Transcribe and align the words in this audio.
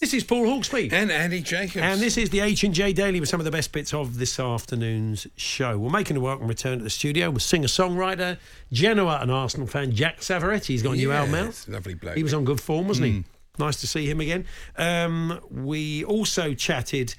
This 0.00 0.14
is 0.14 0.24
Paul 0.24 0.46
Hawksby. 0.46 0.90
And 0.94 1.12
Andy 1.12 1.42
Jacobs. 1.42 1.76
And 1.76 2.00
this 2.00 2.16
is 2.16 2.30
the 2.30 2.40
H 2.40 2.64
and 2.64 2.72
J 2.72 2.94
Daily 2.94 3.20
with 3.20 3.28
some 3.28 3.38
of 3.38 3.44
the 3.44 3.50
best 3.50 3.70
bits 3.70 3.92
of 3.92 4.16
this 4.16 4.40
afternoon's 4.40 5.26
show. 5.36 5.76
We're 5.76 5.90
making 5.90 6.16
a 6.16 6.20
welcome 6.20 6.48
return 6.48 6.78
to 6.78 6.84
the 6.84 6.88
studio 6.88 7.28
with 7.28 7.42
singer-songwriter, 7.42 8.38
Genoa 8.72 9.18
and 9.20 9.30
Arsenal 9.30 9.66
fan 9.66 9.92
Jack 9.92 10.20
Savoretti. 10.20 10.68
He's 10.68 10.82
got 10.82 10.92
a 10.92 10.96
new 10.96 11.12
album 11.12 11.34
out. 11.34 11.66
Lovely 11.68 11.92
bloke. 11.92 12.16
He 12.16 12.22
was 12.22 12.32
on 12.32 12.46
good 12.46 12.62
form, 12.62 12.88
wasn't 12.88 13.08
he? 13.08 13.24
Nice 13.58 13.78
to 13.82 13.86
see 13.86 14.08
him 14.08 14.20
again. 14.20 14.46
Um, 14.78 15.38
we 15.50 16.02
also 16.04 16.54
chatted 16.54 17.14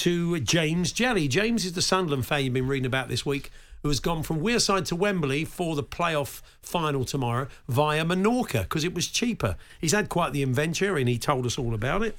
to 0.00 0.38
James 0.40 0.92
Jelly. 0.92 1.28
James 1.28 1.64
is 1.64 1.72
the 1.72 1.80
Sunderland 1.80 2.26
fan 2.26 2.44
you've 2.44 2.52
been 2.52 2.68
reading 2.68 2.84
about 2.84 3.08
this 3.08 3.24
week, 3.24 3.50
who 3.86 3.90
has 3.90 4.00
gone 4.00 4.24
from 4.24 4.40
Wearside 4.40 4.84
to 4.86 4.96
Wembley 4.96 5.44
for 5.44 5.76
the 5.76 5.82
playoff 5.84 6.42
final 6.60 7.04
tomorrow 7.04 7.46
via 7.68 8.04
Menorca 8.04 8.62
because 8.62 8.82
it 8.82 8.92
was 8.92 9.06
cheaper. 9.06 9.54
He's 9.80 9.92
had 9.92 10.08
quite 10.08 10.32
the 10.32 10.42
adventure 10.42 10.96
and 10.96 11.08
he 11.08 11.18
told 11.18 11.46
us 11.46 11.56
all 11.56 11.72
about 11.72 12.02
it. 12.02 12.18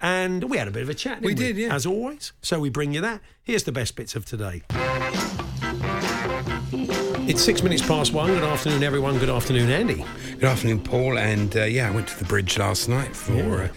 And 0.00 0.44
we 0.48 0.58
had 0.58 0.68
a 0.68 0.70
bit 0.70 0.84
of 0.84 0.88
a 0.88 0.94
chat. 0.94 1.14
Didn't 1.20 1.24
We 1.24 1.34
we, 1.34 1.34
did, 1.34 1.56
yeah. 1.56 1.74
As 1.74 1.86
always. 1.86 2.32
So 2.40 2.60
we 2.60 2.70
bring 2.70 2.94
you 2.94 3.00
that. 3.00 3.20
Here's 3.42 3.64
the 3.64 3.72
best 3.72 3.96
bits 3.96 4.14
of 4.14 4.26
today. 4.26 4.62
It's 7.28 7.42
six 7.42 7.64
minutes 7.64 7.82
past 7.84 8.12
one. 8.12 8.28
Good 8.28 8.44
afternoon, 8.44 8.84
everyone. 8.84 9.18
Good 9.18 9.28
afternoon, 9.28 9.70
Andy. 9.70 10.04
Good 10.34 10.44
afternoon, 10.44 10.84
Paul. 10.84 11.18
And 11.18 11.56
uh, 11.56 11.64
yeah, 11.64 11.88
I 11.88 11.90
went 11.90 12.06
to 12.10 12.18
the 12.20 12.26
bridge 12.26 12.56
last 12.58 12.88
night 12.88 13.16
for 13.16 13.32
Yeah. 13.32 13.68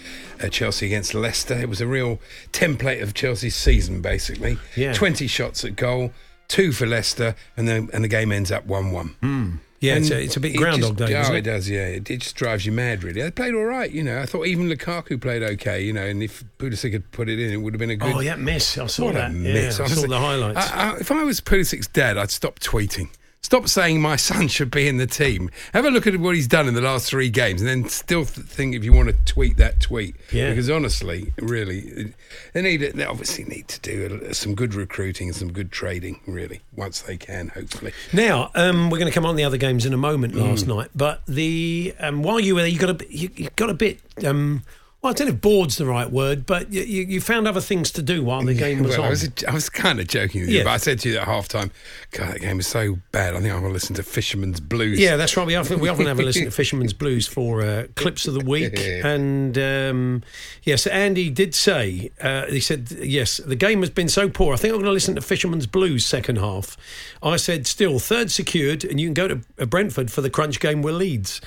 uh, 0.43 0.45
uh, 0.45 0.49
Chelsea 0.49 0.85
against 0.85 1.15
Leicester. 1.15 1.55
It 1.59 1.69
was 1.69 1.81
a 1.81 1.87
real 1.87 2.19
template 2.53 3.01
of 3.01 3.15
Chelsea's 3.15 3.55
season, 3.55 3.99
basically. 3.99 4.59
Yeah. 4.75 4.93
20 4.93 5.25
shots 5.25 5.65
at 5.65 5.75
goal, 5.75 6.11
two 6.51 6.71
for 6.71 6.85
Leicester, 6.85 7.35
and 7.55 7.67
then 7.67 7.89
and 7.93 8.03
the 8.03 8.07
game 8.07 8.31
ends 8.31 8.51
up 8.51 8.65
1 8.65 8.91
1. 8.91 9.07
Hmm. 9.21 9.51
Yeah, 9.79 9.95
it's 9.95 10.11
a, 10.11 10.21
it's 10.21 10.37
a 10.37 10.39
bit 10.39 10.53
it 10.53 10.57
Groundhog 10.59 10.95
just, 10.95 11.09
Day, 11.09 11.15
Oh, 11.15 11.33
it 11.33 11.37
it? 11.39 11.41
does, 11.41 11.67
yeah. 11.67 11.87
It, 11.87 12.11
it 12.11 12.17
just 12.17 12.35
drives 12.35 12.67
you 12.67 12.71
mad, 12.71 13.03
really. 13.03 13.19
They 13.23 13.31
played 13.31 13.55
all 13.55 13.63
right, 13.65 13.89
you 13.89 14.03
know. 14.03 14.21
I 14.21 14.27
thought 14.27 14.45
even 14.45 14.69
Lukaku 14.69 15.19
played 15.19 15.41
okay, 15.41 15.81
you 15.83 15.91
know, 15.91 16.03
and 16.05 16.21
if 16.21 16.43
Pulisic 16.59 16.93
had 16.93 17.09
put 17.11 17.27
it 17.29 17.39
in, 17.39 17.51
it 17.51 17.57
would 17.57 17.73
have 17.73 17.79
been 17.79 17.89
a 17.89 17.95
good. 17.95 18.13
Oh, 18.13 18.19
yeah, 18.19 18.35
miss. 18.35 18.77
I 18.77 18.85
saw 18.85 19.05
What 19.05 19.15
that. 19.15 19.31
a 19.31 19.33
Yeah, 19.33 19.53
miss. 19.53 19.79
I 19.79 19.87
saw 19.87 20.05
the 20.05 20.19
highlights. 20.19 20.71
I, 20.71 20.91
I, 20.91 20.97
if 20.97 21.11
I 21.11 21.23
was 21.23 21.41
Pulisic's 21.41 21.87
dad, 21.87 22.15
I'd 22.19 22.29
stop 22.29 22.59
tweeting. 22.59 23.09
Stop 23.43 23.67
saying 23.67 23.99
my 23.99 24.15
son 24.17 24.47
should 24.47 24.69
be 24.69 24.87
in 24.87 24.97
the 24.97 25.07
team. 25.07 25.49
Have 25.73 25.85
a 25.85 25.89
look 25.89 26.05
at 26.05 26.15
what 26.17 26.35
he's 26.35 26.47
done 26.47 26.67
in 26.67 26.75
the 26.75 26.81
last 26.81 27.09
three 27.09 27.29
games, 27.29 27.59
and 27.61 27.67
then 27.69 27.89
still 27.89 28.23
th- 28.23 28.45
think 28.45 28.75
if 28.75 28.83
you 28.83 28.93
want 28.93 29.09
to 29.09 29.15
tweet 29.25 29.57
that 29.57 29.79
tweet. 29.81 30.15
Yeah. 30.31 30.49
Because 30.51 30.69
honestly, 30.69 31.33
really, 31.37 32.13
they 32.53 32.61
need 32.61 32.77
they 32.77 33.03
obviously 33.03 33.43
need 33.45 33.67
to 33.69 33.79
do 33.79 34.31
some 34.33 34.53
good 34.53 34.75
recruiting 34.75 35.29
and 35.29 35.35
some 35.35 35.51
good 35.51 35.71
trading. 35.71 36.19
Really, 36.27 36.61
once 36.75 37.01
they 37.01 37.17
can, 37.17 37.47
hopefully. 37.49 37.93
Now, 38.13 38.51
um, 38.53 38.89
we're 38.91 38.99
going 38.99 39.11
to 39.11 39.13
come 39.15 39.25
on 39.25 39.35
the 39.35 39.43
other 39.43 39.57
games 39.57 39.85
in 39.85 39.93
a 39.93 39.97
moment 39.97 40.35
Mm. 40.35 40.41
last 40.41 40.67
night, 40.67 40.89
but 40.95 41.23
the 41.27 41.95
um, 41.99 42.21
while 42.21 42.39
you 42.39 42.53
were 42.55 42.61
there, 42.61 42.69
you 42.69 42.77
got 42.79 42.91
a 42.91 42.93
bit- 42.93 43.09
you, 43.11 43.29
you 43.35 43.49
got 43.55 43.69
a 43.71 43.73
bit. 43.73 43.99
Um, 44.23 44.63
well, 45.01 45.09
I 45.09 45.13
don't 45.15 45.27
know 45.27 45.33
if 45.33 45.41
bored's 45.41 45.77
the 45.77 45.87
right 45.87 46.11
word, 46.11 46.45
but 46.45 46.71
you, 46.71 46.83
you, 46.83 47.21
found 47.21 47.47
other 47.47 47.59
things 47.59 47.89
to 47.91 48.03
do 48.03 48.23
while 48.23 48.43
the 48.43 48.53
game 48.53 48.83
was 48.83 48.91
Well, 48.91 49.01
on. 49.01 49.07
I 49.07 49.09
was, 49.09 49.29
I 49.47 49.51
was 49.51 49.67
kind 49.67 49.99
of 49.99 50.07
joking 50.07 50.41
with 50.41 50.51
you, 50.51 50.59
Yeah. 50.59 50.65
but 50.65 50.69
I 50.69 50.77
said 50.77 50.99
to 50.99 51.09
you 51.09 51.17
at 51.17 51.23
half 51.23 51.47
time, 51.47 51.71
God, 52.11 52.35
that 52.35 52.41
game 52.41 52.57
was 52.57 52.67
so 52.67 52.99
bad. 53.11 53.33
I 53.33 53.39
think 53.39 53.51
I'm 53.51 53.61
going 53.61 53.71
to 53.71 53.73
listen 53.73 53.95
to 53.95 54.03
Fisherman's 54.03 54.59
Blues. 54.59 54.99
yeah, 54.99 55.15
that's 55.15 55.35
right. 55.35 55.47
We 55.47 55.55
often, 55.55 55.79
we 55.79 55.89
often 55.89 56.05
have 56.05 56.19
a 56.19 56.23
listen 56.23 56.45
to 56.45 56.51
Fisherman's 56.61 56.93
Blues 56.93 57.25
for 57.25 57.63
uh, 57.63 57.87
clips 57.95 58.27
of 58.27 58.35
the 58.35 58.45
week. 58.45 58.77
And 58.79 59.57
um, 59.57 60.23
yes, 60.61 60.85
Andy 60.85 61.31
did 61.31 61.55
say, 61.55 62.11
uh, 62.21 62.45
he 62.45 62.59
said, 62.59 62.91
yes, 62.91 63.37
the 63.37 63.55
game 63.55 63.79
has 63.79 63.89
been 63.89 64.09
so 64.09 64.29
poor. 64.29 64.53
I 64.53 64.57
think 64.57 64.71
I'm 64.71 64.81
going 64.81 64.85
to 64.85 64.91
listen 64.91 65.15
to 65.15 65.21
Fisherman's 65.21 65.65
Blues 65.65 66.05
second 66.05 66.37
half. 66.37 66.77
I 67.23 67.37
said, 67.37 67.65
still, 67.65 67.97
third 67.97 68.29
secured, 68.29 68.83
and 68.83 68.99
you 68.99 69.07
can 69.07 69.15
go 69.15 69.27
to 69.27 69.41
uh, 69.57 69.65
Brentford 69.65 70.11
for 70.11 70.21
the 70.21 70.29
crunch 70.29 70.59
game 70.59 70.83
with 70.83 70.93
Leeds. 70.93 71.41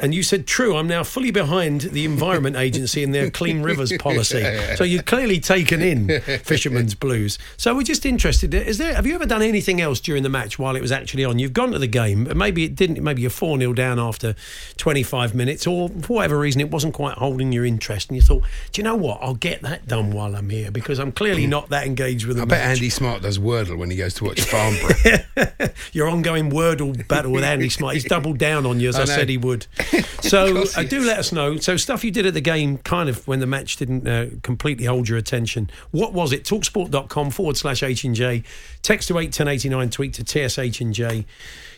And 0.00 0.14
you 0.14 0.22
said, 0.22 0.46
true, 0.46 0.76
I'm 0.76 0.86
now 0.86 1.02
fully 1.02 1.32
behind 1.32 1.80
the 1.80 2.04
Environment 2.04 2.54
Agency 2.68 3.02
and 3.02 3.12
their 3.12 3.30
Clean 3.30 3.62
Rivers 3.62 3.92
policy. 3.98 4.42
So 4.76 4.84
you've 4.84 5.06
clearly 5.06 5.40
taken 5.40 5.82
in 5.82 6.20
Fisherman's 6.20 6.94
Blues. 6.94 7.36
So 7.56 7.74
we're 7.74 7.82
just 7.82 8.06
interested. 8.06 8.54
Is 8.54 8.78
there? 8.78 8.94
Have 8.94 9.06
you 9.06 9.16
ever 9.16 9.26
done 9.26 9.42
anything 9.42 9.80
else 9.80 9.98
during 9.98 10.22
the 10.22 10.28
match 10.28 10.56
while 10.56 10.76
it 10.76 10.80
was 10.80 10.92
actually 10.92 11.24
on? 11.24 11.40
You've 11.40 11.52
gone 11.52 11.72
to 11.72 11.80
the 11.80 11.88
game, 11.88 12.24
but 12.24 12.36
maybe 12.36 12.62
it 12.62 12.76
didn't. 12.76 13.02
Maybe 13.02 13.22
you're 13.22 13.30
4 13.30 13.58
0 13.58 13.72
down 13.72 13.98
after 13.98 14.36
25 14.76 15.34
minutes, 15.34 15.66
or 15.66 15.88
for 15.88 16.14
whatever 16.14 16.38
reason, 16.38 16.60
it 16.60 16.70
wasn't 16.70 16.94
quite 16.94 17.18
holding 17.18 17.50
your 17.50 17.64
interest. 17.64 18.08
And 18.08 18.16
you 18.16 18.22
thought, 18.22 18.44
do 18.70 18.80
you 18.80 18.84
know 18.84 18.94
what? 18.94 19.18
I'll 19.20 19.34
get 19.34 19.62
that 19.62 19.88
done 19.88 20.12
while 20.12 20.36
I'm 20.36 20.48
here 20.50 20.70
because 20.70 21.00
I'm 21.00 21.10
clearly 21.10 21.48
not 21.48 21.70
that 21.70 21.86
engaged 21.86 22.24
with 22.26 22.36
the 22.36 22.44
I 22.44 22.46
bet. 22.46 22.64
Andy 22.64 22.90
Smart 22.90 23.22
does 23.22 23.40
Wordle 23.40 23.76
when 23.76 23.90
he 23.90 23.96
goes 23.96 24.14
to 24.14 24.24
watch 24.24 24.40
Farnborough. 24.42 25.70
Your 25.92 26.08
ongoing 26.08 26.52
Wordle 26.52 27.06
battle 27.08 27.32
with 27.32 27.42
Andy 27.42 27.68
Smart. 27.68 27.94
He's 27.94 28.04
doubled 28.04 28.38
down 28.38 28.64
on 28.64 28.78
you, 28.78 28.90
as 28.90 28.96
I, 28.96 29.02
I 29.02 29.06
said 29.06 29.28
he 29.28 29.38
would. 29.38 29.66
So 30.20 30.64
uh, 30.76 30.82
do 30.82 31.00
let 31.00 31.18
us 31.18 31.32
know. 31.32 31.56
So 31.56 31.76
stuff 31.76 32.04
you 32.04 32.10
did 32.10 32.26
at 32.26 32.34
the 32.34 32.40
game, 32.40 32.78
kind 32.78 33.08
of 33.08 33.26
when 33.26 33.40
the 33.40 33.46
match 33.46 33.76
didn't 33.76 34.06
uh, 34.06 34.26
completely 34.42 34.84
hold 34.84 35.08
your 35.08 35.16
attention. 35.16 35.70
What 35.90 36.12
was 36.12 36.32
it? 36.32 36.44
Talksport.com 36.44 37.30
forward 37.30 37.56
slash 37.56 37.82
H 37.82 38.04
and 38.04 38.14
J. 38.14 38.42
Text 38.82 39.08
to 39.08 39.18
eight 39.18 39.32
ten 39.32 39.48
eighty 39.48 39.68
nine. 39.68 39.88
Tweet 39.90 40.12
to 40.14 40.48
TSH 40.48 40.80
and 40.80 40.92
J. 40.92 41.24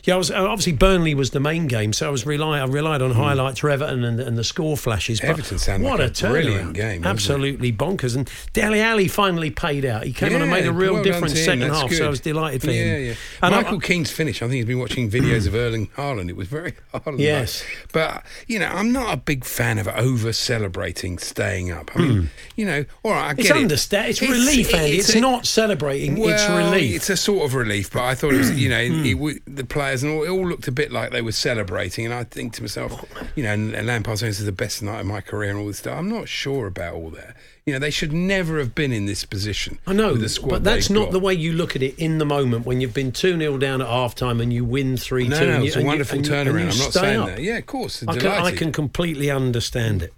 Yeah, 0.05 0.15
I 0.15 0.17
was 0.19 0.31
uh, 0.31 0.37
obviously 0.47 0.73
Burnley 0.73 1.15
was 1.15 1.31
the 1.31 1.41
main 1.41 1.67
game, 1.67 1.93
so 1.93 2.07
I 2.07 2.11
was 2.11 2.25
rely 2.27 2.59
I 2.61 2.65
relied 2.65 3.03
on 3.03 3.11
highlights 3.13 3.61
for 3.61 3.71
Everton 3.71 4.05
and, 4.05 4.19
and 4.21 4.37
the 4.39 4.45
score 4.45 4.77
flashes. 4.77 5.21
Hmm. 5.21 5.27
Everton 5.27 5.59
sounded 5.59 5.87
what 5.87 6.01
like 6.01 6.23
a, 6.23 6.27
a 6.27 6.31
brilliant 6.31 6.75
game, 6.75 7.05
it? 7.05 7.07
absolutely 7.07 7.73
bonkers. 7.73 8.17
And 8.17 8.31
Dele 8.53 8.81
Alli 8.81 9.09
finally 9.09 9.51
paid 9.51 9.85
out. 9.85 10.05
He 10.05 10.13
came 10.13 10.35
on 10.35 10.43
and 10.43 10.51
made 10.51 10.67
a 10.67 10.73
real 10.73 10.95
well 10.95 11.03
difference 11.03 11.39
second 11.39 11.61
that's 11.61 11.81
half. 11.81 11.93
So. 11.93 12.07
I 12.07 12.09
was 12.09 12.21
delighted 12.21 12.63
for 12.63 12.71
yeah, 12.71 12.83
him. 12.97 13.07
Yeah, 13.09 13.15
And 13.43 13.55
I- 13.55 13.63
Michael 13.63 13.81
Keane's 13.81 14.11
finish. 14.11 14.43
I 14.43 14.47
think 14.47 14.55
he's 14.57 14.65
been 14.65 14.79
watching 14.79 15.11
videos 15.11 15.47
of 15.47 15.55
Erling 15.55 15.89
Haaland. 15.89 16.29
It 16.31 16.37
was 16.37 16.49
very 16.49 16.73
Haaland. 16.95 17.19
Yes. 17.19 17.65
But, 17.93 18.25
you 18.47 18.59
know, 18.59 18.67
I'm 18.67 18.93
not 18.93 19.13
a 19.13 19.17
big 19.17 19.45
fan 19.45 19.79
of 19.79 19.87
over 19.89 20.33
celebrating 20.33 21.19
staying 21.19 21.71
up. 21.71 21.91
I 21.95 22.01
mean, 22.01 22.31
you 22.57 22.65
know, 22.65 22.85
all 23.03 23.13
right, 23.13 23.29
I 23.31 23.35
get 23.35 23.41
It's 23.47 23.51
it. 23.51 23.57
understand. 23.57 24.09
It's, 24.11 24.23
relief, 24.23 24.75
Andy. 24.75 24.99
It's, 24.99 25.15
a- 25.15 25.21
not 25.21 25.47
celebrating. 25.47 26.17
it's 26.19 26.49
relief. 26.49 26.97
It's 26.97 27.11
a 27.11 27.17
sort 27.17 27.45
of 27.45 27.55
relief, 27.55 27.91
but 27.93 28.03
I 28.03 28.15
thought 28.15 28.33
it 28.35 28.39
was, 28.39 28.59
you 28.59 28.69
know, 28.69 28.87
Hmm. 28.89 29.05
it, 29.05 29.15
w- 29.15 29.41
the 29.47 29.65
players 29.91 30.03
and 30.03 30.13
all, 30.13 30.23
it 30.25 30.29
all 30.29 30.47
looked 30.49 30.69
a 30.69 30.73
bit 30.73 30.93
like 30.93 31.11
they 31.11 31.23
were 31.23 31.33
celebrating. 31.33 32.05
And 32.05 32.15
I 32.15 32.25
think 32.25 32.55
to 32.55 32.63
myself, 32.63 33.05
you 33.35 33.43
know, 33.43 33.53
and, 33.53 33.75
and 33.75 33.87
Lampard 33.87 34.19
saying 34.19 34.31
this 34.31 34.41
is 34.41 34.47
the 34.47 34.53
best 34.53 34.83
night 34.83 35.01
of 35.01 35.07
my 35.07 35.21
career 35.21 35.51
and 35.51 35.59
all 35.59 35.67
this 35.67 35.79
stuff. 35.79 35.99
I'm 35.99 36.09
not 36.09 36.29
sure 36.29 36.67
about 36.67 36.95
all 36.95 37.11
that. 37.11 37.37
You 37.67 37.75
know, 37.75 37.79
they 37.79 37.91
should 37.91 38.13
never 38.13 38.59
have 38.59 38.75
been 38.75 38.93
in 38.93 39.07
this 39.07 39.25
position. 39.25 39.79
I 39.87 39.93
know, 39.93 40.13
with 40.13 40.23
the 40.23 40.29
squad 40.29 40.51
but 40.51 40.65
that's 40.65 40.91
not 40.91 41.07
got. 41.07 41.13
the 41.13 41.21
way 41.21 41.35
you 41.35 41.53
look 41.53 41.77
at 41.77 41.83
it 41.83 41.99
in 41.99 42.19
the 42.19 42.25
moment 42.25 42.67
when 42.67 42.81
you've 42.81 42.95
been 42.95 43.13
2 43.13 43.39
0 43.39 43.59
down 43.59 43.81
at 43.81 43.87
half 43.87 44.15
time 44.15 44.41
and 44.41 44.53
you 44.53 44.65
win 44.65 44.97
3 44.97 45.25
2. 45.25 45.31
No, 45.31 45.39
no, 45.39 45.59
you, 45.59 45.65
it's 45.67 45.77
a 45.77 45.85
wonderful 45.85 46.19
and 46.19 46.27
you- 46.27 46.35
and 46.35 46.49
turnaround. 46.49 46.73
I'm 46.73 46.79
not 46.79 46.93
saying 46.93 47.21
up. 47.21 47.27
that. 47.29 47.43
Yeah, 47.43 47.59
of 47.59 47.67
course. 47.67 48.03
I 48.07 48.17
can. 48.17 48.27
I 48.27 48.53
can 48.53 48.73
completely 48.73 49.31
understand 49.31 50.03
it. 50.03 50.15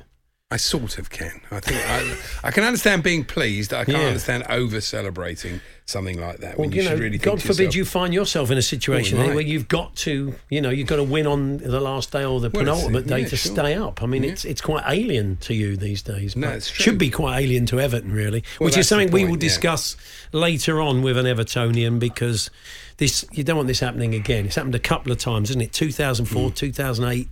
I 0.52 0.56
sort 0.58 0.98
of 0.98 1.08
can. 1.08 1.40
I 1.50 1.60
think 1.60 1.80
I, 1.88 2.48
I 2.48 2.50
can 2.50 2.62
understand 2.64 3.02
being 3.02 3.24
pleased. 3.24 3.72
I 3.72 3.84
can't 3.84 3.98
Yeah. 3.98 4.06
understand 4.08 4.44
over 4.48 4.80
celebrating 4.80 5.60
something 5.86 6.20
like 6.20 6.38
that. 6.38 6.58
Well, 6.58 6.68
when 6.68 6.72
you 6.76 6.82
you, 6.82 6.88
know, 6.90 6.96
really 6.96 7.18
God 7.18 7.40
forbid 7.40 7.74
yourself, 7.74 7.74
you 7.76 7.84
find 7.84 8.14
yourself 8.14 8.50
in 8.50 8.58
a 8.58 8.62
situation 8.62 9.18
right. 9.18 9.34
where 9.34 9.42
you've 9.42 9.68
got 9.68 9.96
to, 9.96 10.34
you 10.50 10.60
know, 10.60 10.70
you've 10.70 10.86
got 10.88 10.96
to 10.96 11.02
win 11.04 11.26
on 11.26 11.58
the 11.58 11.80
last 11.80 12.12
day 12.12 12.24
or 12.24 12.38
the 12.40 12.50
Well, 12.50 12.64
penultimate 12.64 13.06
day 13.06 13.20
yeah, 13.20 13.28
to 13.28 13.36
sure. 13.36 13.52
stay 13.54 13.74
up. 13.74 14.02
I 14.02 14.06
mean, 14.06 14.22
Yeah. 14.24 14.32
it's 14.32 14.44
it's 14.44 14.60
quite 14.60 14.84
alien 14.86 15.36
to 15.42 15.54
you 15.54 15.76
these 15.76 16.02
days. 16.02 16.36
No, 16.36 16.50
it's 16.50 16.70
true. 16.70 16.82
Should 16.84 16.98
be 16.98 17.10
quite 17.10 17.40
alien 17.42 17.64
to 17.66 17.80
Everton, 17.80 18.12
really, 18.12 18.44
Well, 18.60 18.66
which 18.66 18.76
is 18.76 18.86
something 18.88 19.10
we 19.10 19.20
point, 19.22 19.30
will 19.32 19.36
yeah. 19.38 19.48
discuss 19.48 19.96
later 20.32 20.80
on 20.80 21.02
with 21.02 21.16
an 21.16 21.26
Evertonian 21.26 21.98
because 21.98 22.50
this 22.98 23.24
you 23.32 23.42
don't 23.42 23.56
want 23.56 23.68
this 23.68 23.80
happening 23.80 24.14
again. 24.14 24.44
It's 24.46 24.56
happened 24.56 24.74
a 24.74 24.78
couple 24.78 25.10
of 25.12 25.18
times, 25.18 25.48
isn't 25.50 25.62
it? 25.62 25.72
2004, 25.72 26.50
Mm. 26.50 26.54
2008. 26.54 27.28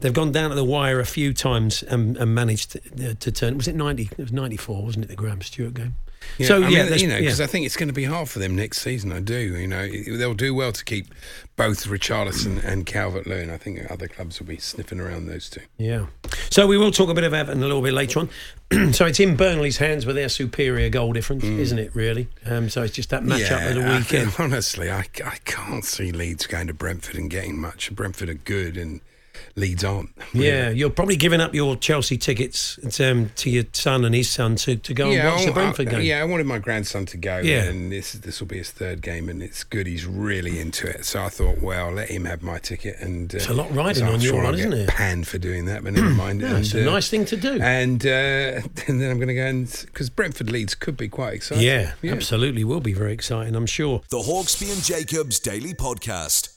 They've 0.00 0.12
gone 0.12 0.32
down 0.32 0.50
to 0.50 0.56
the 0.56 0.64
wire 0.64 1.00
a 1.00 1.06
few 1.06 1.32
times 1.32 1.82
and, 1.82 2.16
and 2.16 2.34
managed 2.34 2.72
to, 2.72 3.10
uh, 3.10 3.14
to 3.20 3.32
turn. 3.32 3.56
Was 3.56 3.68
it 3.68 3.74
90? 3.74 4.10
It 4.12 4.18
was 4.18 4.32
94, 4.32 4.82
wasn't 4.82 5.04
it, 5.04 5.08
the 5.08 5.16
Graham 5.16 5.42
Stuart 5.42 5.74
game? 5.74 5.94
Yeah, 6.36 6.48
so, 6.48 6.62
I 6.62 6.68
yeah, 6.68 6.84
mean, 6.84 6.98
you 6.98 7.08
know, 7.08 7.18
because 7.18 7.38
yeah. 7.38 7.44
I 7.44 7.48
think 7.48 7.64
it's 7.64 7.76
going 7.78 7.88
to 7.88 7.94
be 7.94 8.04
hard 8.04 8.28
for 8.28 8.40
them 8.40 8.54
next 8.54 8.82
season. 8.82 9.10
I 9.10 9.20
do. 9.20 9.38
You 9.38 9.66
know, 9.66 9.88
they'll 10.18 10.34
do 10.34 10.54
well 10.54 10.70
to 10.70 10.84
keep 10.84 11.06
both 11.56 11.86
Richarlison 11.86 12.62
and 12.62 12.84
Calvert 12.84 13.26
Lewin. 13.26 13.48
I 13.50 13.56
think 13.56 13.90
other 13.90 14.06
clubs 14.06 14.38
will 14.38 14.46
be 14.46 14.58
sniffing 14.58 15.00
around 15.00 15.26
those 15.26 15.48
two. 15.48 15.62
Yeah. 15.78 16.06
So 16.50 16.66
we 16.66 16.76
will 16.76 16.90
talk 16.92 17.08
a 17.08 17.14
bit 17.14 17.24
of 17.24 17.32
Everton 17.32 17.62
a 17.62 17.66
little 17.66 17.80
bit 17.80 17.94
later 17.94 18.20
on. 18.20 18.92
so 18.92 19.06
it's 19.06 19.18
in 19.18 19.34
Burnley's 19.34 19.78
hands 19.78 20.04
with 20.04 20.14
their 20.14 20.28
superior 20.28 20.90
goal 20.90 21.14
difference, 21.14 21.44
isn't 21.44 21.78
it, 21.78 21.94
really? 21.94 22.28
Um, 22.44 22.68
so 22.68 22.82
it's 22.82 22.94
just 22.94 23.08
that 23.10 23.24
match 23.24 23.50
up 23.50 23.62
of 23.70 23.74
the 23.76 23.80
Mm. 23.80 23.84
I 23.88 23.98
weekend. 23.98 24.28
think, 24.34 24.40
honestly, 24.40 24.90
I, 24.90 25.06
I 25.24 25.36
can't 25.46 25.84
see 25.86 26.12
Leeds 26.12 26.46
going 26.46 26.66
to 26.66 26.74
Brentford 26.74 27.16
and 27.16 27.30
getting 27.30 27.58
much. 27.58 27.94
Brentford 27.94 28.28
are 28.28 28.34
good 28.34 28.76
and 28.76 29.00
Leeds 29.56 29.84
aren't. 29.84 30.10
Yeah, 30.32 30.70
you're 30.70 30.90
probably 30.90 31.16
giving 31.16 31.40
up 31.40 31.54
your 31.54 31.76
Chelsea 31.76 32.16
tickets 32.18 32.78
um, 33.00 33.30
to 33.36 33.50
your 33.50 33.64
son 33.72 34.04
and 34.04 34.14
his 34.14 34.30
son 34.30 34.56
to, 34.56 34.76
to 34.76 34.94
go 34.94 35.10
and 35.10 35.28
watch 35.28 35.42
I- 35.42 35.46
the 35.46 35.52
Brentford 35.52 35.88
I, 35.88 35.90
game. 35.92 36.02
Yeah, 36.02 36.20
I 36.20 36.24
wanted 36.24 36.46
my 36.46 36.58
grandson 36.58 37.06
to 37.06 37.16
go, 37.16 37.38
Yeah. 37.38 37.64
and 37.64 37.90
this 37.92 38.12
this 38.12 38.40
will 38.40 38.46
be 38.48 38.58
his 38.58 38.70
third 38.70 39.02
game, 39.02 39.28
and 39.28 39.42
it's 39.42 39.64
good. 39.64 39.86
He's 39.86 40.06
really 40.06 40.60
into 40.60 40.86
it, 40.88 41.04
so 41.04 41.22
I 41.22 41.28
thought, 41.28 41.60
well, 41.60 41.90
let 41.92 42.08
him 42.08 42.24
have 42.24 42.42
my 42.42 42.58
ticket. 42.58 42.96
And 43.00 43.32
uh, 43.34 43.38
It's 43.38 43.48
a 43.48 43.54
lot 43.54 43.74
riding 43.74 44.04
so 44.06 44.12
on 44.12 44.20
your 44.20 44.32
sure 44.32 44.42
one, 44.42 44.46
I'll 44.46 44.58
isn't 44.58 44.72
it? 44.72 44.88
Panned 44.88 45.26
for 45.26 45.38
doing 45.38 45.64
that, 45.66 45.84
but 45.84 45.92
never 45.92 46.10
mind. 46.10 46.40
Yeah, 46.50 46.56
it's 46.58 46.74
a 46.74 46.82
uh, 46.88 46.92
nice 46.92 47.08
thing 47.10 47.24
to 47.26 47.36
do. 47.36 47.60
And, 47.60 48.04
uh, 48.06 48.08
and 48.86 49.00
then 49.00 49.10
I'm 49.10 49.18
going 49.18 49.28
to 49.28 49.34
go 49.34 49.46
and 49.46 49.66
because 49.86 50.08
Brentford 50.10 50.50
Leeds 50.50 50.74
could 50.74 50.96
be 50.96 51.08
quite 51.08 51.34
exciting. 51.34 51.64
yeah, 51.64 51.92
absolutely. 52.04 52.64
Will 52.64 52.80
be 52.80 52.92
very 52.94 53.12
exciting, 53.12 53.54
I'm 53.54 53.66
sure. 53.66 54.02
The 54.10 54.18
Hawksby 54.18 54.72
and 54.72 54.82
Jacobs 54.82 55.38
Daily 55.38 55.74
Podcast. 55.74 56.56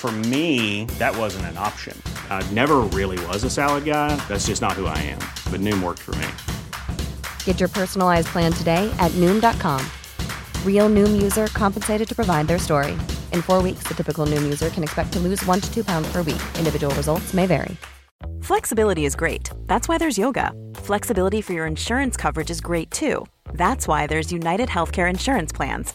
For 0.00 0.10
me, 0.10 0.86
that 0.98 1.14
wasn't 1.14 1.44
an 1.52 1.58
option. 1.58 1.94
I 2.30 2.42
never 2.52 2.76
really 2.98 3.22
was 3.26 3.44
a 3.44 3.50
salad 3.50 3.84
guy. 3.84 4.16
That's 4.28 4.46
just 4.46 4.62
not 4.62 4.72
who 4.72 4.86
I 4.86 4.96
am. 4.96 5.18
But 5.52 5.60
Noom 5.60 5.82
worked 5.82 5.98
for 5.98 6.12
me. 6.12 6.26
Get 7.44 7.60
your 7.60 7.68
personalized 7.68 8.28
plan 8.28 8.50
today 8.50 8.90
at 8.98 9.12
Noom.com. 9.20 9.84
Real 10.64 10.88
Noom 10.88 11.20
user 11.20 11.48
compensated 11.48 12.08
to 12.08 12.14
provide 12.14 12.48
their 12.48 12.58
story. 12.58 12.92
In 13.34 13.42
four 13.42 13.62
weeks, 13.62 13.84
the 13.86 13.94
typical 13.94 14.24
Noom 14.24 14.42
user 14.42 14.70
can 14.70 14.82
expect 14.82 15.12
to 15.12 15.18
lose 15.18 15.44
one 15.44 15.60
to 15.60 15.70
two 15.70 15.84
pounds 15.84 16.10
per 16.10 16.22
week. 16.22 16.40
Individual 16.56 16.94
results 16.94 17.34
may 17.34 17.44
vary. 17.44 17.76
Flexibility 18.40 19.04
is 19.04 19.14
great. 19.14 19.50
That's 19.66 19.86
why 19.86 19.98
there's 19.98 20.16
yoga. 20.16 20.52
Flexibility 20.76 21.42
for 21.42 21.52
your 21.52 21.66
insurance 21.66 22.16
coverage 22.16 22.48
is 22.48 22.62
great 22.62 22.90
too. 22.90 23.26
That's 23.52 23.86
why 23.86 24.06
there's 24.06 24.32
United 24.32 24.70
Healthcare 24.70 25.10
Insurance 25.10 25.52
Plans. 25.52 25.94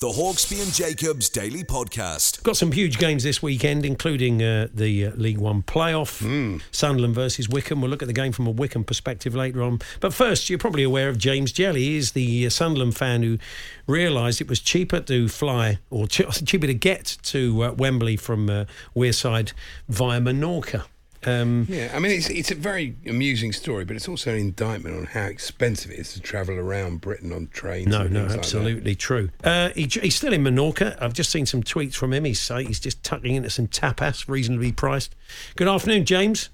The 0.00 0.08
Hawksby 0.08 0.62
and 0.62 0.72
Jacobs 0.72 1.28
Daily 1.28 1.62
Podcast. 1.62 2.42
Got 2.42 2.56
some 2.56 2.72
huge 2.72 2.96
games 2.96 3.22
this 3.22 3.42
weekend, 3.42 3.84
including 3.84 4.42
uh, 4.42 4.68
the 4.72 5.08
uh, 5.08 5.10
League 5.10 5.36
One 5.36 5.62
playoff, 5.62 6.22
Sunderland 6.70 7.14
versus 7.14 7.50
Wycombe. 7.50 7.82
We'll 7.82 7.90
look 7.90 8.00
at 8.00 8.06
the 8.08 8.14
game 8.14 8.32
from 8.32 8.46
a 8.46 8.50
Wycombe 8.50 8.84
perspective 8.84 9.34
later 9.34 9.62
on. 9.62 9.80
But 10.00 10.14
first, 10.14 10.48
you're 10.48 10.58
probably 10.58 10.84
aware 10.84 11.10
of 11.10 11.18
James 11.18 11.52
Jelly. 11.52 11.82
He 11.82 11.96
is 11.98 12.12
the 12.12 12.46
uh, 12.46 12.48
Sunderland 12.48 12.96
fan 12.96 13.22
who 13.22 13.36
realised 13.86 14.40
it 14.40 14.48
was 14.48 14.60
cheaper 14.60 15.00
to 15.00 15.28
fly 15.28 15.80
or 15.90 16.06
ch- 16.06 16.22
cheaper 16.46 16.66
to 16.66 16.72
get 16.72 17.18
to 17.24 17.64
uh, 17.64 17.72
Wembley 17.72 18.16
from 18.16 18.48
uh, 18.48 18.64
Wearside 18.96 19.52
via 19.86 20.18
Menorca. 20.18 20.84
Um, 21.26 21.66
Yeah, 21.68 21.92
I 21.94 21.98
mean, 21.98 22.12
it's 22.12 22.30
it's 22.30 22.50
a 22.50 22.54
very 22.54 22.96
amusing 23.06 23.52
story, 23.52 23.84
but 23.84 23.94
it's 23.96 24.08
also 24.08 24.30
an 24.32 24.38
indictment 24.38 24.96
on 24.96 25.04
how 25.04 25.24
expensive 25.26 25.90
it 25.90 25.98
is 25.98 26.14
to 26.14 26.20
travel 26.20 26.54
around 26.58 27.00
Britain 27.02 27.32
on 27.32 27.48
trains. 27.48 27.88
No, 27.88 28.02
and 28.02 28.12
no, 28.12 28.20
things 28.20 28.30
like 28.30 28.38
absolutely 28.38 28.94
true. 28.94 29.30
Uh, 29.44 29.68
he, 29.74 29.84
he's 29.84 30.14
still 30.16 30.32
in 30.32 30.42
Menorca. 30.42 30.96
I've 31.00 31.12
just 31.12 31.30
seen 31.30 31.44
some 31.46 31.62
tweets 31.62 31.94
from 31.94 32.12
him. 32.12 32.24
He's, 32.24 32.48
he's 32.48 32.80
just 32.80 33.02
tucking 33.04 33.34
into 33.34 33.50
some 33.50 33.66
tapas, 33.68 34.28
reasonably 34.28 34.72
priced. 34.72 35.14
Good 35.56 35.68
afternoon, 35.68 36.04
James. 36.06 36.48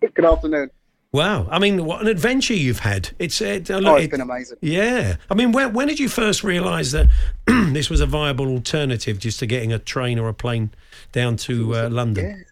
Good 0.00 0.24
afternoon. 0.24 0.70
Wow, 1.12 1.46
I 1.50 1.58
mean, 1.58 1.84
what 1.84 2.00
an 2.00 2.06
adventure 2.08 2.54
you've 2.54 2.78
had! 2.78 3.10
It's 3.18 3.42
uh, 3.42 3.60
look, 3.68 3.70
Oh, 3.86 3.96
it's 3.96 4.06
it- 4.06 4.10
been 4.12 4.22
amazing. 4.22 4.56
Yeah, 4.62 5.16
I 5.30 5.34
mean, 5.34 5.52
when, 5.52 5.74
when 5.74 5.86
did 5.88 6.00
you 6.00 6.08
first 6.08 6.42
realise 6.42 6.92
that 6.92 7.08
this 7.46 7.90
was 7.90 8.00
a 8.00 8.06
viable 8.06 8.46
alternative 8.48 9.18
just 9.18 9.38
to 9.40 9.46
getting 9.46 9.74
a 9.74 9.78
train 9.78 10.18
or 10.18 10.28
a 10.30 10.34
plane 10.34 10.70
down 11.12 11.36
to 11.36 11.74
uh, 11.76 11.88
London? 11.90 12.24
Yeah, 12.24 12.44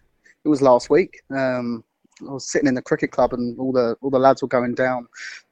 it 0.43 0.49
was 0.49 0.61
last 0.61 0.89
week. 0.89 1.21
Um, 1.29 1.83
I 2.21 2.33
was 2.33 2.51
sitting 2.51 2.67
in 2.67 2.75
the 2.75 2.81
cricket 2.81 3.11
club, 3.11 3.33
and 3.33 3.57
all 3.59 3.71
the 3.71 3.95
all 4.01 4.09
the 4.09 4.19
lads 4.19 4.41
were 4.41 4.47
going 4.47 4.75
down, 4.75 5.07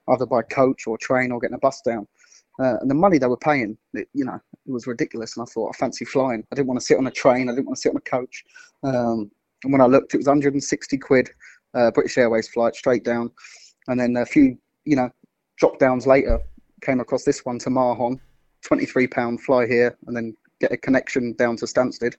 either 0.10 0.26
by 0.26 0.42
coach 0.44 0.88
or 0.88 0.98
train 0.98 1.32
or 1.32 1.40
getting 1.40 1.56
a 1.56 1.60
bus 1.60 1.82
down. 1.82 2.08
Uh, 2.60 2.76
and 2.82 2.90
the 2.90 2.96
money 2.96 3.18
they 3.18 3.28
were 3.28 3.38
paying, 3.38 3.78
it, 3.94 4.10
you 4.14 4.26
know, 4.26 4.36
it 4.36 4.72
was 4.72 4.86
ridiculous. 4.86 5.38
And 5.38 5.44
I 5.44 5.52
thought, 5.52 5.74
I 5.74 5.78
fancy 5.78 6.04
flying. 6.04 6.44
I 6.52 6.56
didn't 6.56 6.68
want 6.68 6.80
to 6.80 6.86
sit 6.86 6.98
on 6.98 7.08
a 7.08 7.12
train. 7.12 7.48
I 7.48 7.54
didn't 7.54 7.68
want 7.68 7.78
to 7.78 7.82
sit 7.82 7.92
on 7.92 7.96
a 7.96 8.02
coach. 8.02 8.44
Um, 8.84 9.32
and 9.64 9.72
when 9.72 9.82
I 9.82 9.86
looked, 9.86 10.14
it 10.14 10.18
was 10.18 10.28
160 10.28 10.98
quid, 10.98 11.30
uh, 11.74 11.92
British 11.92 12.18
Airways 12.18 12.50
flight 12.50 12.76
straight 12.76 13.06
down. 13.06 13.32
And 13.88 13.98
then 14.00 14.18
a 14.18 14.26
few, 14.26 14.58
you 14.84 14.98
know, 14.98 15.10
drop 15.58 15.80
downs 15.80 16.06
later, 16.06 16.40
came 16.82 17.00
across 17.00 17.24
this 17.24 17.46
one 17.46 17.60
to 17.60 17.70
Mahon, 17.70 18.20
23 18.66 19.08
pound 19.08 19.42
fly 19.42 19.66
here, 19.66 19.98
and 20.08 20.16
then 20.16 20.36
get 20.60 20.74
a 20.74 20.78
connection 20.78 21.34
down 21.34 21.56
to 21.58 21.66
Stansted. 21.66 22.16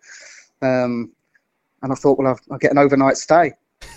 Um, 0.62 1.12
and 1.82 1.92
I 1.92 1.94
thought, 1.94 2.18
well, 2.18 2.28
I'll, 2.28 2.40
I'll 2.50 2.58
get 2.58 2.70
an 2.70 2.78
overnight 2.78 3.16
stay. 3.16 3.52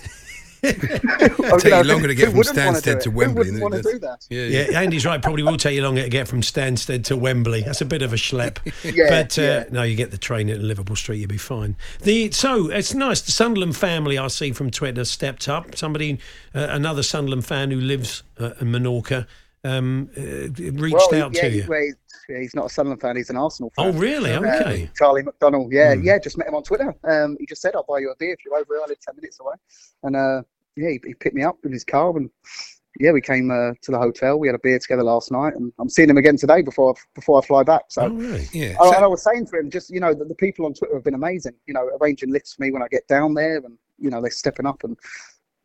It'll 0.63 1.57
take 1.57 1.73
you 1.73 1.83
longer 1.83 2.07
to 2.07 2.15
get 2.15 2.27
Who 2.27 2.31
from 2.31 2.37
wouldn't 2.37 2.55
wanna 2.57 2.79
do 2.79 2.91
Stansted 2.91 3.01
to 3.01 3.11
Who 3.11 3.17
Wembley 3.17 3.51
wouldn't 3.51 3.61
want 3.61 3.73
to 3.73 3.81
do 3.81 3.99
that? 3.99 4.25
Yeah, 4.29 4.43
yeah. 4.43 4.67
Yeah, 4.69 4.79
Andy's 4.79 5.05
right. 5.05 5.21
Probably 5.21 5.43
will 5.43 5.57
take 5.57 5.75
you 5.75 5.83
longer 5.83 6.03
to 6.03 6.07
get 6.09 6.25
from 6.25 6.39
Stansted 6.39 7.03
to 7.05 7.17
Wembley. 7.17 7.63
That's 7.63 7.81
a 7.81 7.85
bit 7.85 8.01
of 8.01 8.13
a 8.13 8.15
schlep. 8.15 8.59
Yeah, 8.93 9.09
but 9.09 9.37
uh, 9.37 9.41
yeah. 9.41 9.63
no, 9.71 9.83
you 9.83 9.95
get 9.95 10.11
the 10.11 10.17
train 10.17 10.49
at 10.49 10.59
Liverpool 10.59 10.95
Street, 10.95 11.17
you'll 11.17 11.27
be 11.27 11.37
fine. 11.37 11.75
The 12.01 12.31
so 12.31 12.69
it's 12.69 12.93
nice. 12.93 13.21
The 13.21 13.31
Sunderland 13.31 13.75
family 13.75 14.17
I 14.17 14.27
see 14.27 14.51
from 14.51 14.71
Twitter 14.71 15.03
stepped 15.03 15.49
up. 15.49 15.75
Somebody, 15.75 16.19
uh, 16.53 16.67
another 16.69 17.01
Sunderland 17.03 17.45
fan 17.45 17.71
who 17.71 17.79
lives 17.79 18.23
uh, 18.39 18.51
in 18.61 18.67
Menorca, 18.67 19.25
um, 19.63 20.09
uh, 20.17 20.21
reached 20.73 20.95
Well, 21.11 21.23
out 21.23 21.35
yeah, 21.35 21.41
to 21.41 21.51
you. 21.51 21.65
well, 21.67 21.81
he's, 21.81 21.95
yeah, 22.30 22.39
he's 22.39 22.56
not 22.56 22.65
a 22.65 22.70
Sunderland 22.70 23.01
fan. 23.01 23.15
He's 23.15 23.30
an 23.30 23.38
Arsenal 23.38 23.72
fan. 23.75 23.88
Oh, 23.88 23.92
really? 23.98 24.32
Um, 24.34 24.46
Okay. 24.46 24.89
Charlie 24.96 25.24
McDonald. 25.24 25.72
Yeah, 25.72 25.96
Hmm. 25.96 26.03
yeah. 26.03 26.20
Just 26.20 26.38
met 26.38 26.48
him 26.48 26.56
on 26.56 26.63
Twitter. 26.63 26.94
Um, 27.03 27.38
he 27.39 27.46
just 27.46 27.62
said, 27.62 27.75
"I'll 27.75 27.86
buy 27.88 28.00
you 28.00 28.10
a 28.12 28.15
beer 28.18 28.34
if 28.34 28.46
you're 28.46 28.56
over 28.56 28.65
here. 28.74 28.82
I 28.86 28.89
live 28.89 29.00
ten 29.00 29.15
minutes 29.15 29.39
away." 29.39 29.56
And 30.03 30.15
uh, 30.15 30.42
yeah, 30.75 30.89
he, 30.89 31.00
he 31.06 31.13
picked 31.13 31.36
me 31.36 31.44
up 31.44 31.58
in 31.63 31.72
his 31.72 31.84
car, 31.84 32.15
and 32.18 32.30
yeah, 33.00 33.12
we 33.12 33.22
came 33.22 33.50
uh, 33.51 33.72
to 33.82 33.92
the 33.92 33.98
hotel. 33.98 34.38
We 34.39 34.48
had 34.48 34.56
a 34.56 34.60
beer 34.60 34.77
together 34.80 35.03
last 35.03 35.32
night, 35.32 35.53
and 35.56 35.72
I'm 35.80 35.89
seeing 35.89 36.10
him 36.10 36.18
again 36.18 36.38
today 36.38 36.62
before 36.62 36.92
I, 36.96 37.01
before 37.15 37.42
I 37.42 37.46
fly 37.46 37.63
back. 37.63 37.84
So. 37.89 38.03
Oh, 38.03 38.10
really? 38.10 38.48
Yeah. 38.53 38.75
I, 38.80 38.89
So- 38.89 38.96
and 38.96 39.03
I 39.03 39.08
was 39.08 39.24
saying 39.24 39.48
to 39.48 39.60
him, 39.60 39.70
just 39.72 39.89
you 39.89 40.00
know, 40.00 40.13
that 40.13 40.27
the 40.27 40.36
people 40.36 40.65
on 40.65 40.74
Twitter 40.74 40.94
have 40.96 41.03
been 41.03 41.15
amazing. 41.15 41.53
You 41.65 41.74
know, 41.74 41.89
arranging 42.01 42.32
lifts 42.32 42.53
for 42.53 42.62
me 42.63 42.72
when 42.72 42.84
I 42.84 42.88
get 42.89 43.08
down 43.08 43.34
there, 43.34 43.58
and 43.58 43.77
you 43.98 44.10
know, 44.10 44.22
they're 44.22 44.32
stepping 44.32 44.65
up, 44.65 44.84
and 44.84 44.98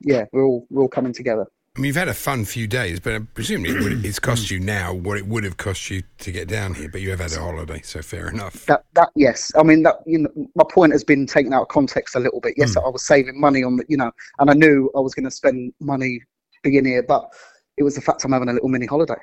yeah, 0.00 0.24
we're 0.32 0.44
all 0.44 0.66
we're 0.70 0.82
all 0.82 0.88
coming 0.88 1.12
together. 1.12 1.46
I 1.78 1.80
mean, 1.80 1.86
you've 1.86 1.96
had 1.96 2.08
a 2.08 2.14
fun 2.14 2.44
few 2.44 2.66
days, 2.66 2.98
but 2.98 3.14
uh, 3.14 3.20
presumably 3.34 3.76
it 3.76 3.82
would, 3.84 4.04
it's 4.04 4.18
cost 4.18 4.50
you 4.50 4.58
now 4.58 4.92
what 4.92 5.16
it 5.16 5.28
would 5.28 5.44
have 5.44 5.58
cost 5.58 5.90
you 5.90 6.02
to 6.18 6.32
get 6.32 6.48
down 6.48 6.74
here. 6.74 6.88
But 6.88 7.02
you 7.02 7.10
have 7.10 7.20
had 7.20 7.32
a 7.32 7.38
holiday, 7.40 7.82
so 7.82 8.02
fair 8.02 8.28
enough. 8.28 8.66
That 8.66 8.84
that 8.94 9.10
yes, 9.14 9.52
I 9.56 9.62
mean 9.62 9.84
that 9.84 9.98
you 10.04 10.18
know 10.18 10.30
my 10.56 10.64
point 10.68 10.90
has 10.90 11.04
been 11.04 11.24
taken 11.24 11.52
out 11.52 11.62
of 11.62 11.68
context 11.68 12.16
a 12.16 12.18
little 12.18 12.40
bit. 12.40 12.54
Yes, 12.56 12.74
hmm. 12.74 12.80
I 12.84 12.88
was 12.88 13.06
saving 13.06 13.40
money 13.40 13.62
on 13.62 13.76
the 13.76 13.84
you 13.88 13.96
know, 13.96 14.10
and 14.40 14.50
I 14.50 14.54
knew 14.54 14.90
I 14.96 14.98
was 14.98 15.14
going 15.14 15.26
to 15.26 15.30
spend 15.30 15.72
money 15.78 16.20
being 16.64 16.84
here, 16.84 17.04
but 17.04 17.32
it 17.76 17.84
was 17.84 17.94
the 17.94 18.00
fact 18.00 18.24
I'm 18.24 18.32
having 18.32 18.48
a 18.48 18.54
little 18.54 18.68
mini 18.68 18.86
holiday. 18.86 19.14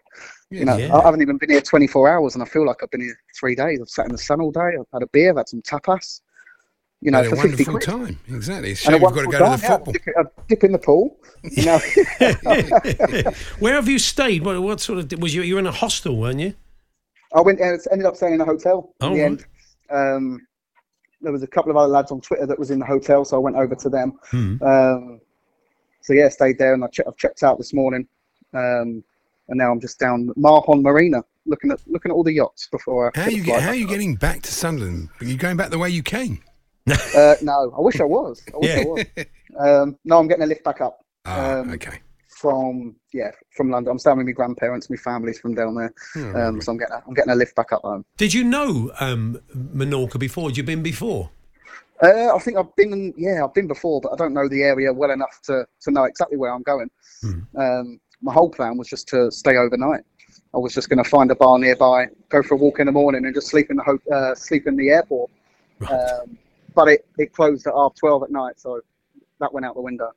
You 0.49 0.63
know, 0.63 0.77
Yeah. 0.77 0.95
I 0.95 1.03
haven't 1.03 1.21
even 1.21 1.37
been 1.37 1.49
here 1.49 1.59
24 1.59 2.07
hours, 2.07 2.35
and 2.35 2.41
I 2.41 2.45
feel 2.45 2.65
like 2.65 2.81
I've 2.81 2.89
been 2.91 3.01
here 3.01 3.19
three 3.37 3.55
days. 3.55 3.81
I've 3.81 3.89
sat 3.89 4.05
in 4.05 4.13
the 4.13 4.17
sun 4.17 4.39
all 4.39 4.51
day. 4.51 4.77
I've 4.79 4.87
had 4.93 5.03
a 5.03 5.07
beer, 5.07 5.31
I've 5.31 5.37
had 5.37 5.49
some 5.49 5.61
tapas. 5.61 6.21
You 7.05 7.11
know, 7.11 7.21
a 7.21 7.29
for 7.29 7.35
50 7.35 7.47
wonderful 7.49 7.73
quid. 7.73 7.83
time. 7.83 8.19
Exactly. 8.27 8.71
It's 8.71 8.85
a 8.85 8.91
And 8.91 8.95
shame 8.95 9.03
a 9.03 9.05
you've 9.05 9.15
got 9.15 9.21
to 9.21 9.27
go 9.27 9.31
to 9.31 9.37
the 9.37 9.45
time, 9.45 9.59
yeah. 9.61 9.77
football. 9.77 9.93
Dip, 9.93 10.47
dip 10.47 10.63
in 10.63 10.71
the 10.71 10.79
pool. 10.79 11.17
You 11.43 11.65
know, 11.65 13.31
Where 13.59 13.75
have 13.75 13.87
you 13.87 13.99
stayed? 13.99 14.43
What, 14.43 14.61
what 14.61 14.79
sort 14.81 14.99
of 15.13 15.19
was 15.21 15.33
you? 15.35 15.43
You 15.43 15.55
were 15.55 15.59
in 15.59 15.67
a 15.67 15.71
hostel, 15.71 16.17
weren't 16.17 16.39
you? 16.39 16.55
I 17.35 17.41
went 17.41 17.61
uh, 17.61 17.77
ended 17.91 18.05
up 18.07 18.15
staying 18.15 18.33
in 18.33 18.41
a 18.41 18.45
hotel 18.45 18.93
in 19.01 19.07
Oh, 19.07 19.13
the 19.13 19.21
right. 19.21 19.25
end. 19.25 19.45
Um, 19.91 20.47
there 21.21 21.31
was 21.31 21.43
a 21.43 21.47
couple 21.47 21.69
of 21.71 21.77
other 21.77 21.87
lads 21.87 22.11
on 22.11 22.21
Twitter 22.21 22.45
that 22.45 22.57
was 22.57 22.71
in 22.71 22.79
the 22.79 22.85
hotel, 22.85 23.23
so 23.25 23.35
I 23.35 23.39
went 23.39 23.55
over 23.55 23.75
to 23.75 23.89
them. 23.89 24.17
Hmm. 24.31 24.63
Um, 24.63 25.21
so 26.01 26.13
yeah, 26.13 26.29
stayed 26.29 26.57
there, 26.57 26.73
and 26.73 26.83
I 26.83 26.87
I've 27.07 27.17
checked 27.17 27.43
out 27.43 27.57
this 27.57 27.73
morning, 27.73 28.07
um, 28.53 29.03
and 29.49 29.57
now 29.57 29.71
I'm 29.71 29.79
just 29.79 29.99
down 29.99 30.31
Mahon 30.35 30.81
Marina 30.81 31.23
looking 31.45 31.71
at 31.71 31.79
looking 31.87 32.11
at 32.11 32.15
all 32.15 32.23
the 32.23 32.33
yachts 32.33 32.67
before. 32.71 33.11
I 33.15 33.19
How 33.21 33.27
you 33.29 33.43
get, 33.43 33.61
how 33.61 33.69
are 33.69 33.75
you 33.75 33.87
getting 33.87 34.15
back 34.15 34.41
to 34.43 34.51
Sunderland? 34.51 35.09
Are 35.21 35.25
you 35.25 35.37
going 35.37 35.57
back 35.57 35.69
the 35.69 35.77
way 35.79 35.89
you 35.89 36.01
came? 36.03 36.39
Uh, 36.87 37.35
no, 37.41 37.73
I 37.77 37.81
wish 37.81 37.99
I 37.99 38.03
was. 38.03 38.43
I 38.53 38.57
wish 38.57 38.69
Yeah. 38.69 38.81
I 38.81 38.85
was. 38.85 39.05
Um, 39.57 39.97
no, 40.05 40.19
I'm 40.19 40.27
getting 40.27 40.43
a 40.43 40.47
lift 40.47 40.63
back 40.63 40.81
up. 40.81 40.99
Ah, 41.25 41.59
Um, 41.59 41.71
okay. 41.71 41.99
From 42.27 42.95
yeah, 43.13 43.31
from 43.55 43.71
London. 43.71 43.91
I'm 43.91 43.97
staying 43.99 44.17
with 44.17 44.25
my 44.25 44.33
grandparents. 44.33 44.89
My 44.89 44.97
family's 44.97 45.39
from 45.39 45.55
down 45.55 45.75
there, 45.75 45.93
Hmm. 46.13 46.35
um, 46.35 46.61
so 46.61 46.73
I'm 46.73 46.77
getting 46.77 46.93
a, 46.93 47.03
I'm 47.07 47.13
getting 47.13 47.31
a 47.31 47.35
lift 47.35 47.55
back 47.55 47.71
up 47.71 47.81
home. 47.81 48.03
Did 48.17 48.33
you 48.33 48.43
know 48.43 48.91
um, 48.99 49.39
Menorca 49.55 50.19
before? 50.19 50.49
Had 50.49 50.57
you 50.57 50.63
been 50.63 50.83
before? 50.83 51.29
Uh, 52.03 52.35
I 52.35 52.39
think 52.39 52.57
I've 52.57 52.75
been, 52.75 53.13
yeah, 53.15 53.43
I've 53.45 53.53
been 53.53 53.67
before, 53.67 54.01
but 54.01 54.11
I 54.11 54.17
don't 54.17 54.33
know 54.33 54.49
the 54.49 54.63
area 54.63 54.91
well 54.91 55.11
enough 55.11 55.39
to, 55.43 55.65
to 55.79 55.91
know 55.91 56.03
exactly 56.03 56.35
where 56.37 56.51
I'm 56.53 56.61
going. 56.63 56.89
Um, 57.57 58.01
my 58.21 58.33
whole 58.33 58.49
plan 58.49 58.77
was 58.77 58.89
just 58.89 59.07
to 59.09 59.31
stay 59.31 59.55
overnight. 59.55 60.01
I 60.53 60.57
was 60.57 60.73
just 60.73 60.89
going 60.89 61.01
to 61.01 61.09
find 61.09 61.31
a 61.31 61.35
bar 61.35 61.57
nearby, 61.57 62.07
go 62.27 62.43
for 62.43 62.55
a 62.55 62.57
walk 62.57 62.79
in 62.81 62.87
the 62.87 62.91
morning, 62.91 63.25
and 63.25 63.33
just 63.33 63.47
sleep 63.47 63.69
in 63.71 63.77
the 63.77 63.83
ho- 63.83 64.13
uh, 64.13 64.35
sleep 64.35 64.67
in 64.67 64.75
the 64.75 64.89
airport. 64.89 65.31
Um, 65.89 66.37
but 66.75 66.87
it, 66.89 67.05
it 67.17 67.33
closed 67.33 67.65
at 67.67 67.73
half 67.73 67.95
twelve 67.95 68.23
at 68.23 68.31
night, 68.31 68.59
so 68.59 68.81
that 69.39 69.53
went 69.53 69.65
out 69.65 69.75
the 69.75 69.81
window. 69.81 70.11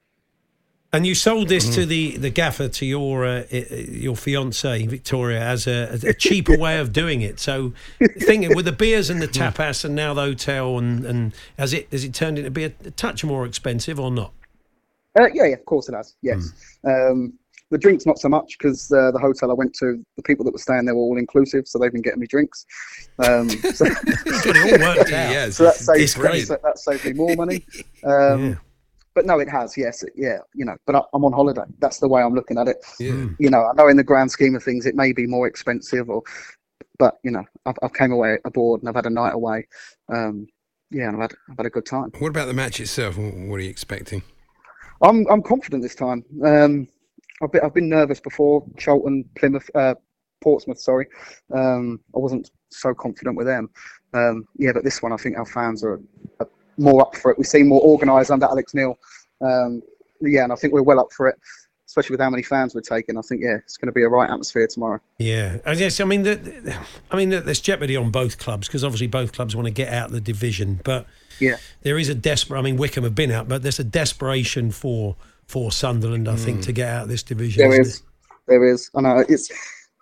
And 0.91 1.07
you 1.07 1.15
sold 1.15 1.49
this 1.49 1.69
Mm. 1.69 1.75
to 1.75 1.87
the, 1.87 2.17
the 2.17 2.31
gaffer 2.31 2.67
to 2.67 2.87
your 2.87 3.27
uh, 3.27 3.45
i- 3.53 3.67
i- 3.71 3.75
your 3.91 4.17
fiance 4.17 4.87
Victoria 4.87 5.38
as 5.41 5.67
a, 5.67 5.99
a 6.03 6.15
cheaper 6.15 6.57
way 6.57 6.79
of 6.79 6.95
doing 6.95 7.21
it. 7.21 7.38
So, 7.38 7.75
thinking 8.21 8.57
with 8.57 8.65
the 8.65 8.73
beers 8.73 9.11
and 9.11 9.21
the 9.21 9.29
tapas 9.29 9.85
and 9.85 9.95
now 9.95 10.15
the 10.15 10.23
hotel 10.23 10.79
and 10.79 11.05
and 11.05 11.35
has 11.59 11.75
it 11.75 11.88
has 11.93 12.05
it 12.05 12.15
turned 12.15 12.38
into 12.38 12.50
be 12.50 12.65
a, 12.65 12.73
a 12.87 12.91
touch 12.93 13.23
more 13.23 13.45
expensive 13.45 14.00
or 14.00 14.11
not? 14.11 14.33
Uh, 15.19 15.27
yeah, 15.35 15.45
yeah, 15.45 15.55
of 15.55 15.65
course 15.67 15.88
it 15.91 15.95
has. 15.95 16.15
Yes. 16.23 16.53
Um, 16.85 17.35
the 17.71 17.79
drinks 17.79 18.07
not 18.07 18.19
so 18.19 18.29
much 18.29 18.57
because 18.59 18.91
uh, 18.93 19.11
the 19.11 19.19
hotel 19.19 19.51
I 19.51 19.55
went 19.55 19.75
to, 19.75 20.03
the 20.17 20.23
people 20.23 20.45
that 20.45 20.53
were 20.53 20.59
staying 20.59 20.87
there 20.87 20.95
were 20.95 21.03
all 21.03 21.19
inclusive, 21.19 21.69
so 21.69 21.79
they've 21.79 21.93
been 21.93 22.03
getting 22.03 22.21
me 22.21 22.27
drinks. 22.27 22.65
Um, 23.19 23.49
so, 23.75 23.85
it 23.87 24.57
all 24.83 24.87
worked 24.97 25.13
out. 25.13 25.31
Yes, 25.31 25.57
so 25.57 25.65
that 25.65 26.15
brilliant. 26.17 26.49
that, 26.49 26.63
that 26.63 26.79
saved 26.79 27.05
me 27.05 27.13
more 27.13 27.35
money. 27.37 27.67
Um, 28.05 28.49
Yeah. 28.51 28.55
But 29.15 29.27
no, 29.27 29.41
it 29.41 29.49
has. 29.49 29.77
Yes, 29.77 30.03
it- 30.05 30.13
yeah. 30.17 30.39
You 30.55 30.65
know, 30.65 30.77
but 30.87 30.95
I, 30.95 31.01
I'm 31.13 31.25
on 31.25 31.33
holiday. 31.33 31.65
That's 31.81 31.99
the 31.99 32.09
way 32.09 32.23
I'm 32.23 32.35
looking 32.35 32.57
at 32.57 32.69
it. 32.69 32.77
Yeah. 33.01 33.27
You 33.39 33.51
know, 33.51 33.67
I 33.67 33.73
know 33.75 33.89
in 33.89 33.97
the 33.97 34.05
grand 34.05 34.31
scheme 34.31 34.55
of 34.55 34.63
things, 34.63 34.87
it 34.87 34.95
may 34.95 35.13
be 35.13 35.27
more 35.27 35.47
expensive, 35.49 36.09
or, 36.09 36.23
but 36.99 37.17
you 37.25 37.33
know, 37.33 37.45
I've, 37.67 37.75
I've 37.83 37.93
came 37.93 38.13
away 38.13 38.39
aboard 38.45 38.81
and 38.81 38.89
I've 38.89 38.95
had 38.95 39.07
a 39.07 39.11
night 39.11 39.35
away. 39.35 39.67
Um, 40.09 40.47
yeah, 40.91 41.09
and 41.09 41.17
I've 41.17 41.23
had 41.23 41.33
I've 41.51 41.57
had 41.59 41.67
a 41.67 41.71
good 41.71 41.85
time. 41.85 42.13
What 42.19 42.29
about 42.29 42.47
the 42.47 42.55
match 42.55 42.81
itself? 42.81 43.19
What 43.19 43.57
are 43.57 43.61
you 43.61 43.69
expecting? 43.71 44.23
I'm 45.03 45.27
I'm 45.29 45.43
confident 45.43 45.83
this 45.83 45.95
time. 45.95 46.25
Um, 46.45 46.89
I've 47.42 47.52
been 47.52 47.62
I've 47.62 47.75
been 47.75 47.88
nervous 47.88 48.21
before. 48.21 48.64
Charlton, 48.76 49.25
Plymouth, 49.37 49.71
uh, 49.75 49.95
Portsmouth. 50.40 50.80
Sorry, 50.80 51.07
um, 51.54 52.00
I 52.14 52.18
wasn't 52.18 52.50
so 52.71 52.95
confident 52.95 53.37
with 53.37 53.47
them. 53.47 53.71
Um, 54.14 54.47
yeah, 54.57 54.73
but 54.73 54.85
this 54.85 55.02
one, 55.02 55.12
I 55.12 55.16
think 55.16 55.37
our 55.37 55.47
fans 55.47 55.85
are, 55.85 56.00
are 56.40 56.49
more 56.78 57.02
up 57.02 57.16
for 57.16 57.30
it. 57.30 57.38
We 57.38 57.45
seem 57.45 57.68
more 57.68 57.83
organised 57.83 58.30
under 58.30 58.47
Alex 58.47 58.75
Neil. 58.75 58.99
Um, 59.40 59.83
yeah, 60.21 60.45
and 60.45 60.52
I 60.52 60.57
think 60.57 60.73
we're 60.73 60.83
well 60.83 60.99
up 60.99 61.12
for 61.12 61.28
it, 61.28 61.37
especially 61.87 62.14
with 62.14 62.21
how 62.21 62.30
many 62.30 62.42
fans 62.42 62.75
we're 62.75 62.80
taking. 62.80 63.16
I 63.16 63.21
think 63.23 63.42
yeah, 63.42 63.57
it's 63.57 63.76
going 63.76 63.87
to 63.87 63.92
be 63.92 64.02
a 64.02 64.09
right 64.09 64.28
atmosphere 64.28 64.66
tomorrow. 64.66 65.00
Yeah, 65.18 65.59
I 65.64 65.75
guess. 65.75 66.00
I 66.00 66.04
mean, 66.04 66.23
the, 66.23 66.76
I 67.11 67.16
mean, 67.16 67.30
there's 67.30 67.61
jeopardy 67.61 67.97
on 67.97 68.11
both 68.11 68.38
clubs 68.38 68.66
because 68.66 68.83
obviously 68.83 69.07
both 69.07 69.33
clubs 69.33 69.54
want 69.54 69.66
to 69.66 69.73
get 69.73 69.92
out 69.92 70.07
of 70.07 70.12
the 70.12 70.21
division, 70.21 70.80
but 70.83 71.07
Yeah, 71.38 71.57
there 71.83 71.99
is 71.99 72.09
a 72.09 72.14
desperate. 72.14 72.59
I 72.59 72.62
mean, 72.62 72.76
Wycombe 72.76 73.04
have 73.04 73.14
been 73.14 73.30
out, 73.30 73.49
but 73.49 73.62
there's 73.62 73.78
a 73.78 73.85
desperation 73.85 74.71
for 74.71 75.16
for 75.49 75.73
Sunderland, 75.73 76.28
I 76.28 76.37
think, 76.37 76.62
to 76.62 76.73
get 76.73 76.88
out 76.88 77.02
of 77.05 77.09
this 77.09 77.23
division. 77.23 77.69
there 77.69 77.81
is, 77.81 78.02
there 78.47 78.64
is. 78.64 78.90
I 78.95 79.00
know 79.00 79.25
it's, 79.28 79.50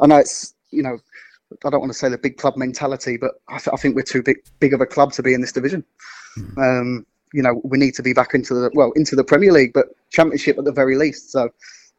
I 0.00 0.07
know 0.07 0.17
it's. 0.19 0.53
You 0.71 0.83
know, 0.83 0.99
I 1.65 1.71
don't 1.71 1.81
want 1.81 1.93
to 1.93 1.99
say 1.99 2.09
the 2.09 2.19
big 2.19 2.37
club 2.37 2.57
mentality, 2.57 3.17
but 3.17 3.41
I, 3.49 3.59
th- 3.59 3.69
I 3.73 3.76
think 3.76 3.95
we're 3.95 4.03
too 4.03 4.23
big 4.23 4.38
big 4.59 4.75
of 4.75 4.81
a 4.81 4.87
club 4.87 5.12
to 5.12 5.23
be 5.23 5.33
in 5.33 5.41
this 5.41 5.53
division. 5.53 5.85
Um, 6.59 7.07
you 7.33 7.43
know, 7.43 7.61
we 7.65 7.79
need 7.79 7.95
to 7.95 8.03
be 8.03 8.12
back 8.12 8.35
into 8.35 8.55
the 8.55 8.71
well 8.75 8.93
into 8.93 9.17
the 9.17 9.25
Premier 9.25 9.53
League, 9.53 9.73
but 9.73 9.87
Championship 10.11 10.59
at 10.59 10.65
the 10.65 10.73
very 10.73 10.97
least. 10.97 11.31
So, 11.31 11.49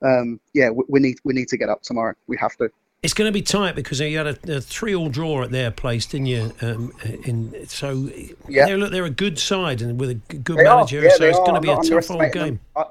um, 0.04 0.40
yeah, 0.54 0.70
we, 0.70 0.84
we 0.90 1.00
need 1.00 1.18
we 1.24 1.34
need 1.34 1.48
to 1.48 1.58
get 1.58 1.70
up 1.70 1.82
tomorrow. 1.82 2.14
We 2.28 2.38
have 2.38 2.56
to. 2.58 2.70
It's 3.04 3.14
going 3.14 3.28
to 3.30 3.32
be 3.32 3.44
tight 3.44 3.76
because 3.76 4.00
you 4.00 4.18
had 4.18 4.28
a, 4.28 4.58
a 4.58 4.60
three-all 4.60 5.10
draw 5.10 5.44
at 5.44 5.52
their 5.52 5.70
place, 5.70 6.08
didn't 6.08 6.26
you? 6.26 6.52
Um, 6.62 6.92
in 7.26 7.68
so 7.68 8.10
Yeah. 8.50 8.66
they're, 8.66 8.78
look, 8.78 8.92
they're 8.92 9.06
a 9.06 9.10
good 9.12 9.38
side 9.38 9.84
and 9.84 10.00
with 10.00 10.10
a 10.10 10.16
good 10.16 10.58
They 10.58 10.64
manager, 10.64 11.02
yeah, 11.04 11.12
so 11.16 11.26
it's 11.26 11.38
are. 11.38 11.46
going 11.46 11.62
to 11.62 11.72
I'm 11.72 11.82
be 11.82 11.88
a 11.88 11.92
tough 12.02 12.10
old 12.10 12.32
game. 12.34 12.60
I- 12.76 12.86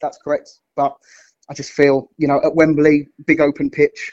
that's 0.00 0.18
correct, 0.18 0.60
but 0.76 0.96
I 1.48 1.54
just 1.54 1.72
feel 1.72 2.10
you 2.18 2.28
know 2.28 2.40
at 2.44 2.54
Wembley, 2.54 3.08
big 3.26 3.40
open 3.40 3.70
pitch. 3.70 4.12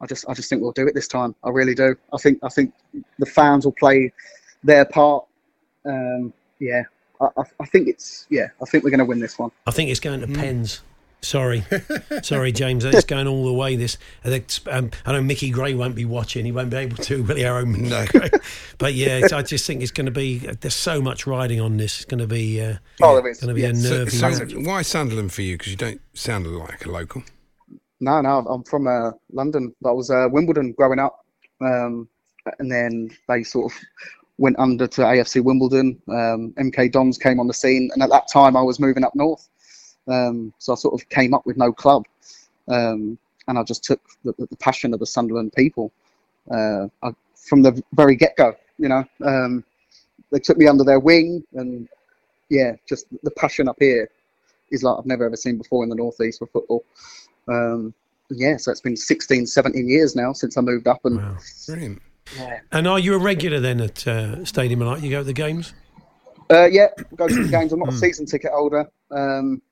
I 0.00 0.06
just 0.06 0.28
I 0.28 0.34
just 0.34 0.48
think 0.48 0.62
we'll 0.62 0.72
do 0.72 0.86
it 0.86 0.94
this 0.94 1.08
time. 1.08 1.34
I 1.44 1.50
really 1.50 1.74
do. 1.74 1.94
I 2.12 2.16
think 2.18 2.38
I 2.42 2.48
think 2.48 2.72
the 3.18 3.26
fans 3.26 3.64
will 3.64 3.72
play 3.72 4.12
their 4.64 4.84
part. 4.84 5.24
Um, 5.84 6.32
yeah, 6.58 6.82
I, 7.20 7.42
I, 7.60 7.66
think 7.66 7.88
it's 7.88 8.26
yeah. 8.30 8.48
I 8.60 8.64
think 8.66 8.84
we're 8.84 8.90
going 8.90 8.98
to 8.98 9.04
win 9.04 9.20
this 9.20 9.38
one. 9.38 9.50
I 9.66 9.70
think 9.70 9.90
it's 9.90 10.00
going 10.00 10.20
to 10.20 10.26
Hmm. 10.26 10.34
Pens. 10.34 10.80
Sorry, 11.22 11.64
sorry, 12.22 12.50
James. 12.50 12.84
It's 12.84 13.04
going 13.04 13.28
all 13.28 13.44
the 13.46 13.52
way. 13.52 13.76
This, 13.76 13.96
I 14.24 14.28
think, 14.28 14.46
um, 14.66 14.90
I 15.06 15.12
know 15.12 15.22
Mickey 15.22 15.50
Gray 15.50 15.72
won't 15.72 15.94
be 15.94 16.04
watching. 16.04 16.44
He 16.44 16.50
won't 16.52 16.70
be 16.70 16.76
able 16.78 16.96
to, 16.96 17.22
will 17.24 17.36
he? 17.36 17.44
Our 17.44 17.58
own 17.58 17.72
Mickey 17.72 17.88
No. 17.88 18.06
Gray. 18.06 18.30
But 18.78 18.94
yeah, 18.94 19.18
it's, 19.18 19.32
I 19.32 19.42
just 19.42 19.64
think 19.66 19.82
it's 19.82 19.92
going 19.92 20.06
to 20.06 20.12
be. 20.12 20.38
There's 20.38 20.74
so 20.74 21.00
much 21.00 21.26
riding 21.26 21.60
on 21.60 21.76
this. 21.76 21.96
It's 22.00 22.04
going 22.04 22.18
to 22.20 22.26
be. 22.26 22.60
Uh, 22.60 22.76
Oh, 23.00 23.14
there 23.16 23.28
is. 23.30 23.40
Going 23.40 23.48
to 23.48 23.54
be 23.54 23.62
yeah. 23.62 23.68
a 23.68 23.72
nervy. 23.72 24.10
so 24.10 24.28
match. 24.30 24.54
why 24.54 24.82
Sunderland 24.82 25.32
for 25.32 25.42
you? 25.42 25.56
Because 25.56 25.70
you 25.70 25.76
don't 25.76 26.00
sound 26.14 26.46
like 26.46 26.84
a 26.84 26.90
local. 26.90 27.22
No, 28.00 28.20
no, 28.20 28.38
I'm 28.48 28.64
from 28.64 28.88
uh, 28.88 29.12
London. 29.32 29.72
I 29.86 29.92
was 29.92 30.10
uh, 30.10 30.26
Wimbledon 30.30 30.72
growing 30.72 30.98
up, 30.98 31.24
um, 31.60 32.08
and 32.58 32.70
then 32.70 33.10
they 33.28 33.44
sort 33.44 33.72
of 33.72 33.78
went 34.38 34.58
under 34.58 34.88
to 34.88 35.02
AFC 35.02 35.42
Wimbledon. 35.42 36.00
Um, 36.08 36.52
MK 36.58 36.90
Dons 36.90 37.16
came 37.16 37.38
on 37.38 37.46
the 37.46 37.54
scene, 37.54 37.90
and 37.94 38.02
at 38.02 38.10
that 38.10 38.26
time 38.32 38.56
I 38.56 38.62
was 38.62 38.80
moving 38.80 39.04
up 39.04 39.14
north, 39.14 39.48
um, 40.08 40.52
so 40.58 40.72
I 40.72 40.76
sort 40.76 41.00
of 41.00 41.08
came 41.08 41.34
up 41.34 41.46
with 41.46 41.56
no 41.56 41.72
club, 41.72 42.04
um, 42.68 43.18
and 43.48 43.58
I 43.58 43.62
just 43.62 43.84
took 43.84 44.00
the, 44.24 44.34
the 44.38 44.56
passion 44.56 44.94
of 44.94 45.00
the 45.00 45.06
Sunderland 45.06 45.52
people 45.52 45.92
uh, 46.50 46.86
I, 47.02 47.10
from 47.36 47.62
the 47.62 47.82
very 47.92 48.16
get 48.16 48.36
go. 48.36 48.54
You 48.78 48.88
know, 48.88 49.04
um, 49.24 49.64
they 50.30 50.38
took 50.38 50.56
me 50.56 50.66
under 50.66 50.84
their 50.84 51.00
wing, 51.00 51.44
and 51.54 51.88
yeah, 52.48 52.72
just 52.88 53.06
the 53.22 53.30
passion 53.32 53.68
up 53.68 53.76
here 53.78 54.10
is 54.70 54.82
like 54.82 54.98
I've 54.98 55.06
never 55.06 55.26
ever 55.26 55.36
seen 55.36 55.58
before 55.58 55.82
in 55.84 55.90
the 55.90 55.96
northeast 55.96 56.38
for 56.38 56.46
football. 56.46 56.84
Um, 57.48 57.94
yeah, 58.30 58.56
so 58.56 58.70
it's 58.70 58.80
been 58.80 58.96
16, 58.96 59.46
17 59.46 59.88
years 59.88 60.16
now 60.16 60.32
since 60.32 60.56
I 60.56 60.62
moved 60.62 60.86
up, 60.86 61.04
and 61.04 61.18
Wow. 61.18 61.36
Brilliant. 61.66 62.02
And 62.70 62.88
are 62.88 62.98
you 62.98 63.14
a 63.14 63.18
regular 63.18 63.60
then 63.60 63.80
at 63.80 64.06
uh, 64.06 64.42
Stadium 64.44 64.80
of 64.80 64.88
Light? 64.88 65.02
You 65.02 65.10
go 65.10 65.18
to 65.18 65.24
the 65.24 65.34
games? 65.34 65.74
uh, 66.50 66.66
yeah, 66.66 66.88
go 67.16 67.28
to 67.28 67.42
the 67.42 67.48
games. 67.58 67.72
I'm 67.72 67.80
not 67.80 67.90
a 67.90 67.96
season 67.96 68.26
ticket 68.26 68.52
holder. 68.52 68.88
Um, 69.10 69.62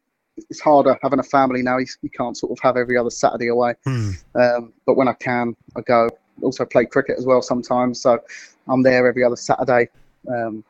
it's 0.48 0.60
harder 0.60 0.98
having 1.02 1.18
a 1.18 1.24
family 1.24 1.62
now. 1.62 1.78
You, 1.78 1.86
you 2.02 2.10
can't 2.10 2.36
sort 2.36 2.52
of 2.52 2.58
have 2.62 2.76
every 2.76 2.96
other 2.96 3.10
Saturday 3.10 3.48
away. 3.48 3.74
Hmm. 3.84 4.10
Um, 4.34 4.72
but 4.86 4.96
when 4.96 5.08
I 5.08 5.14
can, 5.14 5.56
I 5.76 5.82
go. 5.82 6.08
Also 6.42 6.64
play 6.64 6.86
cricket 6.86 7.18
as 7.18 7.26
well 7.26 7.42
sometimes, 7.42 8.00
so 8.00 8.18
I'm 8.66 8.82
there 8.82 9.06
every 9.06 9.22
other 9.22 9.36
Saturday. 9.36 9.88
Um, 10.26 10.64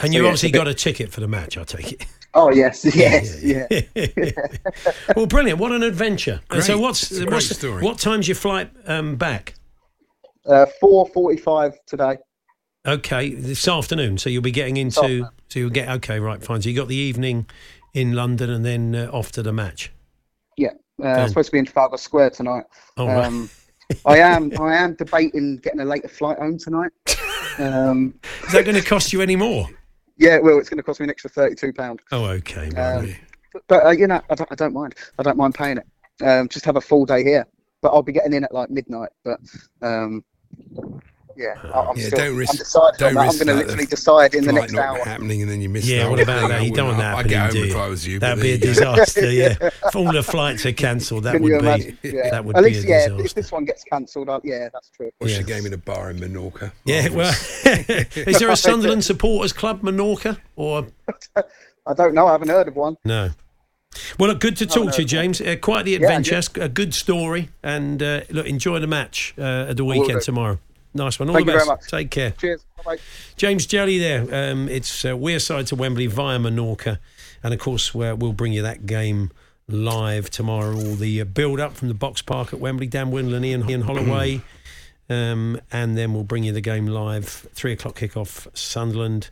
So, 0.00 0.06
you 0.06 0.22
yeah, 0.22 0.28
obviously 0.28 0.48
it's 0.48 0.56
a 0.56 0.58
got 0.58 0.68
a 0.68 0.74
ticket 0.74 1.12
for 1.12 1.20
the 1.20 1.28
match, 1.28 1.58
I 1.58 1.64
take 1.64 1.92
it. 1.92 2.06
oh 2.34 2.50
yes, 2.50 2.82
yes, 2.96 3.42
yeah. 3.42 3.66
well, 5.16 5.26
brilliant! 5.26 5.58
What 5.58 5.72
an 5.72 5.82
adventure! 5.82 6.40
And 6.50 6.62
so, 6.62 6.78
what's, 6.78 7.10
great 7.10 7.30
what's 7.30 7.54
story. 7.54 7.82
what 7.82 7.98
time's 7.98 8.26
your 8.26 8.36
flight 8.36 8.70
um, 8.86 9.16
back? 9.16 9.54
Uh, 10.46 10.66
Four 10.80 11.06
forty-five 11.08 11.78
today. 11.86 12.18
Okay, 12.86 13.34
this 13.34 13.66
afternoon. 13.66 14.16
So 14.16 14.30
you'll 14.30 14.42
be 14.42 14.52
getting 14.52 14.76
into. 14.76 15.28
So 15.48 15.58
you'll 15.58 15.70
get 15.70 15.88
okay, 15.88 16.20
right? 16.20 16.42
Fine. 16.42 16.62
So 16.62 16.68
you 16.68 16.76
got 16.76 16.88
the 16.88 16.96
evening 16.96 17.46
in 17.96 18.12
London 18.12 18.50
and 18.50 18.62
then 18.64 18.94
uh, 18.94 19.10
off 19.10 19.32
to 19.32 19.42
the 19.42 19.52
match. 19.52 19.90
Yeah, 20.58 20.72
Uh, 21.02 21.06
I'm 21.08 21.28
supposed 21.28 21.46
to 21.46 21.52
be 21.52 21.58
in 21.58 21.64
Trafalgar 21.64 21.96
Square 21.96 22.30
tonight. 22.30 22.64
Oh, 22.98 23.06
right. 23.06 23.24
um, 23.26 23.48
I 24.04 24.18
am. 24.18 24.52
I 24.60 24.76
am 24.76 24.94
debating 24.94 25.56
getting 25.58 25.80
a 25.80 25.84
later 25.84 26.08
flight 26.08 26.38
home 26.38 26.58
tonight. 26.58 26.92
Um, 27.58 28.12
Is 28.46 28.52
that 28.52 28.66
going 28.66 28.76
to 28.76 28.82
cost 28.86 29.14
you 29.14 29.22
any 29.22 29.34
more? 29.34 29.66
yeah, 30.18 30.38
well, 30.38 30.58
it's 30.58 30.68
going 30.68 30.76
to 30.76 30.82
cost 30.82 31.00
me 31.00 31.04
an 31.04 31.10
extra 31.10 31.30
thirty-two 31.30 31.72
pound. 31.72 32.02
Oh, 32.12 32.26
okay. 32.26 32.68
Um, 32.72 33.14
but 33.54 33.62
but 33.66 33.86
uh, 33.86 33.90
you 33.92 34.06
know, 34.06 34.20
I 34.28 34.34
don't, 34.34 34.52
I 34.52 34.54
don't 34.54 34.74
mind. 34.74 34.94
I 35.18 35.22
don't 35.22 35.38
mind 35.38 35.54
paying 35.54 35.78
it. 35.78 35.86
Um, 36.22 36.50
just 36.50 36.66
have 36.66 36.76
a 36.76 36.82
full 36.82 37.06
day 37.06 37.24
here. 37.24 37.46
But 37.80 37.94
I'll 37.94 38.02
be 38.02 38.12
getting 38.12 38.34
in 38.34 38.44
at 38.44 38.52
like 38.52 38.68
midnight. 38.68 39.08
But 39.24 39.40
um, 39.80 40.22
yeah, 41.36 41.54
I, 41.72 41.80
I'm 41.80 41.96
Yeah, 41.96 42.06
still. 42.06 42.18
don't 42.18 42.36
risk- 42.36 42.76
I'm 42.76 42.92
don't 42.98 43.08
on 43.08 43.14
that. 43.14 43.20
I'm 43.20 43.26
going 43.26 43.38
to 43.38 43.44
that, 43.44 43.56
literally 43.56 43.86
decide 43.86 44.34
in 44.34 44.44
the 44.44 44.50
Flight 44.50 44.62
next 44.62 44.72
not 44.72 44.84
hour. 44.84 44.98
happening, 45.04 45.42
and 45.42 45.50
then 45.50 45.60
you 45.60 45.68
miss. 45.68 45.86
Yeah, 45.86 46.04
the 46.04 46.10
what 46.10 46.18
whole 46.18 46.22
about 46.34 46.48
that? 46.48 46.60
I 46.60 46.64
You 46.64 46.72
don't 46.72 46.86
want 46.88 46.98
that 46.98 47.16
I'd 47.16 47.28
get 47.28 47.38
happening, 47.38 47.62
home 47.62 47.68
do 47.68 47.68
if 47.70 47.76
you? 47.76 47.80
I 47.82 47.88
was 47.88 48.06
you. 48.06 48.18
That'd 48.18 48.42
be 48.42 48.52
a 48.52 48.56
there 48.58 48.68
you 48.70 48.74
go. 48.80 48.94
disaster. 48.96 49.30
Yeah, 49.32 49.56
if 49.60 49.96
all 49.96 50.12
the 50.12 50.22
flights 50.22 50.64
are 50.66 50.72
cancelled, 50.72 51.24
that 51.24 51.32
Can 51.32 51.42
would 51.42 51.60
be 51.60 51.96
that 52.30 52.44
would 52.44 52.56
be 52.56 52.60
a 52.60 52.68
yeah. 52.70 52.80
disaster. 53.08 53.24
If 53.24 53.34
this 53.34 53.52
one 53.52 53.64
gets 53.64 53.84
cancelled, 53.84 54.28
uh, 54.28 54.40
yeah, 54.44 54.68
that's 54.72 54.90
true. 54.90 55.10
Watch 55.20 55.30
Yeah. 55.32 55.38
the 55.38 55.44
game 55.44 55.66
in 55.66 55.72
a 55.74 55.76
bar 55.78 56.10
in 56.10 56.18
Menorca. 56.18 56.72
Yeah, 56.84 57.08
well, 57.10 57.30
is 57.64 58.38
there 58.38 58.50
a 58.50 58.56
Sunderland 58.68 59.04
supporters 59.04 59.52
club, 59.52 59.82
Menorca, 59.82 60.38
or 60.56 60.86
I 61.86 61.94
don't 61.94 62.14
know. 62.14 62.26
I 62.26 62.32
haven't 62.32 62.48
heard 62.48 62.68
of 62.68 62.76
one. 62.76 62.96
no? 63.04 63.30
Well, 64.18 64.28
look, 64.28 64.40
good 64.40 64.56
to 64.58 64.66
talk 64.66 64.92
to 64.94 65.02
you. 65.02 65.08
James. 65.08 65.40
Uh, 65.40 65.56
quite 65.60 65.86
the 65.86 65.92
Yeah, 65.92 65.98
adventure, 65.98 66.40
yeah. 66.58 66.64
a 66.64 66.68
good 66.68 66.92
story, 66.92 67.48
and 67.62 68.02
uh, 68.02 68.20
look, 68.28 68.44
enjoy 68.46 68.78
the 68.78 68.86
match 68.86 69.32
uh, 69.38 69.66
at 69.70 69.78
the 69.78 69.84
weekend 69.86 70.20
tomorrow. 70.20 70.58
Nice 70.96 71.18
one. 71.18 71.28
All 71.28 71.34
Thank 71.34 71.46
the 71.46 71.52
you 71.52 71.58
best. 71.58 71.66
very 71.66 71.76
much. 71.76 71.88
Take 71.88 72.10
care. 72.10 72.30
Cheers. 72.32 72.64
Bye. 72.84 72.98
James 73.36 73.66
Jelly 73.66 73.98
there. 73.98 74.22
Um, 74.52 74.68
it's 74.68 75.04
uh, 75.04 75.08
Wearside 75.10 75.66
to 75.68 75.76
Wembley 75.76 76.06
via 76.06 76.38
Menorca, 76.38 76.98
and 77.42 77.52
of 77.52 77.60
course 77.60 77.94
uh, 77.94 78.16
we'll 78.18 78.32
bring 78.32 78.52
you 78.52 78.62
that 78.62 78.86
game 78.86 79.30
live 79.68 80.30
tomorrow. 80.30 80.74
All 80.74 80.94
the 80.94 81.20
uh, 81.20 81.24
build 81.24 81.60
up 81.60 81.74
from 81.74 81.88
the 81.88 81.94
box 81.94 82.22
park 82.22 82.52
at 82.52 82.60
Wembley. 82.60 82.86
Dan 82.86 83.10
Windley 83.10 83.36
and 83.36 83.44
Ian, 83.44 83.70
Ian 83.70 83.80
Holloway, 83.82 84.40
um, 85.10 85.60
and 85.70 85.96
then 85.98 86.14
we'll 86.14 86.24
bring 86.24 86.44
you 86.44 86.52
the 86.52 86.60
game 86.60 86.86
live. 86.86 87.26
Three 87.54 87.72
o'clock 87.72 87.96
kickoff. 87.98 88.46
Sunderland 88.56 89.30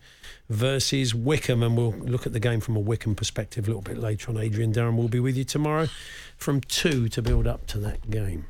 versus 0.50 1.14
Wycombe, 1.14 1.62
and 1.62 1.76
we'll 1.76 1.92
look 1.92 2.26
at 2.26 2.33
the 2.33 2.40
game 2.40 2.61
from 2.61 2.76
a 2.76 2.80
Wycombe 2.80 3.14
perspective 3.14 3.64
a 3.64 3.68
little 3.68 3.83
bit 3.83 3.97
later 3.97 4.30
on. 4.30 4.37
Adrian 4.38 4.73
Durham 4.73 4.97
will 4.97 5.09
be 5.09 5.21
with 5.21 5.37
you 5.37 5.44
tomorrow 5.44 5.88
from 6.37 6.61
two 6.61 7.09
to 7.09 7.23
build 7.23 7.47
up 7.47 7.66
to 7.68 7.78
that 7.78 8.11
game. 8.11 8.47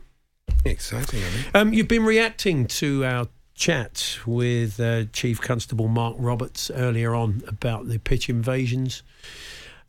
Exciting. 0.65 1.23
Um, 1.55 1.73
you've 1.73 1.89
been 1.89 2.05
reacting 2.05 2.67
to 2.67 3.05
our 3.05 3.29
chat 3.55 4.19
with 4.27 4.81
uh, 4.81 5.05
Chief 5.13 5.41
Constable 5.41 5.89
Mark 5.89 6.17
Roberts 6.19 6.71
earlier 6.71 7.15
on 7.15 7.43
about 7.47 7.89
the 7.89 7.99
pitch 7.99 8.29
invasions. 8.29 9.03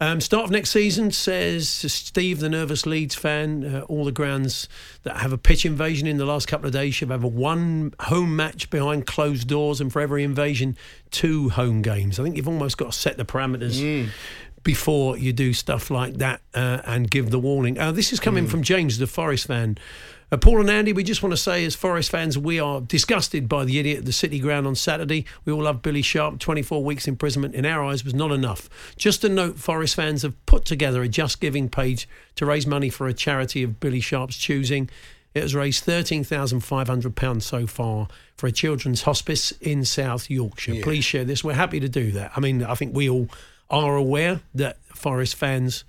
Um, 0.01 0.20
start 0.20 0.44
of 0.44 0.51
next 0.51 0.72
season 0.72 1.12
says 1.12 1.70
Steve, 1.70 2.41
the 2.41 2.50
nervous 2.50 2.86
Leeds 2.86 3.15
fan. 3.15 3.63
Uh, 3.63 3.82
all 3.82 4.03
the 4.03 4.12
grounds 4.12 4.67
that 5.03 5.17
have 5.17 5.32
a 5.32 5.38
pitch 5.38 5.65
invasion 5.65 6.05
in 6.05 6.17
the 6.17 6.25
last 6.25 6.50
couple 6.50 6.67
of 6.67 6.74
days 6.74 6.96
should 6.96 7.10
have 7.10 7.24
a 7.24 7.29
one 7.29 7.94
home 8.01 8.36
match 8.36 8.70
behind 8.70 9.08
closed 9.08 9.48
doors, 9.48 9.79
and 9.79 9.94
for 9.94 10.01
every 10.01 10.25
invasion, 10.25 10.77
two 11.12 11.48
home 11.50 11.82
games. 11.82 12.20
I 12.20 12.24
think 12.24 12.36
you've 12.36 12.50
almost 12.50 12.77
got 12.77 12.91
to 12.91 12.98
set 12.98 13.15
the 13.15 13.24
parameters 13.24 13.79
before 14.63 15.17
you 15.17 15.32
do 15.32 15.53
stuff 15.53 15.89
like 15.89 16.15
that 16.15 16.41
uh, 16.53 16.82
and 16.86 17.10
give 17.10 17.29
the 17.29 17.39
warning. 17.39 17.79
Uh, 17.79 17.94
this 17.94 18.12
is 18.12 18.20
coming 18.20 18.48
from 18.48 18.63
James, 18.63 18.98
the 18.98 19.08
Forest 19.08 19.48
fan. 19.48 19.77
Uh, 20.36 20.38
Paul 20.38 20.60
and 20.60 20.70
Andy, 20.70 20.92
we 20.92 21.06
just 21.06 21.24
want 21.24 21.32
to 21.32 21.38
say, 21.38 21.63
as 21.63 21.75
Forest 21.75 22.12
fans, 22.12 22.38
we 22.38 22.60
are 22.60 22.82
disgusted 22.82 23.48
by 23.48 23.63
the 23.63 23.80
idiot 23.80 24.00
at 24.00 24.06
the 24.06 24.12
City 24.12 24.38
Ground 24.38 24.68
on 24.68 24.75
Saturday. 24.75 25.24
We 25.46 25.54
all 25.54 25.63
love 25.63 25.82
Billy 25.82 26.01
Sharp. 26.01 26.39
24 26.39 26.84
weeks 26.84 27.08
imprisonment 27.08 27.56
in 27.56 27.65
our 27.65 27.86
eyes 27.86 28.04
was 28.04 28.13
not 28.13 28.34
enough. 28.34 28.70
Just 28.98 29.24
a 29.24 29.30
note 29.30 29.58
Forest 29.58 29.96
fans 29.96 30.24
have 30.24 30.46
put 30.46 30.65
together 30.65 31.01
a 31.01 31.08
Just 31.08 31.39
Giving 31.39 31.70
page 31.70 32.10
to 32.36 32.46
raise 32.46 32.68
money 32.68 32.89
for 32.89 33.08
a 33.08 33.13
charity 33.13 33.63
of 33.63 33.80
Billy 33.80 34.01
Sharp's 34.01 34.36
choosing. 34.36 34.89
It 35.34 35.42
has 35.42 35.56
raised 35.56 35.86
£13,500 35.86 37.42
so 37.42 37.65
far 37.65 38.10
for 38.36 38.48
a 38.48 38.51
children's 38.51 39.04
hospice 39.04 39.51
in 39.62 39.86
South 39.86 40.30
Yorkshire. 40.30 40.82
Please 40.84 41.06
share 41.06 41.24
this. 41.24 41.46
We're 41.46 41.54
happy 41.54 41.80
to 41.80 41.88
do 41.88 42.12
that. 42.12 42.34
I 42.36 42.42
mean, 42.42 42.62
I 42.62 42.75
think 42.75 42.94
we 42.94 43.10
all 43.10 43.30
are 43.69 43.95
aware 43.95 44.41
that 44.53 44.77
Forest 44.95 45.36
fans 45.36 45.84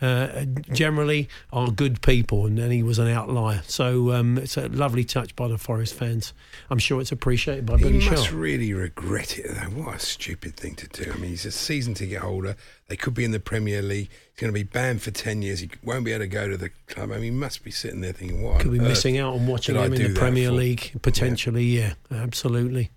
uh, 0.00 0.44
generally 0.72 1.28
are 1.52 1.70
good 1.70 2.00
people, 2.00 2.46
and, 2.46 2.58
and 2.58 2.72
he 2.72 2.82
was 2.82 2.98
an 2.98 3.08
outlier. 3.08 3.62
So 3.66 4.12
um, 4.12 4.38
it's 4.38 4.56
a 4.56 4.68
lovely 4.68 5.04
touch 5.04 5.34
by 5.34 5.48
the 5.48 5.58
Forest 5.58 5.94
fans. 5.94 6.32
I'm 6.70 6.78
sure 6.78 7.00
it's 7.00 7.10
appreciated 7.12 7.66
by 7.66 7.78
He 7.78 7.84
Billy 7.84 8.08
must 8.08 8.24
Sharp. 8.26 8.36
really 8.38 8.72
regret 8.72 9.38
it, 9.38 9.48
though. 9.48 9.82
What 9.82 9.96
a 9.96 9.98
stupid 9.98 10.56
thing 10.56 10.74
to 10.76 10.88
do. 10.88 11.10
I 11.12 11.16
mean, 11.16 11.30
he's 11.30 11.44
a 11.44 11.50
season 11.50 11.94
ticket 11.94 12.18
holder. 12.18 12.56
They 12.88 12.96
could 12.96 13.14
be 13.14 13.24
in 13.24 13.32
the 13.32 13.40
Premier 13.40 13.82
League. 13.82 14.10
He's 14.10 14.40
going 14.40 14.52
to 14.52 14.58
be 14.58 14.62
banned 14.64 15.02
for 15.02 15.10
10 15.10 15.42
years. 15.42 15.60
He 15.60 15.70
won't 15.82 16.04
be 16.04 16.12
able 16.12 16.24
to 16.24 16.28
go 16.28 16.48
to 16.48 16.56
the 16.56 16.70
club. 16.86 17.10
I 17.10 17.14
mean, 17.14 17.22
he 17.24 17.30
must 17.30 17.64
be 17.64 17.70
sitting 17.70 18.00
there 18.00 18.12
thinking, 18.12 18.42
what 18.42 18.60
Could 18.60 18.72
be 18.72 18.78
missing 18.78 19.18
out 19.18 19.34
on 19.34 19.46
watching 19.46 19.74
him 19.76 19.92
in 19.92 20.12
the 20.12 20.18
Premier 20.18 20.48
for? 20.50 20.54
League 20.56 20.92
potentially. 21.02 21.64
Yeah, 21.64 21.94
absolutely. 22.10 22.90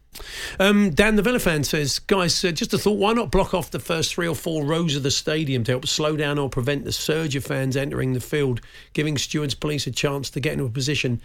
Um, 0.59 0.91
Dan 0.91 1.15
the 1.15 1.21
Villa 1.21 1.39
fan 1.39 1.63
says, 1.63 1.99
guys, 1.99 2.43
uh, 2.43 2.51
just 2.51 2.73
a 2.73 2.77
thought: 2.77 2.97
why 2.97 3.13
not 3.13 3.31
block 3.31 3.53
off 3.53 3.71
the 3.71 3.79
first 3.79 4.13
three 4.13 4.27
or 4.27 4.35
four 4.35 4.65
rows 4.65 4.95
of 4.95 5.03
the 5.03 5.11
stadium 5.11 5.63
to 5.65 5.71
help 5.73 5.87
slow 5.87 6.15
down 6.15 6.37
or 6.37 6.49
prevent 6.49 6.85
the 6.85 6.91
surge 6.91 7.35
of 7.35 7.43
fans 7.43 7.77
entering 7.77 8.13
the 8.13 8.19
field, 8.19 8.61
giving 8.93 9.17
stewards 9.17 9.55
police 9.55 9.87
a 9.87 9.91
chance 9.91 10.29
to 10.31 10.39
get 10.39 10.53
into 10.53 10.65
a 10.65 10.69
position 10.69 11.21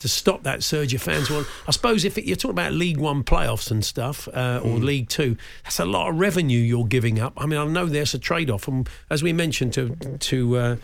to 0.00 0.08
stop 0.08 0.42
that 0.42 0.62
surge 0.62 0.92
of 0.92 1.00
fans. 1.00 1.30
Well, 1.30 1.46
I 1.68 1.70
suppose 1.70 2.04
if 2.04 2.18
it, 2.18 2.24
you're 2.24 2.36
talking 2.36 2.50
about 2.50 2.72
League 2.72 2.98
One 2.98 3.24
playoffs 3.24 3.70
and 3.70 3.84
stuff, 3.84 4.28
uh, 4.28 4.60
or 4.62 4.78
League 4.78 5.08
Two, 5.08 5.36
that's 5.62 5.78
a 5.78 5.84
lot 5.84 6.10
of 6.10 6.18
revenue 6.18 6.58
you're 6.58 6.86
giving 6.86 7.20
up. 7.20 7.32
I 7.36 7.46
mean, 7.46 7.58
I 7.58 7.64
know 7.64 7.86
there's 7.86 8.12
a 8.12 8.18
trade-off, 8.18 8.68
and 8.68 8.88
as 9.08 9.22
we 9.22 9.32
mentioned 9.32 9.72
to 9.74 9.96
to 10.18 10.56
uh, 10.56 10.76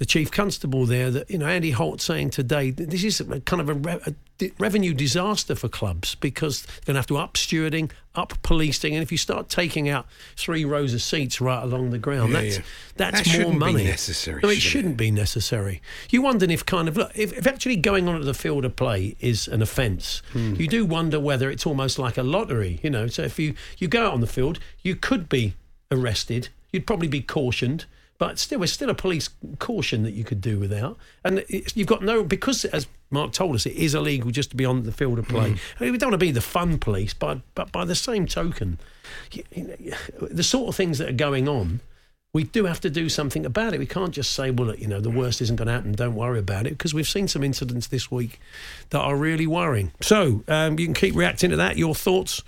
the 0.00 0.06
chief 0.06 0.30
constable 0.32 0.86
there, 0.86 1.10
that 1.12 1.30
you 1.30 1.38
know 1.38 1.46
Andy 1.46 1.70
Holt 1.72 2.00
saying 2.00 2.30
today, 2.30 2.70
this 2.72 3.04
is 3.04 3.20
a 3.20 3.38
kind 3.42 3.60
of 3.60 3.68
a, 3.68 3.74
re- 3.74 4.00
a 4.06 4.50
revenue 4.58 4.94
disaster 4.94 5.54
for 5.54 5.68
clubs 5.68 6.14
because 6.14 6.62
they're 6.62 6.86
going 6.86 6.94
to 6.94 7.00
have 7.00 7.06
to 7.08 7.18
up 7.18 7.34
stewarding, 7.34 7.90
up 8.14 8.32
policing, 8.42 8.94
and 8.94 9.02
if 9.02 9.12
you 9.12 9.18
start 9.18 9.50
taking 9.50 9.90
out 9.90 10.06
three 10.36 10.64
rows 10.64 10.94
of 10.94 11.02
seats 11.02 11.38
right 11.42 11.62
along 11.62 11.90
the 11.90 11.98
ground, 11.98 12.32
Yeah, 12.32 12.40
that's 12.40 12.56
yeah. 12.56 12.62
that's 12.96 13.18
That 13.18 13.26
more 13.26 13.34
shouldn't 13.34 13.52
be 13.52 13.58
money. 13.58 13.84
necessary, 13.84 14.40
No, 14.42 14.48
it 14.48 14.54
should 14.54 14.58
it? 14.58 14.60
shouldn't 14.70 14.96
be 14.96 15.10
necessary. 15.10 15.82
You 16.08 16.22
wonder 16.22 16.50
if 16.50 16.64
kind 16.64 16.88
of 16.88 16.96
look 16.96 17.12
if, 17.14 17.36
if 17.36 17.46
actually 17.46 17.76
going 17.76 18.08
on 18.08 18.16
at 18.16 18.24
the 18.24 18.32
field 18.34 18.64
of 18.64 18.74
play 18.76 19.16
is 19.20 19.46
an 19.48 19.60
offence. 19.60 20.22
Hmm. 20.32 20.54
You 20.54 20.66
do 20.66 20.86
wonder 20.86 21.20
whether 21.20 21.50
it's 21.50 21.66
almost 21.66 21.98
like 21.98 22.16
a 22.16 22.22
lottery. 22.22 22.80
You 22.82 22.88
know, 22.88 23.06
so 23.06 23.22
if 23.22 23.38
you 23.38 23.54
you 23.76 23.86
go 23.86 24.06
out 24.06 24.14
on 24.14 24.22
the 24.22 24.26
field, 24.26 24.58
you 24.82 24.96
could 24.96 25.28
be 25.28 25.52
arrested. 25.92 26.48
You'd 26.72 26.86
probably 26.86 27.08
be 27.08 27.20
cautioned. 27.20 27.84
But 28.20 28.38
still, 28.38 28.58
there's 28.58 28.70
still 28.70 28.90
a 28.90 28.94
police 28.94 29.30
caution 29.60 30.02
that 30.02 30.12
you 30.12 30.24
could 30.24 30.42
do 30.42 30.58
without, 30.58 30.98
and 31.24 31.42
it's, 31.48 31.74
you've 31.74 31.86
got 31.86 32.02
no 32.02 32.22
because, 32.22 32.66
as 32.66 32.86
Mark 33.10 33.32
told 33.32 33.54
us, 33.54 33.64
it 33.64 33.72
is 33.72 33.94
illegal 33.94 34.30
just 34.30 34.50
to 34.50 34.56
be 34.56 34.66
on 34.66 34.82
the 34.82 34.92
field 34.92 35.18
of 35.18 35.26
play. 35.26 35.56
I 35.80 35.82
mean, 35.82 35.92
we 35.92 35.96
don't 35.96 36.10
want 36.10 36.20
to 36.20 36.26
be 36.26 36.30
the 36.30 36.42
fun 36.42 36.76
police, 36.76 37.14
but 37.14 37.38
but 37.54 37.72
by 37.72 37.86
the 37.86 37.94
same 37.94 38.26
token, 38.26 38.78
you, 39.32 39.42
you 39.54 39.64
know, 39.64 40.28
the 40.28 40.42
sort 40.42 40.68
of 40.68 40.76
things 40.76 40.98
that 40.98 41.08
are 41.08 41.12
going 41.12 41.48
on, 41.48 41.80
we 42.34 42.44
do 42.44 42.66
have 42.66 42.80
to 42.80 42.90
do 42.90 43.08
something 43.08 43.46
about 43.46 43.72
it. 43.72 43.78
We 43.80 43.86
can't 43.86 44.12
just 44.12 44.34
say, 44.34 44.50
well, 44.50 44.74
you 44.74 44.86
know, 44.86 45.00
the 45.00 45.08
worst 45.08 45.40
isn't 45.40 45.56
going 45.56 45.68
to 45.68 45.72
happen, 45.72 45.92
don't 45.92 46.14
worry 46.14 46.40
about 46.40 46.66
it, 46.66 46.76
because 46.76 46.92
we've 46.92 47.08
seen 47.08 47.26
some 47.26 47.42
incidents 47.42 47.86
this 47.86 48.10
week 48.10 48.38
that 48.90 49.00
are 49.00 49.16
really 49.16 49.46
worrying. 49.46 49.92
So 50.02 50.44
um, 50.46 50.78
you 50.78 50.84
can 50.84 50.94
keep 50.94 51.16
reacting 51.16 51.48
to 51.50 51.56
that. 51.56 51.78
Your 51.78 51.94
thoughts. 51.94 52.42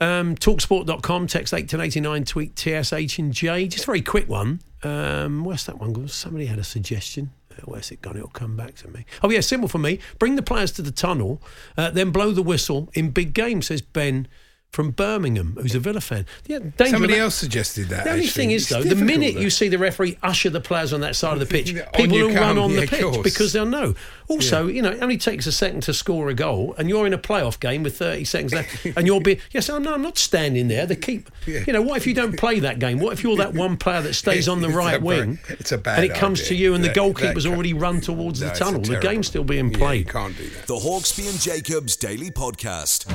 Um, 0.00 0.34
talksport.com, 0.34 1.26
text 1.26 1.54
81089, 1.54 2.24
tweet 2.24 2.56
TSH 2.56 3.18
and 3.18 3.32
J. 3.32 3.66
Just 3.68 3.84
a 3.84 3.86
very 3.86 4.02
quick 4.02 4.28
one. 4.28 4.60
Um, 4.82 5.44
where's 5.44 5.64
that 5.66 5.78
one 5.78 5.92
gone? 5.92 6.08
Somebody 6.08 6.46
had 6.46 6.58
a 6.58 6.64
suggestion. 6.64 7.30
Uh, 7.50 7.62
Where's 7.64 7.90
it 7.90 8.02
gone? 8.02 8.16
It'll 8.16 8.28
come 8.28 8.56
back 8.56 8.74
to 8.76 8.88
me. 8.88 9.06
Oh, 9.22 9.30
yeah, 9.30 9.40
simple 9.40 9.68
for 9.68 9.78
me. 9.78 9.98
Bring 10.18 10.36
the 10.36 10.42
players 10.42 10.72
to 10.72 10.82
the 10.82 10.90
tunnel, 10.90 11.40
uh, 11.76 11.90
then 11.90 12.10
blow 12.10 12.32
the 12.32 12.42
whistle 12.42 12.90
in 12.92 13.10
big 13.10 13.32
games, 13.32 13.68
says 13.68 13.80
Ben 13.80 14.28
from 14.72 14.90
Birmingham, 14.90 15.56
who's 15.58 15.74
a 15.74 15.80
Villa 15.80 16.02
fan. 16.02 16.26
Yeah, 16.46 16.58
Somebody 16.86 17.14
that- 17.14 17.20
else 17.20 17.34
suggested 17.34 17.88
that. 17.88 18.04
the 18.04 18.10
only 18.10 18.26
actually. 18.26 18.42
thing 18.42 18.50
is, 18.50 18.62
It's 18.62 18.70
though, 18.70 18.82
the 18.82 18.94
minute 18.94 19.34
though. 19.34 19.40
you 19.40 19.48
see 19.48 19.68
the 19.68 19.78
referee 19.78 20.18
usher 20.22 20.50
the 20.50 20.60
players 20.60 20.92
on 20.92 21.00
that 21.00 21.16
side 21.16 21.32
of 21.32 21.38
the 21.40 21.46
pitch, 21.46 21.74
people 21.94 22.16
you 22.18 22.26
will 22.28 22.34
run 22.34 22.58
on 22.58 22.70
yeah, 22.72 22.84
the 22.84 23.06
of 23.06 23.14
pitch 23.14 23.22
because 23.24 23.54
they'll 23.54 23.64
know. 23.64 23.94
Also, 24.28 24.66
you 24.66 24.82
know, 24.82 24.90
it 24.90 25.00
only 25.02 25.16
takes 25.16 25.46
a 25.46 25.52
second 25.52 25.82
to 25.84 25.94
score 25.94 26.28
a 26.28 26.34
goal, 26.34 26.74
and 26.78 26.90
you're 26.90 27.06
in 27.06 27.14
a 27.14 27.18
playoff 27.18 27.58
game 27.58 27.84
with 27.84 27.96
30 27.96 28.24
seconds 28.24 28.52
left, 28.52 28.84
and 28.84 29.06
you'll 29.06 29.20
be, 29.20 29.38
yes, 29.52 29.70
I'm, 29.70 29.82
no, 29.82 29.94
I'm 29.94 30.02
not 30.02 30.18
standing 30.18 30.68
there. 30.68 30.84
The 30.84 30.96
keep, 30.96 31.30
Yeah. 31.46 31.64
you 31.66 31.72
know, 31.72 31.80
what 31.80 31.96
if 31.96 32.06
you 32.06 32.12
don't 32.12 32.36
play 32.36 32.58
that 32.60 32.78
game? 32.78 32.98
What 32.98 33.12
if 33.14 33.22
you're 33.22 33.36
that 33.36 33.54
one 33.54 33.76
player 33.78 34.02
that 34.02 34.14
stays 34.14 34.46
on 34.46 34.60
the 34.60 34.68
right 34.82 35.00
very- 35.00 35.20
wing, 35.26 35.38
it's 35.48 35.72
a 35.72 35.78
bad 35.78 36.00
and 36.02 36.10
it 36.12 36.14
comes 36.16 36.48
to 36.48 36.54
you, 36.54 36.74
and 36.74 36.84
the 36.84 36.90
goalkeeper's 36.92 37.46
already 37.46 37.72
run 37.72 38.00
towards 38.02 38.42
No, 38.42 38.48
the 38.48 38.54
tunnel? 38.54 38.80
The 38.82 38.88
terrible- 38.88 39.08
game's 39.10 39.26
still 39.28 39.44
being 39.44 39.70
Yeah, 39.70 39.78
played. 39.78 40.06
you 40.06 40.12
can't 40.12 40.36
do 40.36 40.48
that. 40.50 40.66
The 40.66 40.74
Hawksby 40.74 41.30
and 41.30 41.40
Jacobs 41.40 41.96
Daily 41.96 42.30
Podcast. 42.30 43.06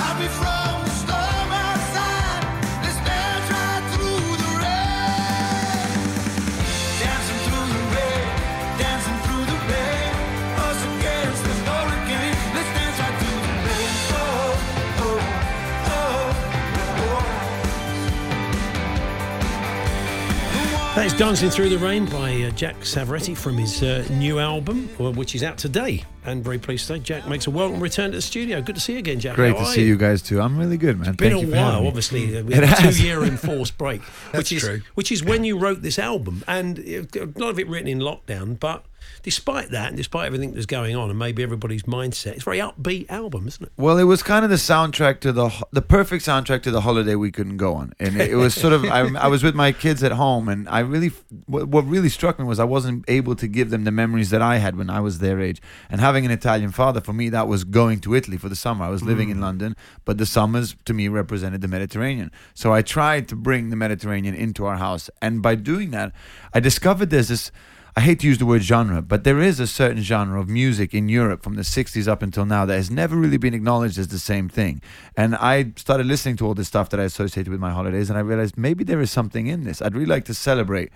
Happy 0.00 0.28
from 0.28 0.89
That 21.00 21.06
is 21.06 21.14
Dancing 21.14 21.48
Through 21.48 21.70
the 21.70 21.78
Rain 21.78 22.04
by 22.04 22.42
uh, 22.42 22.50
Jack 22.50 22.76
Savoretti 22.80 23.34
from 23.34 23.56
his 23.56 23.82
uh, 23.82 24.06
new 24.10 24.38
album, 24.38 24.90
uh, 25.00 25.10
which 25.12 25.34
is 25.34 25.42
out 25.42 25.56
today. 25.56 26.04
And 26.26 26.44
very 26.44 26.58
pleased 26.58 26.88
to 26.88 26.92
say 26.92 26.98
Jack 26.98 27.26
makes 27.26 27.46
a 27.46 27.50
welcome 27.50 27.80
return 27.80 28.10
to 28.10 28.18
the 28.18 28.20
studio. 28.20 28.60
Good 28.60 28.74
to 28.74 28.82
see 28.82 28.92
you 28.92 28.98
again, 28.98 29.18
Jack. 29.18 29.34
Great 29.36 29.56
How 29.56 29.64
to 29.64 29.70
see 29.70 29.86
you 29.86 29.96
guys 29.96 30.20
too. 30.20 30.42
I'm 30.42 30.58
really 30.58 30.76
good, 30.76 30.98
man. 30.98 31.08
It's 31.08 31.16
been 31.16 31.32
Thank 31.32 31.44
a 31.44 31.46
you 31.46 31.54
while, 31.54 31.86
obviously. 31.86 32.36
Uh, 32.38 32.42
We 32.44 32.52
It 32.52 32.62
had 32.62 32.64
a 32.64 32.66
has. 32.82 32.98
two-year 32.98 33.24
enforced 33.24 33.78
break, 33.78 34.02
which 34.02 34.32
That's 34.32 34.52
is 34.52 34.60
true. 34.62 34.82
which 34.92 35.10
is 35.10 35.24
when 35.24 35.42
you 35.42 35.56
wrote 35.58 35.80
this 35.80 35.98
album, 35.98 36.44
and 36.46 36.78
uh, 36.78 37.18
a 37.18 37.32
lot 37.40 37.48
of 37.48 37.58
it 37.58 37.66
written 37.66 37.88
in 37.88 38.00
lockdown. 38.00 38.60
But 38.60 38.84
despite 39.22 39.70
that, 39.70 39.88
and 39.88 39.96
despite 39.96 40.26
everything 40.26 40.52
that's 40.52 40.66
going 40.66 40.96
on, 40.96 41.10
and 41.10 41.18
maybe 41.18 41.42
everybody's 41.42 41.82
mindset, 41.84 42.32
it's 42.32 42.42
a 42.42 42.44
very 42.44 42.58
upbeat 42.58 43.10
album, 43.10 43.46
isn't 43.48 43.64
it? 43.66 43.72
Well, 43.76 43.98
it 43.98 44.04
was 44.04 44.22
kind 44.22 44.44
of 44.44 44.50
the 44.50 44.56
soundtrack 44.56 45.20
to 45.20 45.32
the 45.32 45.50
the 45.72 45.82
perfect 45.82 46.24
soundtrack 46.24 46.62
to 46.62 46.70
the 46.70 46.80
holiday 46.82 47.14
we 47.14 47.30
couldn't 47.30 47.56
go 47.56 47.74
on, 47.74 47.92
and 47.98 48.20
it, 48.20 48.30
it 48.30 48.36
was 48.36 48.54
sort 48.54 48.72
of 48.72 48.84
I, 48.84 49.00
I 49.16 49.26
was 49.28 49.42
with 49.42 49.54
my 49.54 49.72
kids 49.72 50.02
at 50.02 50.12
home, 50.12 50.48
and 50.48 50.68
I 50.68 50.80
really 50.80 51.10
what, 51.46 51.68
what 51.68 51.86
really 51.86 52.08
struck 52.08 52.38
me 52.38 52.44
was 52.44 52.58
I 52.58 52.64
wasn't 52.64 53.04
able 53.08 53.34
to 53.36 53.46
give 53.48 53.70
them 53.70 53.84
the 53.84 53.90
memories 53.90 54.30
that 54.30 54.42
I 54.42 54.56
had 54.58 54.76
when 54.76 54.90
I 54.90 55.00
was 55.00 55.18
their 55.18 55.40
age, 55.40 55.60
and 55.90 56.00
having 56.00 56.24
an 56.24 56.30
Italian 56.30 56.70
father 56.72 57.00
for 57.00 57.12
me 57.12 57.28
that 57.30 57.48
was 57.48 57.64
going 57.64 58.00
to 58.00 58.14
Italy 58.14 58.36
for 58.36 58.48
the 58.48 58.56
summer. 58.56 58.84
I 58.84 58.88
was 58.90 59.02
living 59.02 59.28
Mm. 59.28 59.32
in 59.32 59.40
London, 59.40 59.76
but 60.04 60.18
the 60.18 60.26
summers 60.26 60.74
to 60.84 60.94
me 60.94 61.08
represented 61.08 61.60
the 61.60 61.68
Mediterranean, 61.68 62.30
so 62.54 62.72
I 62.72 62.82
tried 62.82 63.28
to 63.28 63.36
bring 63.36 63.70
the 63.70 63.76
Mediterranean 63.76 64.34
into 64.34 64.64
our 64.66 64.76
house, 64.76 65.10
and 65.20 65.42
by 65.42 65.54
doing 65.54 65.90
that, 65.90 66.12
I 66.54 66.60
discovered 66.60 67.10
there's 67.10 67.28
this. 67.28 67.50
I 67.96 68.00
hate 68.02 68.20
to 68.20 68.26
use 68.26 68.38
the 68.38 68.46
word 68.46 68.62
genre, 68.62 69.02
but 69.02 69.24
there 69.24 69.40
is 69.40 69.58
a 69.58 69.66
certain 69.66 70.02
genre 70.02 70.40
of 70.40 70.48
music 70.48 70.94
in 70.94 71.08
Europe 71.08 71.42
from 71.42 71.54
the 71.54 71.62
60s 71.62 72.06
up 72.06 72.22
until 72.22 72.44
now 72.44 72.64
that 72.64 72.76
has 72.76 72.90
never 72.90 73.16
really 73.16 73.36
been 73.36 73.54
acknowledged 73.54 73.98
as 73.98 74.08
the 74.08 74.18
same 74.18 74.48
thing. 74.48 74.80
And 75.16 75.34
I 75.34 75.72
started 75.76 76.06
listening 76.06 76.36
to 76.36 76.46
all 76.46 76.54
this 76.54 76.68
stuff 76.68 76.88
that 76.90 77.00
I 77.00 77.04
associated 77.04 77.50
with 77.50 77.60
my 77.60 77.70
holidays, 77.72 78.08
and 78.08 78.16
I 78.18 78.22
realized 78.22 78.56
maybe 78.56 78.84
there 78.84 79.00
is 79.00 79.10
something 79.10 79.46
in 79.48 79.64
this. 79.64 79.82
I'd 79.82 79.94
really 79.94 80.06
like 80.06 80.24
to 80.26 80.34
celebrate 80.34 80.90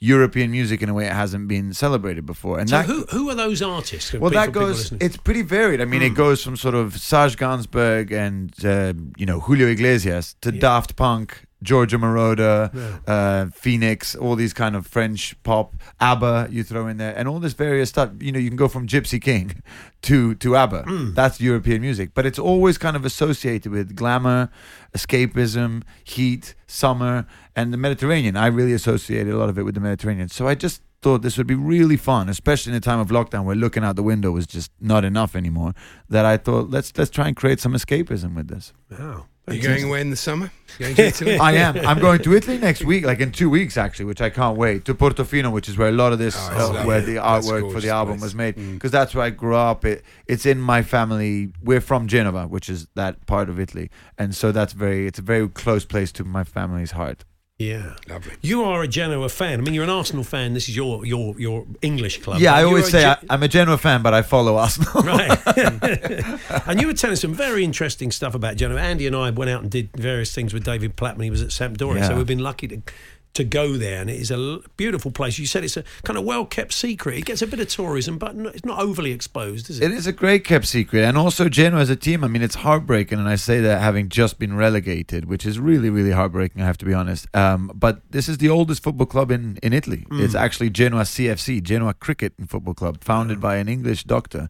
European 0.00 0.50
music 0.50 0.80
in 0.80 0.88
a 0.88 0.94
way 0.94 1.06
it 1.06 1.12
hasn't 1.12 1.48
been 1.48 1.74
celebrated 1.74 2.24
before. 2.24 2.58
And 2.60 2.68
So 2.70 2.76
that, 2.78 2.86
who 2.86 3.04
who 3.10 3.28
are 3.30 3.34
those 3.34 3.60
artists? 3.62 4.12
well, 4.12 4.30
that 4.30 4.52
goes. 4.52 4.92
It's 5.00 5.16
pretty 5.16 5.42
varied. 5.42 5.80
I 5.80 5.84
mean, 5.86 6.02
it 6.02 6.14
goes 6.14 6.42
from 6.42 6.56
sort 6.56 6.74
of 6.76 6.98
Serge 7.00 7.36
Gainsbourg 7.36 8.12
and 8.12 8.52
uh, 8.64 8.92
you 9.16 9.26
know 9.26 9.40
Julio 9.40 9.66
Iglesias 9.66 10.36
to 10.42 10.52
Daft 10.52 10.94
Punk, 10.94 11.42
Giorgio 11.62 11.98
Moroder, 11.98 12.70
uh, 13.06 13.46
Phoenix, 13.54 14.14
all 14.14 14.36
these 14.36 14.52
kind 14.52 14.76
of 14.76 14.86
French 14.86 15.40
pop, 15.42 15.74
ABBA 16.00 16.48
you 16.50 16.62
throw 16.62 16.86
in 16.86 16.98
there, 16.98 17.16
and 17.16 17.28
all 17.28 17.40
this 17.40 17.52
various 17.52 17.88
stuff. 17.88 18.10
You 18.20 18.32
know, 18.32 18.38
you 18.38 18.48
can 18.48 18.56
go 18.56 18.68
from 18.68 18.86
Gypsy 18.86 19.20
King 19.20 19.62
to 20.02 20.34
to 20.36 20.56
ABBA. 20.56 20.84
That's 21.14 21.40
European 21.40 21.80
music, 21.80 22.10
but 22.14 22.26
it's 22.26 22.38
always 22.38 22.78
kind 22.78 22.96
of 22.96 23.04
associated 23.04 23.72
with 23.72 23.96
glamour, 23.96 24.50
escapism, 24.96 25.82
heat, 26.04 26.54
summer, 26.66 27.26
and 27.56 27.72
the 27.72 27.76
Mediterranean. 27.76 28.36
I 28.36 28.46
really 28.46 28.72
associated 28.72 29.32
a 29.32 29.36
lot 29.36 29.48
of 29.48 29.58
it 29.58 29.64
with 29.64 29.74
the 29.74 29.80
Mediterranean. 29.80 30.28
So 30.28 30.46
I 30.46 30.54
just 30.54 30.82
thought 31.02 31.22
this 31.22 31.38
would 31.38 31.46
be 31.46 31.54
really 31.54 31.96
fun, 31.96 32.28
especially 32.28 32.72
in 32.72 32.76
a 32.76 32.80
time 32.80 32.98
of 32.98 33.08
lockdown 33.08 33.44
where 33.44 33.56
looking 33.56 33.84
out 33.84 33.96
the 33.96 34.02
window 34.02 34.30
was 34.32 34.46
just 34.46 34.70
not 34.80 35.04
enough 35.04 35.36
anymore. 35.36 35.74
That 36.08 36.24
I 36.24 36.36
thought 36.36 36.70
let's 36.70 36.92
let's 36.96 37.10
try 37.10 37.28
and 37.28 37.36
create 37.36 37.60
some 37.60 37.72
escapism 37.74 38.34
with 38.34 38.48
this. 38.48 38.72
Wow. 38.90 39.26
Are 39.48 39.54
you 39.54 39.62
going 39.62 39.84
away 39.84 40.00
in 40.00 40.10
the 40.10 40.16
summer? 40.16 40.50
You 40.78 40.84
going 40.86 40.96
to 40.96 41.06
Italy? 41.06 41.38
I 41.48 41.52
am. 41.52 41.76
I'm 41.78 41.98
going 41.98 42.20
to 42.22 42.34
Italy 42.34 42.58
next 42.58 42.84
week, 42.84 43.04
like 43.04 43.20
in 43.20 43.32
two 43.32 43.50
weeks 43.50 43.76
actually, 43.76 44.04
which 44.06 44.20
I 44.20 44.30
can't 44.30 44.56
wait. 44.56 44.84
To 44.84 44.94
Portofino, 44.94 45.50
which 45.52 45.68
is 45.68 45.76
where 45.78 45.88
a 45.88 45.92
lot 45.92 46.12
of 46.12 46.18
this, 46.18 46.36
Oh, 46.38 46.76
uh, 46.76 46.84
where 46.84 47.00
the 47.00 47.14
That's 47.14 47.46
artwork 47.46 47.60
for 47.60 47.60
gorgeous 47.62 47.82
the 47.84 47.90
album 47.90 48.14
place. 48.14 48.22
was 48.22 48.34
made, 48.34 48.56
Mm. 48.56 48.74
because 48.74 48.90
that's 48.90 49.14
where 49.14 49.24
I 49.24 49.30
grew 49.30 49.56
up. 49.56 49.84
It 49.84 50.04
it's 50.26 50.46
in 50.46 50.60
my 50.60 50.82
family. 50.82 51.50
We're 51.62 51.80
from 51.80 52.06
Genova, 52.06 52.46
which 52.46 52.68
is 52.68 52.86
that 52.94 53.26
part 53.26 53.48
of 53.48 53.58
Italy, 53.58 53.90
and 54.18 54.34
so 54.34 54.52
that's 54.52 54.72
very. 54.72 55.06
It's 55.06 55.18
a 55.18 55.22
very 55.22 55.48
close 55.48 55.84
place 55.84 56.12
to 56.12 56.24
my 56.24 56.44
family's 56.44 56.92
heart. 56.92 57.24
Yeah, 57.58 57.96
Lovely. 58.08 58.34
You 58.40 58.62
are 58.62 58.84
a 58.84 58.88
Genoa 58.88 59.28
fan. 59.28 59.58
I 59.58 59.62
mean, 59.64 59.74
you're 59.74 59.82
an 59.82 59.90
Arsenal 59.90 60.22
fan. 60.22 60.54
This 60.54 60.68
is 60.68 60.76
your 60.76 61.04
your 61.04 61.34
your 61.40 61.66
English 61.82 62.22
club. 62.22 62.38
Yeah, 62.40 62.54
I 62.54 62.62
always 62.62 62.88
say 62.88 63.02
Ge- 63.02 63.04
I, 63.06 63.18
I'm 63.30 63.42
a 63.42 63.48
Genoa 63.48 63.76
fan, 63.78 64.00
but 64.00 64.14
I 64.14 64.22
follow 64.22 64.56
Arsenal. 64.56 65.02
Right. 65.02 65.36
and 66.68 66.80
you 66.80 66.86
were 66.86 66.94
telling 66.94 67.16
some 67.16 67.34
very 67.34 67.64
interesting 67.64 68.12
stuff 68.12 68.36
about 68.36 68.54
Genoa. 68.54 68.80
Andy 68.80 69.08
and 69.08 69.16
I 69.16 69.30
went 69.30 69.50
out 69.50 69.62
and 69.62 69.72
did 69.72 69.90
various 69.96 70.32
things 70.32 70.54
with 70.54 70.62
David 70.62 70.94
Platt 70.94 71.16
when 71.16 71.24
he 71.24 71.30
was 71.30 71.42
at 71.42 71.48
Sampdoria. 71.48 72.06
So 72.06 72.16
we've 72.16 72.26
been 72.26 72.38
lucky 72.38 72.68
to 72.68 72.80
to 73.38 73.44
go 73.44 73.76
there, 73.76 74.00
and 74.00 74.10
it 74.10 74.20
is 74.20 74.30
a 74.30 74.60
beautiful 74.76 75.10
place. 75.10 75.38
You 75.38 75.46
said 75.46 75.64
it's 75.64 75.76
a 75.76 75.84
kind 76.02 76.18
of 76.18 76.24
well 76.24 76.44
kept 76.44 76.72
secret. 76.72 77.18
It 77.18 77.24
gets 77.24 77.40
a 77.40 77.46
bit 77.46 77.60
of 77.60 77.68
tourism, 77.68 78.18
but 78.18 78.34
it's 78.36 78.64
not 78.64 78.80
overly 78.80 79.12
exposed, 79.12 79.70
is 79.70 79.80
it? 79.80 79.84
It 79.84 79.92
is 79.92 80.06
a 80.06 80.12
great 80.12 80.44
kept 80.44 80.66
secret, 80.66 81.04
and 81.04 81.16
also 81.16 81.48
Genoa 81.48 81.80
as 81.80 81.88
a 81.88 81.96
team. 81.96 82.24
I 82.24 82.28
mean, 82.28 82.42
it's 82.42 82.56
heartbreaking, 82.56 83.18
and 83.18 83.28
I 83.28 83.36
say 83.36 83.60
that 83.60 83.80
having 83.80 84.08
just 84.08 84.38
been 84.38 84.56
relegated, 84.56 85.26
which 85.26 85.46
is 85.46 85.58
really, 85.58 85.88
really 85.88 86.10
heartbreaking. 86.10 86.60
I 86.60 86.66
have 86.66 86.78
to 86.78 86.84
be 86.84 86.94
honest. 86.94 87.26
Um, 87.34 87.70
but 87.74 88.02
this 88.10 88.28
is 88.28 88.38
the 88.38 88.48
oldest 88.48 88.82
football 88.82 89.06
club 89.06 89.30
in 89.30 89.58
in 89.62 89.72
Italy. 89.72 90.04
It's 90.10 90.34
actually 90.34 90.70
Genoa 90.70 91.02
CFC, 91.02 91.62
Genoa 91.62 91.94
Cricket 91.94 92.34
and 92.38 92.50
Football 92.50 92.74
Club, 92.74 93.04
founded 93.04 93.40
by 93.40 93.56
an 93.56 93.68
English 93.68 94.04
doctor, 94.04 94.48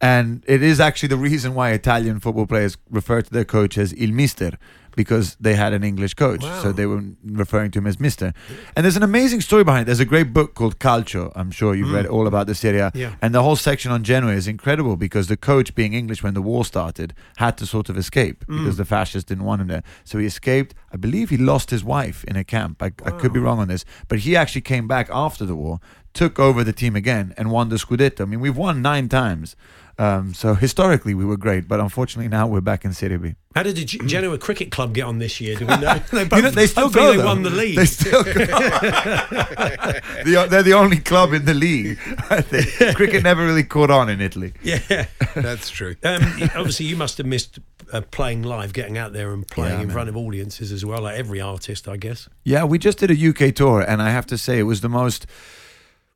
and 0.00 0.44
it 0.46 0.62
is 0.62 0.78
actually 0.78 1.08
the 1.08 1.16
reason 1.16 1.54
why 1.54 1.70
Italian 1.70 2.20
football 2.20 2.46
players 2.46 2.76
refer 2.88 3.20
to 3.20 3.30
their 3.30 3.44
coach 3.44 3.76
as 3.76 3.92
Il 3.94 4.12
Mister. 4.12 4.58
Because 5.02 5.36
they 5.40 5.54
had 5.54 5.72
an 5.72 5.84
English 5.84 6.14
coach, 6.14 6.42
so 6.62 6.72
they 6.72 6.84
were 6.92 7.02
referring 7.24 7.70
to 7.70 7.78
him 7.78 7.86
as 7.86 8.00
Mister. 8.00 8.32
And 8.74 8.80
there's 8.82 8.96
an 8.96 9.04
amazing 9.04 9.42
story 9.48 9.62
behind 9.62 9.82
it. 9.82 9.86
There's 9.86 10.00
a 10.08 10.10
great 10.14 10.32
book 10.32 10.54
called 10.58 10.74
Calcio. 10.80 11.30
I'm 11.36 11.52
sure 11.52 11.70
you've 11.76 11.94
read 11.98 12.06
mm. 12.06 12.14
all 12.14 12.26
about 12.26 12.48
this 12.48 12.64
area. 12.64 12.90
Yeah. 12.94 13.14
And 13.22 13.32
the 13.32 13.44
whole 13.46 13.54
section 13.54 13.92
on 13.92 14.02
Genoa 14.02 14.32
is 14.32 14.48
incredible 14.48 14.96
because 14.96 15.28
the 15.28 15.36
coach, 15.36 15.68
being 15.80 15.94
English 15.94 16.20
when 16.24 16.34
the 16.34 16.42
war 16.42 16.64
started, 16.64 17.14
had 17.36 17.56
to 17.58 17.64
sort 17.64 17.88
of 17.88 17.96
escape 17.96 18.44
mm. 18.46 18.58
because 18.58 18.76
the 18.76 18.84
fascists 18.84 19.28
didn't 19.28 19.44
want 19.44 19.60
him 19.62 19.68
there. 19.68 19.84
So 20.02 20.18
he 20.18 20.26
escaped. 20.26 20.74
I 20.94 20.96
believe 20.96 21.30
he 21.30 21.36
lost 21.36 21.70
his 21.70 21.84
wife 21.84 22.24
in 22.24 22.34
a 22.34 22.42
camp. 22.42 22.82
I, 22.82 22.90
I 23.08 23.12
could 23.20 23.32
be 23.32 23.38
wrong 23.38 23.60
on 23.60 23.68
this. 23.68 23.84
But 24.08 24.18
he 24.26 24.34
actually 24.34 24.62
came 24.72 24.88
back 24.88 25.08
after 25.12 25.46
the 25.46 25.54
war, 25.54 25.78
took 26.12 26.40
over 26.40 26.64
the 26.64 26.72
team 26.72 26.96
again, 26.96 27.34
and 27.38 27.52
won 27.52 27.68
the 27.68 27.76
Scudetto. 27.76 28.22
I 28.22 28.24
mean, 28.24 28.40
we've 28.40 28.56
won 28.56 28.82
nine 28.82 29.08
times. 29.08 29.54
Um, 30.00 30.32
so 30.32 30.54
historically, 30.54 31.12
we 31.14 31.24
were 31.24 31.36
great. 31.36 31.66
But 31.66 31.80
unfortunately, 31.80 32.28
now 32.28 32.46
we're 32.46 32.60
back 32.60 32.84
in 32.84 32.92
Serie 32.92 33.18
B. 33.18 33.34
How 33.56 33.64
did 33.64 33.74
the 33.76 33.84
G- 33.84 33.98
Genoa 34.06 34.38
Cricket 34.38 34.70
Club 34.70 34.94
get 34.94 35.02
on 35.02 35.18
this 35.18 35.40
year? 35.40 35.56
Do 35.56 35.66
we 35.66 35.76
know? 35.76 35.98
they, 36.12 36.22
You 36.36 36.42
know, 36.42 36.50
they 36.50 36.66
still 36.68 36.84
hopefully 36.84 37.04
go. 37.04 37.10
They 37.12 37.16
though. 37.18 37.24
won 37.24 37.42
the 37.42 37.50
league. 37.50 37.76
They 37.76 37.84
still 37.86 38.22
go. 38.22 38.32
The- 40.24 40.46
they're 40.50 40.62
the 40.62 40.74
only 40.74 40.98
club 40.98 41.32
in 41.32 41.44
the 41.44 41.54
league. 41.54 41.98
I 42.30 42.40
think. 42.40 42.96
Cricket 42.96 43.22
never 43.22 43.44
really 43.44 43.64
caught 43.64 43.90
on 43.90 44.08
in 44.08 44.20
Italy. 44.20 44.52
yeah. 44.62 45.06
That's 45.34 45.70
true. 45.70 45.96
Um, 46.04 46.22
obviously, 46.56 46.86
you 46.86 46.96
must 46.96 47.18
have 47.18 47.26
missed 47.26 47.58
uh, 47.92 48.00
playing 48.10 48.42
live, 48.42 48.72
getting 48.72 48.98
out 48.98 49.12
there 49.12 49.32
and 49.32 49.46
playing 49.48 49.74
Yeah, 49.74 49.80
in 49.80 49.86
man. 49.88 49.94
front 49.94 50.08
of 50.08 50.16
audiences 50.16 50.70
as 50.72 50.84
well, 50.84 51.02
like 51.02 51.16
every 51.18 51.40
artist, 51.40 51.88
I 51.88 51.96
guess. 51.96 52.28
Yeah, 52.44 52.64
we 52.64 52.78
just 52.78 52.98
did 52.98 53.10
a 53.10 53.28
UK 53.48 53.54
tour, 53.54 53.80
and 53.80 54.00
I 54.02 54.10
have 54.10 54.26
to 54.26 54.38
say 54.38 54.58
it 54.58 54.64
was 54.64 54.80
the 54.80 54.88
most 54.88 55.26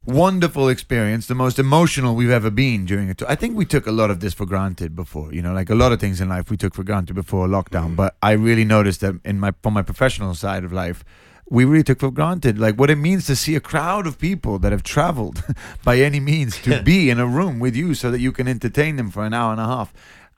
wonderful 0.04 0.68
experience, 0.68 1.26
the 1.26 1.34
most 1.34 1.58
emotional 1.58 2.14
we've 2.14 2.30
ever 2.30 2.50
been 2.50 2.84
during 2.84 3.08
a 3.10 3.14
tour. 3.14 3.30
I 3.30 3.34
think 3.34 3.56
we 3.56 3.64
took 3.64 3.86
a 3.86 3.92
lot 3.92 4.10
of 4.10 4.20
this 4.20 4.34
for 4.34 4.46
granted 4.46 4.96
before, 4.96 5.32
you 5.32 5.42
know, 5.42 5.52
like 5.52 5.70
a 5.70 5.74
lot 5.74 5.92
of 5.92 6.00
things 6.00 6.20
in 6.20 6.28
life 6.28 6.50
we 6.50 6.56
took 6.56 6.74
for 6.74 6.82
granted 6.82 7.14
before 7.14 7.46
lockdown. 7.46 7.92
Mm. 7.92 7.96
But 7.96 8.16
I 8.22 8.32
really 8.32 8.64
noticed 8.64 9.00
that 9.00 9.20
in 9.24 9.38
my 9.38 9.52
from 9.62 9.74
my 9.74 9.82
professional 9.82 10.34
side 10.34 10.64
of 10.64 10.72
life. 10.72 11.04
We 11.50 11.66
really 11.66 11.84
took 11.84 12.00
for 12.00 12.10
granted 12.10 12.58
like 12.58 12.76
what 12.76 12.88
it 12.88 12.96
means 12.96 13.26
to 13.26 13.36
see 13.36 13.54
a 13.56 13.60
crowd 13.60 14.06
of 14.06 14.18
people 14.18 14.58
that 14.60 14.72
have 14.72 14.82
traveled 14.82 15.44
by 15.84 15.98
any 15.98 16.18
means 16.18 16.58
to 16.62 16.82
be 16.92 17.10
in 17.10 17.18
a 17.20 17.26
room 17.26 17.58
with 17.58 17.76
you 17.76 17.94
so 17.94 18.10
that 18.10 18.20
you 18.20 18.32
can 18.32 18.48
entertain 18.48 18.96
them 18.96 19.10
for 19.10 19.26
an 19.26 19.34
hour 19.34 19.52
and 19.52 19.60
a 19.60 19.66
half. 19.66 19.92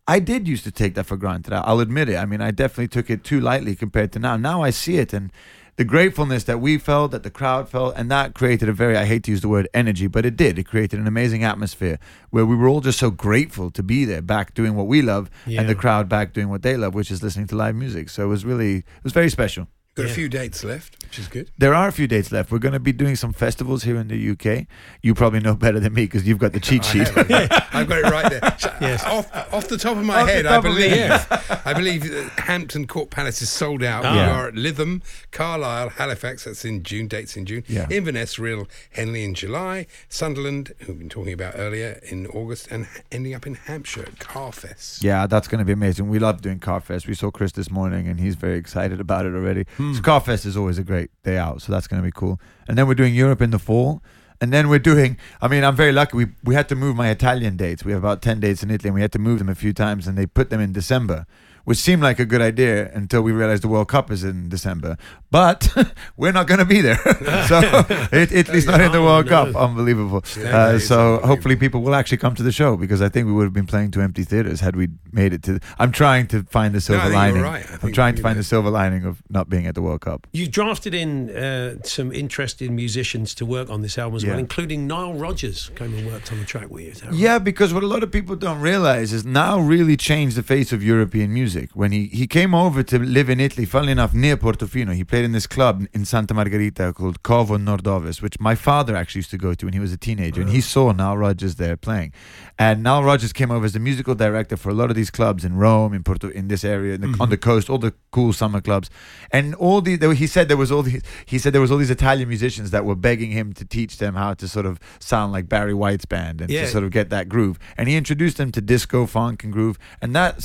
I 0.09 0.19
did 0.19 0.49
used 0.49 0.65
to 0.65 0.73
take 0.73 0.95
that 0.97 1.05
for 1.05 1.17
granted. 1.17 1.55
I'll 1.55 1.81
admit 1.81 2.09
it. 2.09 2.17
I 2.17 2.27
mean, 2.27 2.41
I 2.41 2.51
definitely 2.51 2.89
took 2.89 3.11
it 3.11 3.23
too 3.23 3.41
lightly 3.41 3.77
compared 3.77 4.13
to 4.13 4.19
now. 4.19 4.37
Now 4.37 4.63
I 4.63 4.71
see 4.71 4.97
it 4.97 5.13
and 5.13 5.31
the 5.77 5.85
gratefulness 5.85 6.45
that 6.45 6.61
we 6.61 6.79
felt, 6.79 7.11
that 7.11 7.25
the 7.25 7.31
crowd 7.31 7.69
felt, 7.69 7.95
and 7.97 8.11
that 8.11 8.35
created 8.35 8.69
a 8.69 8.73
very, 8.73 8.97
I 8.97 9.07
hate 9.07 9.25
to 9.25 9.31
use 9.31 9.41
the 9.41 9.49
word 9.49 9.69
energy, 9.75 10.07
but 10.07 10.25
it 10.25 10.37
did. 10.37 10.59
It 10.59 10.65
created 10.65 11.01
an 11.01 11.07
amazing 11.07 11.43
atmosphere 11.43 11.99
where 12.31 12.47
we 12.47 12.55
were 12.55 12.69
all 12.69 12.81
just 12.81 12.99
so 12.99 13.11
grateful 13.11 13.71
to 13.73 13.83
be 13.83 14.05
there, 14.05 14.23
back 14.23 14.55
doing 14.55 14.77
what 14.77 14.87
we 14.87 15.03
love, 15.03 15.31
and 15.61 15.69
the 15.69 15.75
crowd 15.75 16.09
back 16.09 16.33
doing 16.33 16.49
what 16.49 16.63
they 16.63 16.77
love, 16.77 16.95
which 16.95 17.11
is 17.11 17.23
listening 17.23 17.47
to 17.49 17.57
live 17.57 17.75
music. 17.75 18.09
So 18.09 18.25
it 18.25 18.29
was 18.29 18.45
really, 18.45 18.77
it 18.77 19.05
was 19.05 19.13
very 19.13 19.31
special. 19.31 19.67
Got 19.95 20.07
Yeah. 20.07 20.11
a 20.11 20.15
few 20.15 20.29
dates 20.29 20.65
left, 20.65 21.01
which 21.05 21.21
is 21.21 21.29
good. 21.29 21.51
There 21.57 21.73
are 21.73 21.87
a 21.87 21.93
few 21.93 22.09
dates 22.09 22.33
left. 22.33 22.51
We're 22.51 22.59
going 22.59 22.73
to 22.73 22.81
be 22.81 22.91
doing 22.93 23.15
some 23.15 23.33
festivals 23.33 23.85
here 23.85 23.97
in 23.97 24.09
the 24.09 24.31
UK. 24.33 24.67
You 25.03 25.15
probably 25.15 25.39
know 25.39 25.55
better 25.67 25.79
than 25.79 25.95
me 25.95 26.03
because 26.07 26.27
you've 26.27 26.39
got 26.41 26.53
the 26.53 26.59
cheat 26.59 26.85
sheet. 26.85 27.07
I've 27.17 27.87
got 27.89 27.99
it 27.99 28.11
right 28.11 28.29
there. 28.29 28.57
So, 28.59 28.73
Yes. 28.81 29.05
Off, 29.05 29.55
off 29.55 29.69
the 29.69 29.79
top 29.79 29.97
of 29.97 30.05
my 30.05 30.23
Off 30.23 30.29
head, 30.29 30.47
I 30.47 30.57
top 30.57 30.65
of 30.65 30.73
your 30.77 30.89
believe. 30.91 31.27
I 31.65 31.73
believe 31.75 32.11
that 32.11 32.31
Hampton 32.41 32.89
Court 32.89 33.11
Palace 33.11 33.41
is 33.41 33.51
sold 33.51 33.85
out. 33.85 34.05
Ah. 34.05 34.13
We 34.15 34.19
are 34.21 34.49
at 34.49 34.55
Lytham, 34.55 35.03
Carlisle, 35.31 35.91
Halifax. 35.91 36.43
That's 36.45 36.65
in 36.65 36.83
June. 36.83 37.07
Dates 37.07 37.37
in 37.37 37.47
June. 37.47 37.63
Yeah. 37.69 37.87
Inverness, 37.89 38.37
Real, 38.37 38.67
Henley 38.91 39.23
in 39.25 39.35
July. 39.35 39.87
Sunderland, 40.09 40.73
who 40.81 40.93
we've 40.93 40.99
been 40.99 41.09
talking 41.09 41.33
about 41.33 41.55
earlier, 41.57 42.01
in 42.03 42.27
August, 42.27 42.67
and 42.73 42.89
ending 43.13 43.33
up 43.35 43.47
in 43.47 43.55
Hampshire 43.55 44.03
at 44.03 44.17
Carfest. 44.19 45.05
Yeah, 45.05 45.29
that's 45.29 45.47
going 45.47 45.61
to 45.61 45.65
be 45.65 45.73
amazing. 45.73 46.09
We 46.09 46.19
love 46.19 46.43
doing 46.43 46.59
Carfest. 46.59 47.07
We 47.07 47.15
saw 47.15 47.31
Chris 47.31 47.53
this 47.53 47.71
morning, 47.71 48.09
and 48.09 48.19
he's 48.19 48.35
very 48.35 48.59
excited 48.59 48.99
about 49.01 49.25
it 49.27 49.35
already. 49.35 49.67
Mm. 49.85 49.97
So 49.97 50.03
Carfest 50.03 50.47
is 50.47 50.57
always 50.57 50.79
a 50.79 50.85
great 50.85 51.11
day 51.23 51.37
out, 51.37 51.63
so 51.63 51.73
that's 51.73 51.87
going 51.87 52.01
to 52.03 52.07
be 52.07 52.13
cool. 52.13 52.41
And 52.69 52.79
then 52.79 52.87
we're 52.87 52.95
doing 52.95 53.15
Europe 53.15 53.43
in 53.43 53.51
the 53.51 53.59
fall, 53.59 54.03
and 54.41 54.53
then 54.53 54.69
we're 54.69 54.79
doing. 54.79 55.17
I 55.41 55.49
mean, 55.49 55.65
I'm 55.65 55.77
very 55.77 55.93
lucky. 55.93 56.17
We 56.17 56.27
we 56.43 56.55
had 56.55 56.69
to 56.71 56.77
move 56.77 56.97
my 56.97 57.11
Italian 57.11 57.57
dates. 57.57 57.85
We 57.85 57.93
have 57.93 58.03
about 58.03 58.23
ten 58.23 58.41
dates 58.41 58.63
in 58.63 58.71
Italy, 58.71 58.89
and 58.89 58.95
we 58.95 59.01
had 59.01 59.13
to 59.13 59.19
move 59.19 59.39
them 59.39 59.49
a 59.49 59.55
few 59.55 59.73
times, 59.73 60.07
and 60.07 60.17
they 60.17 60.27
put 60.27 60.51
them 60.51 60.61
in 60.61 60.73
December. 60.73 61.27
Which 61.65 61.79
seemed 61.79 62.03
like 62.03 62.19
a 62.19 62.25
good 62.25 62.41
idea 62.43 62.91
until 62.95 63.23
we 63.23 63.33
realized 63.33 63.63
the 63.63 63.69
World 63.69 63.89
Cup 63.89 64.11
is 64.11 64.25
in 64.25 64.49
December. 64.49 64.97
But 65.31 65.75
we're 66.17 66.33
not 66.33 66.47
going 66.47 66.61
to 66.61 66.65
be 66.65 66.81
there, 66.81 66.97
so 67.49 67.61
it, 68.13 68.33
Italy's 68.33 68.67
not 68.67 68.81
in 68.81 68.93
the 68.93 68.99
Oh, 68.99 69.05
World 69.05 69.27
no. 69.27 69.31
Cup. 69.53 69.57
Unbelievable. 69.57 70.23
Uh, 70.45 70.79
so 70.79 71.19
hopefully 71.25 71.57
people 71.57 71.83
will 71.83 71.95
actually 71.95 72.19
come 72.19 72.35
to 72.37 72.43
the 72.43 72.53
show 72.53 72.77
because 72.77 73.03
I 73.03 73.09
think 73.09 73.27
we 73.27 73.33
would 73.33 73.45
have 73.45 73.53
been 73.53 73.67
playing 73.67 73.91
to 73.93 74.01
empty 74.01 74.25
theaters 74.25 74.61
had 74.61 74.77
we 74.77 74.89
made 75.13 75.33
it 75.33 75.43
to. 75.45 75.59
I'm 75.79 75.93
trying 75.93 76.27
to 76.29 76.43
find 76.45 76.75
the 76.75 76.81
silver 76.81 77.05
you're 77.05 77.13
lining. 77.15 77.43
right. 77.43 77.67
I'm 77.83 77.93
trying 77.93 78.15
to 78.17 78.23
find 78.23 78.37
know- 78.37 78.41
the 78.41 78.45
silver 78.45 78.71
lining 78.71 79.05
of 79.05 79.23
not 79.29 79.49
being 79.49 79.67
at 79.67 79.75
the 79.75 79.83
World 79.83 80.01
Cup. 80.03 80.27
You 80.33 80.47
drafted 80.47 80.95
in 80.95 81.31
uh, 81.31 81.77
some 81.85 82.13
interesting 82.13 82.77
musicians 82.77 83.35
to 83.37 83.47
work 83.47 83.71
on 83.71 83.83
this 83.83 83.99
album 83.99 84.17
as 84.17 84.25
well, 84.27 84.39
including 84.39 84.87
Nile 84.87 85.15
Rodgers 85.15 85.71
came 85.77 85.95
and 85.95 86.07
worked 86.07 86.31
on 86.33 86.39
the 86.39 86.45
track 86.45 86.71
with 86.71 86.85
you. 86.85 86.93
that 86.93 87.05
right? 87.07 87.15
Yeah, 87.15 87.39
because 87.39 87.73
what 87.75 87.83
a 87.83 87.87
lot 87.87 88.03
of 88.03 88.11
people 88.13 88.37
don't 88.37 88.61
realize 88.61 89.13
is 89.13 89.25
now 89.25 89.59
really 89.59 89.97
changed 89.97 90.37
the 90.37 90.43
face 90.43 90.73
of 90.73 90.83
European 90.83 91.33
music. 91.33 91.54
When 91.75 91.93
he, 91.93 92.07
he 92.07 92.27
came 92.27 92.55
over 92.55 92.83
to 92.83 92.99
live 92.99 93.29
in 93.31 93.41
Italy, 93.41 93.65
funnily 93.67 93.93
enough, 93.93 94.13
near 94.15 94.37
Portofino, 94.37 94.95
he 94.95 95.05
played 95.05 95.25
in 95.25 95.33
this 95.33 95.47
club 95.47 95.87
in 95.93 96.05
Santa 96.05 96.35
Margherita 96.35 96.93
called 96.93 97.23
Covo 97.23 97.57
Nordovis, 97.59 98.21
which 98.21 98.39
my 98.41 98.55
father 98.55 98.97
actually 98.97 99.21
used 99.21 99.31
to 99.31 99.39
go 99.39 99.55
to 99.55 99.67
when 99.67 99.73
he 99.73 99.81
was 99.81 99.93
a 99.93 99.97
teenager, 99.97 100.41
and 100.41 100.51
he 100.51 100.59
uh. 100.59 100.63
saw 100.63 100.93
Nile 100.93 101.17
Rodgers 101.17 101.57
there 101.57 101.77
playing. 101.77 102.13
And 102.59 102.83
Nile 102.83 103.03
Rodgers 103.03 103.33
came 103.33 103.51
over 103.51 103.65
as 103.65 103.73
the 103.73 103.81
musical 103.81 104.15
director 104.15 104.57
for 104.57 104.71
a 104.71 104.75
lot 104.75 104.91
of 104.91 104.97
these 104.97 105.11
clubs 105.11 105.45
in 105.45 105.57
Rome, 105.57 105.93
in 105.93 106.03
Porto, 106.03 106.29
in 106.29 106.49
this 106.49 106.65
area, 106.65 106.95
in 106.95 107.01
the, 107.01 107.07
on 107.21 107.31
the 107.31 107.37
mm-hmm. 107.37 107.51
coast, 107.51 107.69
all 107.71 107.79
the 107.79 107.95
cool 108.11 108.33
summer 108.33 108.61
clubs, 108.61 108.91
and 109.33 109.55
all 109.57 109.81
the. 109.81 109.97
He 110.15 110.27
said 110.27 110.49
there 110.49 110.57
was 110.57 110.71
all 110.71 110.83
these. 110.83 111.03
He 111.27 111.39
said 111.39 111.53
there 111.53 111.61
was 111.61 111.71
all 111.71 111.79
these 111.79 111.91
Italian 111.91 112.29
musicians 112.29 112.71
that 112.71 112.85
were 112.85 112.95
begging 112.95 113.31
him 113.31 113.53
to 113.55 113.65
teach 113.65 113.99
them 113.99 114.15
how 114.15 114.35
to 114.35 114.47
sort 114.47 114.67
of 114.67 114.79
sound 115.01 115.33
like 115.33 115.49
Barry 115.49 115.75
White's 115.75 116.05
band 116.05 116.41
and 116.41 116.51
Yeah. 116.51 116.63
to 116.63 116.69
sort 116.69 116.85
of 116.85 116.91
get 116.91 117.11
that 117.11 117.29
groove. 117.29 117.59
And 117.77 117.89
he 117.89 117.97
introduced 117.97 118.37
them 118.37 118.53
to 118.53 118.61
disco, 118.61 119.07
funk, 119.07 119.45
and 119.45 119.53
groove, 119.53 119.79
and 120.01 120.15
that 120.15 120.41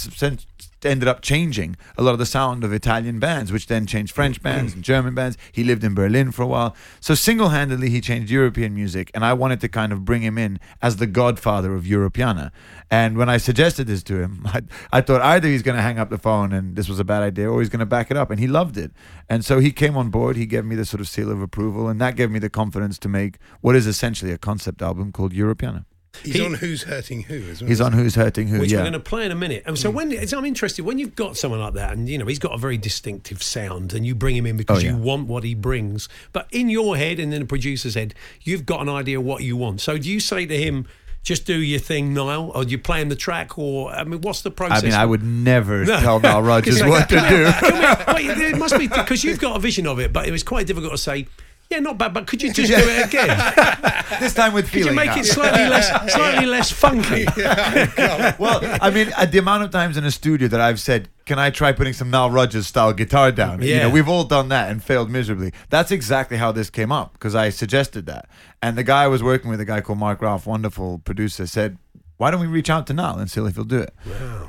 ended 0.86 1.08
up 1.08 1.22
changing 1.22 1.76
a 1.98 2.04
lot 2.04 2.12
of 2.12 2.20
the 2.20 2.26
sound 2.26 2.64
of 2.64 2.74
Italian 2.74 3.20
bands, 3.20 3.52
which 3.52 3.68
then 3.68 3.86
changed 3.86 4.14
French 4.14 4.38
mm-hmm. 4.38 4.44
bands 4.44 4.74
and 4.74 4.84
German 4.84 5.16
bands. 5.16 5.38
He 5.52 5.64
lived 5.64 5.84
in 5.84 5.94
Berlin 5.94 6.32
for 6.32 6.44
a 6.44 6.48
while, 6.48 6.76
so 7.00 7.16
single-handedly 7.16 7.90
he 7.90 8.02
changed 8.02 8.32
European 8.32 8.74
music, 8.74 9.12
and 9.14 9.26
I 9.26 9.34
wanted 9.34 9.62
to 9.62 9.70
kind 9.70 9.92
of 9.92 10.06
bring 10.06 10.22
him 10.22 10.38
in 10.38 10.60
as 10.82 10.98
the 10.98 11.08
godfather 11.08 11.74
of 11.76 11.84
Europeana. 11.84 12.52
And 12.92 13.18
when 13.18 13.30
I 13.30 13.38
suggested 13.38 13.88
this 13.88 14.04
to 14.04 14.22
him, 14.22 14.42
I, 14.46 14.62
I 14.92 15.02
thought 15.02 15.22
either 15.22 15.48
he's 15.48 15.64
going 15.64 15.78
to 15.78 15.82
hang 15.82 16.00
up 16.00 16.10
the 16.10 16.18
phone 16.18 16.52
and 16.54 16.76
this 16.76 16.90
was 16.90 17.00
a 17.00 17.04
bad 17.04 17.24
idea, 17.24 17.50
or 17.50 17.60
he's 17.60 17.70
going 17.70 17.80
to 17.80 17.86
back 17.86 18.12
it 18.12 18.18
up, 18.18 18.32
and 18.32 18.40
he 18.40 18.48
loved 18.48 18.78
it. 18.78 18.92
And 19.30 19.44
so 19.46 19.60
he 19.60 19.72
came 19.72 19.98
on 19.98 20.10
board. 20.10 20.36
He 20.36 20.46
gave 20.46 20.66
me 20.66 20.76
the 20.76 20.86
sort 20.86 21.02
of 21.02 21.08
seal 21.08 21.32
of 21.32 21.42
approval, 21.42 21.88
and 21.88 22.00
that 22.02 22.16
gave 22.16 22.32
me 22.32 22.40
the 22.40 22.50
confidence 22.50 22.98
to 23.00 23.10
make 23.10 23.38
what 23.62 23.76
is 23.76 23.88
essentially 23.88 24.32
a 24.32 24.38
concept 24.38 24.82
album 24.82 25.12
called 25.12 25.34
Europeana. 25.34 25.86
He's 26.24 26.36
He- 26.36 26.46
on 26.46 26.56
Who's 26.56 26.84
Hurting 26.84 27.22
Who 27.24 27.36
as 27.50 27.62
well. 27.62 27.70
He's 27.70 27.82
on 27.82 27.94
Who's 27.94 28.16
Hurting 28.16 28.48
Who. 28.48 28.60
which 28.60 28.72
yeah. 28.72 28.80
we're 28.80 28.84
going 28.84 28.94
to 28.94 29.00
play 29.00 29.26
in 29.26 29.32
a 29.32 29.36
minute. 29.36 29.64
And 29.66 29.78
so 29.78 29.92
mm. 29.92 29.96
when 29.96 30.28
so 30.28 30.38
I'm 30.38 30.46
interested 30.46 30.84
when 30.84 30.98
you've 30.98 31.16
got 31.16 31.38
someone 31.38 31.60
like 31.60 31.74
that, 31.76 31.94
and 31.94 32.10
you 32.10 32.18
know 32.18 32.26
he's 32.26 32.40
got 32.40 32.54
a 32.54 32.58
very 32.58 32.78
distinctive 32.78 33.42
sound, 33.44 33.94
and 33.94 34.06
you 34.06 34.16
bring 34.16 34.36
him 34.36 34.46
in 34.46 34.58
because 34.58 34.80
Oh, 34.80 34.82
yeah. 34.82 34.92
you 34.92 34.98
want 34.98 35.28
what 35.28 35.44
he 35.44 35.56
brings. 35.56 36.10
But 36.34 36.48
in 36.52 36.70
your 36.70 36.98
head 36.98 37.20
and 37.20 37.34
in 37.34 37.40
the 37.42 37.46
producer's 37.48 37.94
head, 37.96 38.14
you've 38.42 38.66
got 38.66 38.82
an 38.82 38.90
idea 38.90 39.20
of 39.20 39.26
what 39.26 39.44
you 39.44 39.56
want. 39.56 39.82
So 39.82 39.98
do 39.98 40.10
you 40.10 40.20
say 40.20 40.46
to 40.46 40.58
him? 40.58 40.88
Just 41.22 41.46
do 41.46 41.58
your 41.60 41.80
thing, 41.82 42.14
Nile, 42.14 42.50
or 42.56 42.64
you 42.64 42.78
play 42.78 43.02
him 43.02 43.10
the 43.10 43.16
track, 43.16 43.58
or 43.60 43.92
I 43.92 44.06
mean, 44.06 44.22
what's 44.22 44.42
the 44.42 44.52
process? 44.52 44.84
I 44.84 44.86
mean, 44.86 44.94
I 44.96 45.06
would 45.06 45.22
never 45.22 45.84
No. 45.84 46.00
tell 46.00 46.20
Nile 46.22 46.42
Rodgers 46.52 46.82
what 46.82 47.10
to 47.10 47.16
do. 47.20 47.44
Wait, 48.14 48.38
it 48.38 48.58
must 48.58 48.78
be 48.78 48.88
because 48.88 49.22
you've 49.26 49.38
got 49.40 49.58
a 49.58 49.60
vision 49.60 49.86
of 49.86 50.00
it, 50.00 50.14
but 50.14 50.30
it 50.30 50.32
was 50.32 50.44
quite 50.44 50.66
difficult 50.66 50.94
to 50.94 50.98
say. 50.98 51.28
Yeah, 51.70 51.82
not 51.82 52.00
bad, 52.00 52.16
but 52.16 52.26
could 52.26 52.42
you 52.42 52.52
just 52.54 52.72
do 52.72 52.78
it 52.80 53.06
again? 53.06 53.28
this 54.20 54.34
time 54.34 54.54
with 54.54 54.68
feeling. 54.68 54.88
Could 54.88 54.92
you 54.92 54.96
make 54.96 55.16
now. 55.16 55.20
it 55.20 55.26
slightly 55.26 55.70
less, 55.70 56.14
slightly 56.14 56.46
less 56.48 56.72
funky? 56.72 57.26
Oh, 57.38 58.36
well, 58.40 58.60
I 58.82 58.90
mean, 58.90 59.12
at 59.16 59.32
the 59.32 59.38
amount 59.38 59.64
of 59.64 59.70
times 59.70 59.96
in 59.96 60.04
a 60.04 60.10
studio 60.10 60.48
that 60.48 60.60
I've 60.60 60.80
said, 60.80 61.10
"Can 61.26 61.38
I 61.38 61.52
try 61.52 61.72
putting 61.72 61.94
some 61.94 62.10
Nile 62.10 62.32
Rodgers 62.32 62.66
style 62.66 62.92
guitar 62.94 63.32
down?" 63.32 63.62
You 63.62 63.78
know, 63.78 63.90
we've 63.92 64.10
all 64.10 64.24
done 64.24 64.50
that 64.50 64.72
and 64.72 64.84
failed 64.84 65.12
miserably. 65.12 65.54
That's 65.70 65.92
exactly 65.92 66.38
how 66.38 66.52
this 66.52 66.72
came 66.72 66.92
up 66.92 67.14
because 67.14 67.36
I 67.36 67.50
suggested 67.52 68.08
that, 68.08 68.28
and 68.64 68.76
the 68.76 68.84
guy 68.84 69.04
I 69.04 69.08
was 69.08 69.22
working 69.22 69.52
with, 69.52 69.60
a 69.60 69.66
guy 69.66 69.82
called 69.82 70.00
Mark 70.00 70.24
Ralph, 70.24 70.48
wonderful 70.48 71.00
producer, 71.00 71.46
said. 71.46 71.78
Why 72.20 72.32
don't 72.32 72.42
we 72.42 72.48
reach 72.48 72.70
out 72.70 72.86
to 72.88 72.94
Nile 72.94 73.18
and 73.18 73.32
see 73.32 73.40
if 73.40 73.56
he'll 73.56 73.64
do 73.64 73.80
it? 73.80 73.94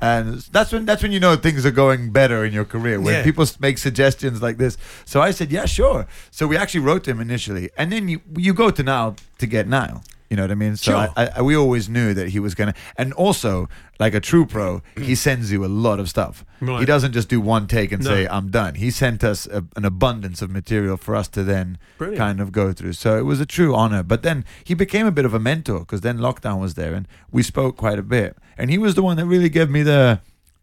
And 0.02 0.38
that's 0.50 0.72
when 0.72 0.86
that's 0.86 1.02
when 1.04 1.12
you 1.12 1.20
know 1.20 1.36
things 1.36 1.64
are 1.64 1.70
going 1.70 2.10
better 2.10 2.44
in 2.44 2.52
your 2.52 2.64
career 2.64 3.00
when 3.00 3.14
Yeah. 3.14 3.22
people 3.22 3.46
make 3.60 3.78
suggestions 3.78 4.42
like 4.42 4.56
this. 4.58 4.76
So 5.04 5.20
I 5.22 5.30
said, 5.30 5.52
yeah, 5.52 5.66
sure. 5.66 6.08
So 6.32 6.48
we 6.48 6.56
actually 6.56 6.80
wrote 6.80 7.04
to 7.04 7.12
him 7.12 7.20
initially, 7.20 7.70
and 7.78 7.92
then 7.92 8.08
you 8.08 8.18
you 8.36 8.52
go 8.54 8.70
to 8.70 8.82
Nile 8.82 9.14
to 9.38 9.46
get 9.46 9.68
Nile. 9.68 10.02
You 10.30 10.36
know 10.36 10.44
what 10.44 10.52
I 10.52 10.54
mean? 10.54 10.76
So 10.76 10.92
Sure. 10.92 11.12
I, 11.16 11.30
I, 11.36 11.42
we 11.42 11.56
always 11.56 11.88
knew 11.88 12.14
that 12.14 12.28
he 12.28 12.38
was 12.38 12.54
gonna, 12.54 12.72
and 12.96 13.12
also 13.14 13.68
like 13.98 14.14
a 14.14 14.20
true 14.20 14.46
pro, 14.46 14.80
he 14.94 15.12
mm. 15.12 15.16
sends 15.16 15.50
you 15.50 15.64
a 15.64 15.66
lot 15.66 15.98
of 15.98 16.08
stuff. 16.08 16.44
Right. 16.60 16.78
He 16.78 16.86
doesn't 16.86 17.12
just 17.12 17.28
do 17.28 17.40
one 17.40 17.66
take 17.66 17.90
and 17.90 18.02
No. 18.04 18.10
say 18.10 18.28
I'm 18.28 18.48
done. 18.50 18.76
He 18.76 18.92
sent 18.92 19.24
us 19.24 19.46
a, 19.46 19.64
an 19.74 19.84
abundance 19.84 20.40
of 20.40 20.50
material 20.50 20.96
for 20.96 21.16
us 21.16 21.26
to 21.28 21.42
then 21.42 21.78
Brilliant. 21.98 22.18
kind 22.18 22.40
of 22.40 22.52
go 22.52 22.72
through. 22.72 22.92
So 22.92 23.18
it 23.18 23.22
was 23.22 23.40
a 23.40 23.46
true 23.46 23.74
honor. 23.74 24.04
But 24.04 24.22
then 24.22 24.44
he 24.62 24.74
became 24.74 25.06
a 25.06 25.10
bit 25.10 25.24
of 25.24 25.34
a 25.34 25.40
mentor 25.40 25.80
because 25.80 26.02
then 26.02 26.18
lockdown 26.18 26.60
was 26.60 26.74
there 26.74 26.94
and 26.94 27.08
we 27.32 27.42
spoke 27.42 27.76
quite 27.76 27.98
a 27.98 28.02
bit. 28.02 28.36
And 28.56 28.70
he 28.70 28.78
was 28.78 28.94
the 28.94 29.02
one 29.02 29.16
that 29.16 29.26
really 29.26 29.48
gave 29.48 29.68
me 29.68 29.82
the. 29.82 30.20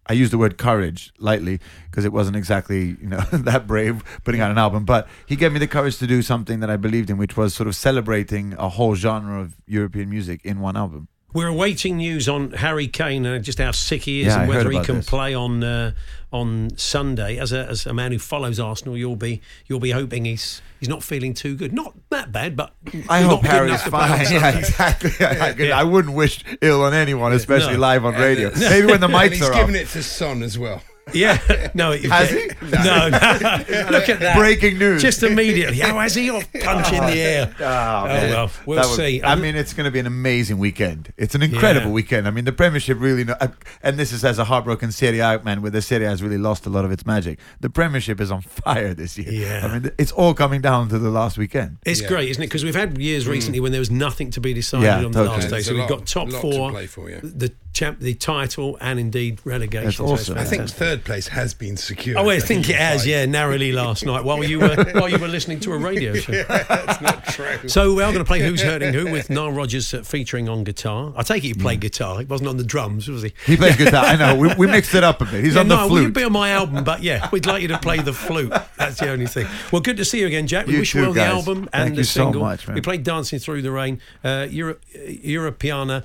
I 0.09 0.13
use 0.13 0.31
the 0.31 0.37
word 0.37 0.57
courage 0.57 1.11
lightly 1.17 1.59
because 1.89 2.05
it 2.05 2.13
wasn't 2.13 2.37
exactly 2.37 2.97
you 3.01 3.07
know 3.07 3.19
that 3.31 3.67
brave 3.67 4.03
putting 4.23 4.41
out 4.41 4.51
an 4.51 4.57
album, 4.57 4.85
but 4.85 5.07
he 5.25 5.35
gave 5.35 5.51
me 5.53 5.59
the 5.59 5.67
courage 5.67 5.97
to 5.99 6.07
do 6.07 6.21
something 6.21 6.59
that 6.61 6.69
I 6.69 6.77
believed 6.77 7.09
in, 7.09 7.17
which 7.17 7.35
was 7.37 7.53
sort 7.53 7.67
of 7.67 7.75
celebrating 7.75 8.53
a 8.53 8.69
whole 8.69 8.95
genre 8.95 9.41
of 9.41 9.55
European 9.67 10.09
music 10.09 10.41
in 10.43 10.59
one 10.59 10.77
album. 10.77 11.07
We're 11.37 11.47
awaiting 11.49 11.97
news 11.97 12.27
on 12.27 12.51
Harry 12.53 12.87
Kane 12.87 13.23
and 13.27 13.45
just 13.45 13.59
how 13.59 13.69
sick 13.69 14.01
he 14.01 14.21
is 14.21 14.27
Yeah, 14.27 14.39
and 14.39 14.49
whether 14.49 14.71
he 14.71 14.81
can 14.81 14.95
this. 14.97 15.05
play 15.09 15.35
on 15.35 15.63
uh, 15.63 15.91
on 16.33 16.75
Sunday. 16.77 17.37
As 17.37 17.51
a 17.53 17.59
as 17.67 17.85
a 17.85 17.93
man 17.93 18.11
who 18.11 18.17
follows 18.17 18.59
Arsenal, 18.59 18.97
you'll 18.97 19.15
be 19.15 19.41
you'll 19.67 19.79
be 19.79 19.91
hoping 19.91 20.25
he's 20.25 20.63
he's 20.79 20.89
not 20.89 21.03
feeling 21.03 21.35
too 21.35 21.55
good. 21.55 21.73
Not 21.73 21.93
that 22.09 22.31
bad, 22.31 22.55
but 22.55 22.73
I 23.07 23.21
not 23.21 23.29
hope 23.29 23.41
good 23.43 23.51
Harry's 23.51 23.69
enough 23.69 23.83
to 23.83 23.89
play 23.91 23.99
on 23.99 24.09
fine. 24.17 24.27
Yeah, 24.33 24.57
exactly. 24.57 25.11
I, 25.27 25.49
I- 25.49 25.55
Yeah. 25.57 25.79
I 25.79 25.83
wouldn't 25.83 26.15
wish 26.15 26.43
ill 26.61 26.81
on 26.83 26.95
anyone, 26.95 27.33
especially 27.33 27.73
No. 27.73 27.79
live 27.81 28.03
on 28.03 28.15
And, 28.15 28.23
uh, 28.23 28.25
radio. 28.25 28.51
Maybe 28.57 28.87
when 28.87 28.99
the 28.99 29.05
and 29.05 29.13
mics 29.15 29.33
he's 29.33 29.43
are 29.43 29.53
given 29.53 29.75
off. 29.75 29.81
it 29.81 29.87
to 29.89 30.01
Son 30.01 30.41
as 30.41 30.57
well. 30.57 30.81
Yeah, 31.13 31.69
no, 31.73 31.91
it- 31.93 32.03
Has 32.05 32.29
he? 32.29 32.47
No, 32.61 33.09
no. 33.09 33.09
Look 33.91 34.09
at 34.09 34.19
that. 34.19 34.35
Breaking 34.37 34.77
news. 34.77 35.01
Just 35.01 35.23
immediately. 35.23 35.81
Oh, 35.83 35.97
has 35.99 36.15
he? 36.15 36.29
Or 36.29 36.41
punch 36.61 36.91
in 36.91 37.05
the 37.05 37.19
air. 37.19 37.55
Oh, 37.59 37.63
Oh, 37.63 38.05
well, 38.05 38.51
we'll 38.65 38.77
That 38.81 38.87
would- 38.87 38.95
see. 38.97 39.21
I 39.21 39.33
Um, 39.33 39.41
mean, 39.41 39.55
it's 39.55 39.73
going 39.73 39.85
to 39.85 39.91
be 39.91 39.99
an 39.99 40.05
amazing 40.07 40.57
weekend. 40.57 41.13
It's 41.17 41.33
an 41.35 41.41
incredible 41.43 41.87
Yeah. 41.87 41.93
weekend. 41.93 42.27
I 42.27 42.31
mean, 42.31 42.45
the 42.45 42.51
Premiership 42.51 42.99
really, 42.99 43.23
know, 43.23 43.35
uh, 43.39 43.47
and 43.83 43.97
this 43.97 44.11
is 44.11 44.25
as 44.25 44.37
a 44.37 44.43
heartbroken 44.45 44.91
Serie 44.91 45.19
A 45.19 45.39
man, 45.43 45.61
where 45.61 45.71
the 45.71 45.81
Serie 45.81 46.05
A 46.05 46.09
has 46.09 46.21
really 46.21 46.37
lost 46.37 46.65
a 46.65 46.69
lot 46.69 46.83
of 46.85 46.91
its 46.91 47.05
magic. 47.05 47.39
The 47.61 47.69
Premiership 47.69 48.19
is 48.19 48.29
on 48.31 48.41
fire 48.41 48.93
this 48.93 49.17
year. 49.17 49.31
Yeah. 49.31 49.65
I 49.65 49.79
mean, 49.79 49.91
it's 49.97 50.11
all 50.11 50.33
coming 50.33 50.61
down 50.61 50.89
to 50.89 50.99
the 50.99 51.09
last 51.09 51.37
weekend. 51.37 51.77
It's 51.85 52.01
Yeah. 52.01 52.07
great, 52.09 52.29
isn't 52.29 52.43
it? 52.43 52.47
Because 52.47 52.63
we've 52.65 52.75
had 52.75 52.97
years 52.97 53.27
recently 53.27 53.59
when 53.59 53.71
there 53.71 53.79
was 53.81 53.91
nothing 53.91 54.29
to 54.31 54.41
be 54.41 54.53
decided 54.53 54.83
Yeah, 54.85 54.97
on 55.05 55.11
the 55.11 55.19
totally. 55.23 55.37
last 55.37 55.49
day. 55.49 55.61
So 55.61 55.71
we've 55.73 55.81
lot- 55.81 55.89
got 55.89 56.05
top 56.05 56.31
lot 56.31 56.41
to 56.41 56.51
four, 56.51 56.71
play 56.71 56.87
for, 56.87 57.09
yeah. 57.09 57.19
the 57.23 57.51
champ, 57.77 57.99
the 57.99 58.13
title, 58.13 58.77
and 58.81 58.99
indeed 58.99 59.39
relegation. 59.43 59.85
That's 59.85 59.97
So 59.97 60.05
awesome. 60.07 60.37
I 60.37 60.43
think 60.43 60.69
third 60.69 61.03
place 61.05 61.27
has 61.27 61.53
been 61.53 61.77
secured. 61.77 62.17
Oh, 62.17 62.29
I 62.29 62.39
think 62.39 62.69
it 62.69 62.75
has, 62.75 63.01
Fight. 63.01 63.09
yeah, 63.09 63.25
narrowly 63.25 63.71
last 63.71 64.05
night 64.05 64.23
while 64.23 64.43
you 64.43 64.59
were 64.59 64.75
while 64.93 65.09
you 65.09 65.17
were 65.19 65.27
listening 65.27 65.59
to 65.61 65.71
a 65.73 65.77
radio 65.77 66.13
show. 66.15 66.31
yeah, 66.33 66.43
That's 66.63 67.01
not 67.01 67.25
true. 67.25 67.67
So 67.69 67.93
we 67.93 68.03
are 68.03 68.11
going 68.11 68.23
to 68.23 68.27
play 68.27 68.39
Who's 68.39 68.61
Hurting 68.61 68.93
Who 68.93 69.11
with 69.11 69.29
Nile 69.29 69.51
Rodgers 69.51 69.93
uh, 69.93 70.01
featuring 70.03 70.49
on 70.49 70.63
guitar. 70.63 71.13
I 71.15 71.23
take 71.23 71.43
it 71.43 71.47
he 71.47 71.53
played 71.53 71.79
guitar. 71.81 72.19
He 72.19 72.25
wasn't 72.25 72.49
on 72.49 72.57
the 72.57 72.63
drums, 72.63 73.07
was 73.07 73.21
he? 73.23 73.33
He 73.45 73.55
plays 73.57 73.75
guitar. 73.75 74.05
I 74.05 74.15
know. 74.15 74.35
We, 74.35 74.53
we 74.55 74.67
mixed 74.67 74.95
it 74.95 75.03
up 75.03 75.21
a 75.21 75.25
bit. 75.25 75.43
He's 75.43 75.53
Yeah, 75.55 75.61
on 75.61 75.67
the 75.67 75.75
no, 75.75 75.87
flute. 75.87 76.03
you'd 76.03 76.13
be 76.13 76.23
on 76.23 76.31
my 76.33 76.49
album, 76.49 76.83
but 76.83 77.03
yeah, 77.03 77.29
we'd 77.31 77.45
like 77.45 77.61
you 77.61 77.67
to 77.69 77.77
play 77.77 77.99
the 77.99 78.13
flute. 78.13 78.51
That's 78.77 78.99
the 78.99 79.09
only 79.11 79.27
thing. 79.27 79.47
Well, 79.71 79.81
good 79.81 79.97
to 79.97 80.05
see 80.05 80.19
you 80.21 80.27
again, 80.27 80.47
Jack. 80.47 80.65
We 80.67 80.73
You 80.73 80.79
wish 80.79 80.93
you 80.95 81.01
too, 81.01 81.05
well 81.07 81.13
the 81.13 81.19
guys. 81.19 81.31
album 81.31 81.57
Thank 81.71 81.75
and 81.87 81.95
you 81.95 82.01
the 82.01 82.07
so 82.07 82.23
single. 82.23 82.41
much, 82.41 82.67
man. 82.67 82.75
We 82.75 82.81
played 82.81 83.03
Dancing 83.03 83.39
Through 83.39 83.61
the 83.61 83.71
Rain. 83.71 84.01
Uh, 84.23 84.47
Euro, 84.49 84.75
Europeana 84.95 86.03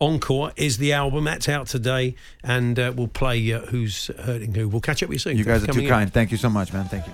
Encore 0.00 0.52
is 0.56 0.78
the 0.78 0.92
album. 0.94 1.24
That's 1.24 1.48
out 1.48 1.66
today, 1.66 2.14
and 2.42 2.78
uh, 2.78 2.92
we'll 2.96 3.08
play 3.08 3.52
uh, 3.52 3.60
Who's 3.66 4.10
Hurting 4.20 4.54
Who. 4.54 4.68
We'll 4.68 4.80
catch 4.80 5.02
up 5.02 5.10
with 5.10 5.16
you 5.16 5.18
soon. 5.20 5.36
you 5.36 5.44
guys 5.44 5.62
are 5.62 5.66
too 5.66 5.72
coming 5.72 5.84
in. 5.84 5.90
kind. 5.90 6.12
Thank 6.12 6.30
you 6.30 6.38
so 6.38 6.48
much, 6.48 6.72
man. 6.72 6.86
Thank 6.86 7.06
you. 7.06 7.12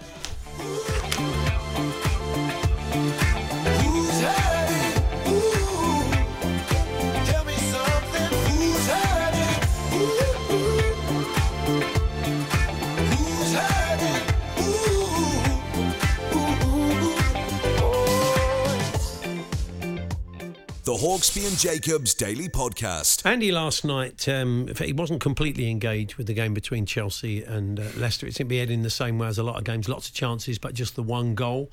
Hawksby 21.17 21.49
and 21.49 21.57
Jacobs 21.57 22.13
Daily 22.13 22.47
Podcast. 22.47 23.25
Andy 23.25 23.51
last 23.51 23.87
night, 23.87 24.29
um, 24.29 24.69
he 24.79 24.93
wasn't 24.93 25.23
completely 25.23 25.71
engaged 25.71 26.17
with 26.17 26.27
the 26.27 26.35
game 26.35 26.53
between 26.53 26.85
Chelsea 26.85 27.43
and 27.43 27.81
uh, 27.81 27.85
Leicester. 27.97 28.27
It 28.27 28.35
seemed 28.35 28.51
to 28.51 28.53
be 28.53 28.59
heading 28.59 28.83
the 28.83 28.91
same 28.91 29.19
way 29.19 29.27
as 29.27 29.39
a 29.39 29.43
lot 29.43 29.57
of 29.57 29.65
games, 29.65 29.89
lots 29.89 30.11
of 30.11 30.15
chances, 30.15 30.59
but 30.59 30.75
just 30.75 30.95
the 30.95 31.03
one 31.03 31.35
goal. 31.35 31.71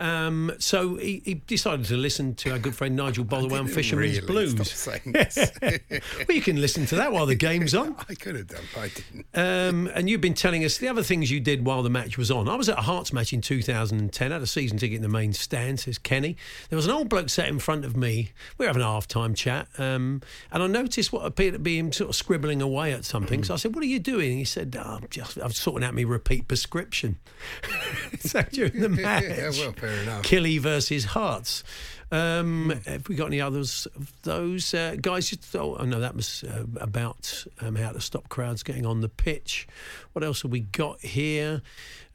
Um, 0.00 0.52
so 0.58 0.96
he, 0.96 1.22
he 1.24 1.34
decided 1.34 1.84
to 1.86 1.96
listen 1.96 2.34
to 2.36 2.52
our 2.52 2.58
good 2.58 2.74
friend 2.74 2.96
Nigel 2.96 3.22
Botherwell 3.22 3.60
and 3.60 3.70
Fisherman's 3.70 4.16
really 4.16 4.26
Blues. 4.26 4.70
Stop 4.70 4.94
saying 5.04 5.14
well, 6.28 6.36
you 6.36 6.40
can 6.40 6.60
listen 6.60 6.86
to 6.86 6.96
that 6.96 7.12
while 7.12 7.26
the 7.26 7.34
game's 7.34 7.74
on. 7.74 7.94
I 8.08 8.14
could 8.14 8.34
have 8.34 8.46
done, 8.46 8.64
but 8.74 8.80
I 8.80 8.88
didn't. 8.88 9.26
Um, 9.34 9.90
and 9.94 10.08
you've 10.08 10.22
been 10.22 10.34
telling 10.34 10.64
us 10.64 10.78
the 10.78 10.88
other 10.88 11.02
things 11.02 11.30
you 11.30 11.38
did 11.38 11.66
while 11.66 11.82
the 11.82 11.90
match 11.90 12.16
was 12.16 12.30
on. 12.30 12.48
I 12.48 12.54
was 12.56 12.68
at 12.70 12.78
a 12.78 12.82
Hearts 12.82 13.12
match 13.12 13.32
in 13.32 13.42
2010. 13.42 14.30
I 14.30 14.34
had 14.34 14.42
a 14.42 14.46
season 14.46 14.78
ticket 14.78 14.96
in 14.96 15.02
the 15.02 15.08
main 15.08 15.34
stand, 15.34 15.80
says 15.80 15.98
Kenny. 15.98 16.36
There 16.70 16.76
was 16.76 16.86
an 16.86 16.92
old 16.92 17.10
bloke 17.10 17.28
sat 17.28 17.48
in 17.48 17.58
front 17.58 17.84
of 17.84 17.94
me. 17.96 18.32
We 18.56 18.64
were 18.64 18.68
having 18.68 18.82
a 18.82 18.86
half 18.86 19.06
time 19.06 19.34
chat. 19.34 19.68
Um, 19.76 20.22
and 20.50 20.62
I 20.62 20.66
noticed 20.66 21.12
what 21.12 21.26
appeared 21.26 21.52
to 21.52 21.58
be 21.58 21.78
him 21.78 21.92
sort 21.92 22.08
of 22.10 22.16
scribbling 22.16 22.62
away 22.62 22.92
at 22.92 23.04
something. 23.04 23.44
So 23.44 23.54
I 23.54 23.58
said, 23.58 23.74
What 23.74 23.84
are 23.84 23.88
you 23.88 23.98
doing? 23.98 24.38
he 24.38 24.44
said, 24.44 24.76
oh, 24.78 24.98
I'm 25.02 25.06
just 25.10 25.36
I'm 25.36 25.52
sorting 25.52 25.86
out 25.86 25.94
my 25.94 26.02
repeat 26.02 26.48
prescription. 26.48 27.18
so 28.20 28.42
during 28.42 28.80
the 28.80 28.88
match, 28.88 29.24
Yeah, 29.24 29.50
well. 29.50 29.72
Killie 30.22 30.60
versus 30.60 31.04
Hearts. 31.06 31.64
Um, 32.12 32.72
have 32.86 33.08
we 33.08 33.14
got 33.14 33.26
any 33.26 33.40
others 33.40 33.86
of 33.94 34.12
those 34.22 34.74
uh, 34.74 34.96
guys? 35.00 35.30
Just, 35.30 35.54
oh, 35.54 35.76
I 35.78 35.84
know 35.84 36.00
that 36.00 36.16
was 36.16 36.42
uh, 36.44 36.64
about 36.80 37.44
um, 37.60 37.76
how 37.76 37.92
to 37.92 38.00
stop 38.00 38.28
crowds 38.28 38.62
getting 38.62 38.84
on 38.84 39.00
the 39.00 39.08
pitch. 39.08 39.68
What 40.12 40.24
else 40.24 40.42
have 40.42 40.50
we 40.50 40.60
got 40.60 41.00
here? 41.02 41.62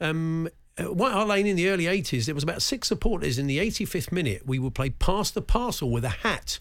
Um, 0.00 0.48
uh, 0.78 0.84
White 0.84 1.12
Hart 1.12 1.28
Lane 1.28 1.46
in 1.46 1.56
the 1.56 1.68
early 1.70 1.84
80s, 1.84 2.26
there 2.26 2.34
was 2.34 2.44
about 2.44 2.60
six 2.60 2.88
supporters 2.88 3.38
in 3.38 3.46
the 3.46 3.58
85th 3.58 4.12
minute. 4.12 4.42
We 4.46 4.58
would 4.58 4.74
play 4.74 4.90
past 4.90 5.34
the 5.34 5.42
parcel 5.42 5.90
with 5.90 6.04
a 6.04 6.10
hat. 6.10 6.60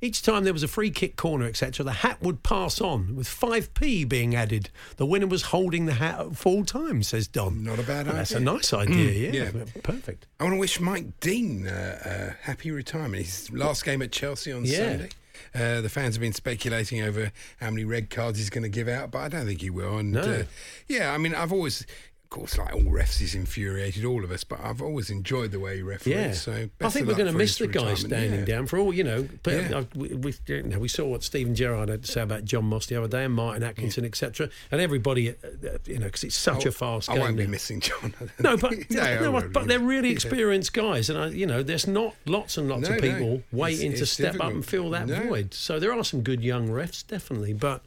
Each 0.00 0.22
time 0.22 0.44
there 0.44 0.52
was 0.52 0.62
a 0.62 0.68
free 0.68 0.90
kick 0.90 1.16
corner, 1.16 1.46
etc., 1.46 1.84
the 1.84 1.92
hat 1.92 2.20
would 2.22 2.42
pass 2.42 2.80
on 2.80 3.16
with 3.16 3.26
5p 3.28 4.08
being 4.08 4.34
added. 4.34 4.70
The 4.96 5.06
winner 5.06 5.26
was 5.26 5.42
holding 5.44 5.86
the 5.86 5.94
hat 5.94 6.20
at 6.20 6.36
full 6.36 6.64
time, 6.64 7.02
says 7.02 7.26
Don. 7.28 7.64
Not 7.64 7.78
a 7.78 7.82
bad 7.82 8.06
Well, 8.06 8.16
That's 8.16 8.32
a 8.32 8.40
nice 8.40 8.72
idea, 8.72 9.12
Mm, 9.30 9.34
yeah. 9.34 9.50
yeah. 9.58 9.64
Perfect. 9.82 10.26
I 10.38 10.44
want 10.44 10.54
to 10.54 10.60
wish 10.60 10.80
Mike 10.80 11.18
Dean 11.20 11.66
uh, 11.66 12.34
a 12.40 12.44
happy 12.46 12.70
retirement. 12.70 13.24
His 13.24 13.50
last 13.52 13.84
game 13.84 14.02
at 14.02 14.12
Chelsea 14.12 14.52
on 14.52 14.64
Yeah. 14.64 14.76
Sunday. 14.90 15.08
Uh, 15.54 15.80
the 15.82 15.88
fans 15.88 16.14
have 16.16 16.20
been 16.20 16.32
speculating 16.32 17.02
over 17.02 17.30
how 17.60 17.70
many 17.70 17.84
red 17.84 18.08
cards 18.10 18.38
he's 18.38 18.50
going 18.50 18.62
to 18.62 18.68
give 18.70 18.88
out, 18.88 19.10
but 19.10 19.18
I 19.18 19.28
don't 19.28 19.46
think 19.46 19.60
he 19.60 19.70
will. 19.70 19.98
And 19.98 20.12
No. 20.12 20.20
uh, 20.22 20.42
yeah, 20.88 21.12
I 21.12 21.18
mean, 21.18 21.34
I've 21.34 21.52
always, 21.52 21.86
of 22.26 22.30
course, 22.30 22.58
like 22.58 22.74
all 22.74 22.80
refs, 22.82 23.18
he's 23.18 23.36
infuriated 23.36 24.04
all 24.04 24.24
of 24.24 24.32
us, 24.32 24.42
but 24.42 24.58
I've 24.60 24.82
always 24.82 25.10
enjoyed 25.10 25.52
the 25.52 25.60
way 25.60 25.76
he 25.76 25.82
referees. 25.82 26.12
Yeah, 26.16 26.32
So 26.32 26.68
I 26.80 26.88
think 26.88 27.06
we're 27.06 27.14
going 27.14 27.30
to 27.32 27.38
miss 27.38 27.56
the 27.56 27.68
guy 27.68 27.94
standing 27.94 28.40
Yeah. 28.40 28.44
down 28.44 28.66
for 28.66 28.80
all 28.80 28.92
you 28.92 29.04
know. 29.04 29.28
But 29.44 29.52
Yeah. 29.54 29.78
uh, 29.78 29.84
we, 29.94 30.08
we, 30.08 30.34
you 30.48 30.62
know, 30.64 30.80
we 30.80 30.88
saw 30.88 31.06
what 31.06 31.22
Steven 31.22 31.54
Gerrard 31.54 31.88
had 31.88 32.02
to 32.02 32.10
say 32.10 32.22
about 32.22 32.44
John 32.44 32.64
Moss 32.64 32.86
the 32.86 32.96
other 32.96 33.06
day 33.06 33.24
and 33.26 33.32
Martin 33.32 33.62
Atkinson, 33.62 34.04
etc. 34.04 34.50
And 34.72 34.80
everybody, 34.80 35.30
uh, 35.30 35.34
uh, 35.44 35.78
you 35.86 36.00
know, 36.00 36.06
because 36.06 36.24
it's 36.24 36.34
such 36.34 36.66
Oh, 36.66 36.70
a 36.70 36.72
fast 36.72 37.08
I 37.08 37.14
game. 37.14 37.22
won't 37.22 37.36
be 37.36 37.46
missing 37.46 37.78
John. 37.78 38.12
No, 38.40 38.56
but 38.56 38.72
No, 38.90 39.30
no, 39.30 39.48
but 39.48 39.68
they're 39.68 39.78
really 39.78 40.08
yeah. 40.08 40.14
experienced 40.14 40.72
guys, 40.72 41.08
and 41.08 41.16
I, 41.16 41.28
you 41.28 41.46
know, 41.46 41.62
there's 41.62 41.86
not 41.86 42.16
lots 42.26 42.58
and 42.58 42.68
lots 42.68 42.88
No, 42.88 42.96
of 42.96 43.02
no. 43.04 43.08
people 43.12 43.42
waiting 43.52 43.92
It's- 43.92 43.98
to 44.00 44.02
it's 44.02 44.12
step 44.12 44.34
up 44.40 44.50
and 44.50 44.66
fill 44.66 44.90
that 44.90 45.06
No. 45.06 45.28
void. 45.28 45.54
So 45.54 45.78
there 45.78 45.92
are 45.92 46.02
some 46.02 46.22
good 46.22 46.42
young 46.42 46.68
refs, 46.68 47.06
definitely, 47.06 47.52
but 47.52 47.84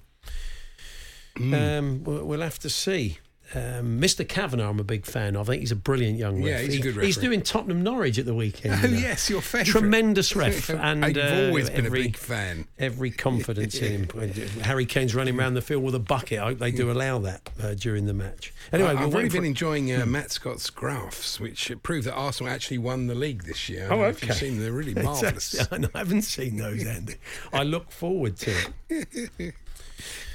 Hmm. 1.36 1.54
um, 1.54 2.04
we'll 2.06 2.42
have 2.42 2.60
to 2.60 2.70
see. 2.70 3.20
Um, 3.56 4.00
Mr. 4.00 4.28
Kavanagh, 4.28 4.70
I'm 4.70 4.80
a 4.80 4.84
big 4.84 5.06
fan 5.06 5.36
of. 5.36 5.50
I 5.50 5.54
think 5.54 5.62
he's 5.62 5.72
a 5.72 5.76
brilliant 5.76 6.18
young 6.20 6.36
ref. 6.44 6.46
Yeah, 6.46 6.60
he's 6.60 6.86
a 6.86 6.92
He- 7.00 7.06
He's 7.08 7.18
doing 7.18 7.42
Tottenham 7.42 7.82
Norwich 7.82 8.20
at 8.20 8.26
the 8.26 8.36
weekend. 8.36 8.76
Oh 8.76 8.78
yes, 8.78 8.90
you 8.92 8.96
know. 8.96 9.02
yes, 9.02 9.30
your 9.32 9.42
favourite. 9.42 9.68
Tremendous 9.72 10.36
ref, 10.36 10.70
and 10.70 11.04
I've 11.04 11.18
uh, 11.18 11.48
always 11.48 11.70
been 11.70 11.86
every, 11.88 12.02
a 12.02 12.04
big 12.04 12.18
fan. 12.18 12.68
Every 12.78 13.10
confidence 13.10 13.76
in 13.80 14.06
him. 14.06 14.34
Harry 14.62 14.86
Kane's 14.86 15.16
running 15.16 15.40
around 15.40 15.56
the 15.56 15.62
field 15.62 15.84
with 15.84 15.96
a 15.96 16.00
bucket. 16.00 16.40
I 16.40 16.46
hope 16.46 16.60
they 16.60 16.72
do 16.72 16.92
allow 16.92 17.18
that 17.20 17.50
uh, 17.62 17.74
during 17.74 18.06
the 18.06 18.14
match. 18.14 18.54
Anyway, 18.72 18.90
I've 18.90 19.14
really 19.14 19.30
been 19.30 19.46
enjoying 19.46 19.92
uh, 19.94 20.06
Matt 20.06 20.32
Scott's 20.32 20.70
graphs, 20.70 21.40
which 21.40 21.72
prove 21.82 22.04
that 22.04 22.14
Arsenal 22.14 22.54
actually 22.54 22.78
won 22.78 23.08
the 23.08 23.16
league 23.16 23.46
this 23.46 23.68
year. 23.68 23.88
I 23.90 23.96
Oh, 23.96 23.98
know 23.98 24.10
if. 24.10 24.24
you've 24.24 24.36
seen 24.36 24.54
them, 24.56 24.62
they're 24.62 24.72
really 24.72 24.94
marvellous. 25.04 25.60
I 25.72 25.80
haven't 25.96 26.22
seen 26.22 26.58
those, 26.58 26.86
Andy. 26.86 27.16
I 27.52 27.64
look 27.64 27.92
forward 27.92 28.38
to 28.38 28.54
it. 28.90 29.56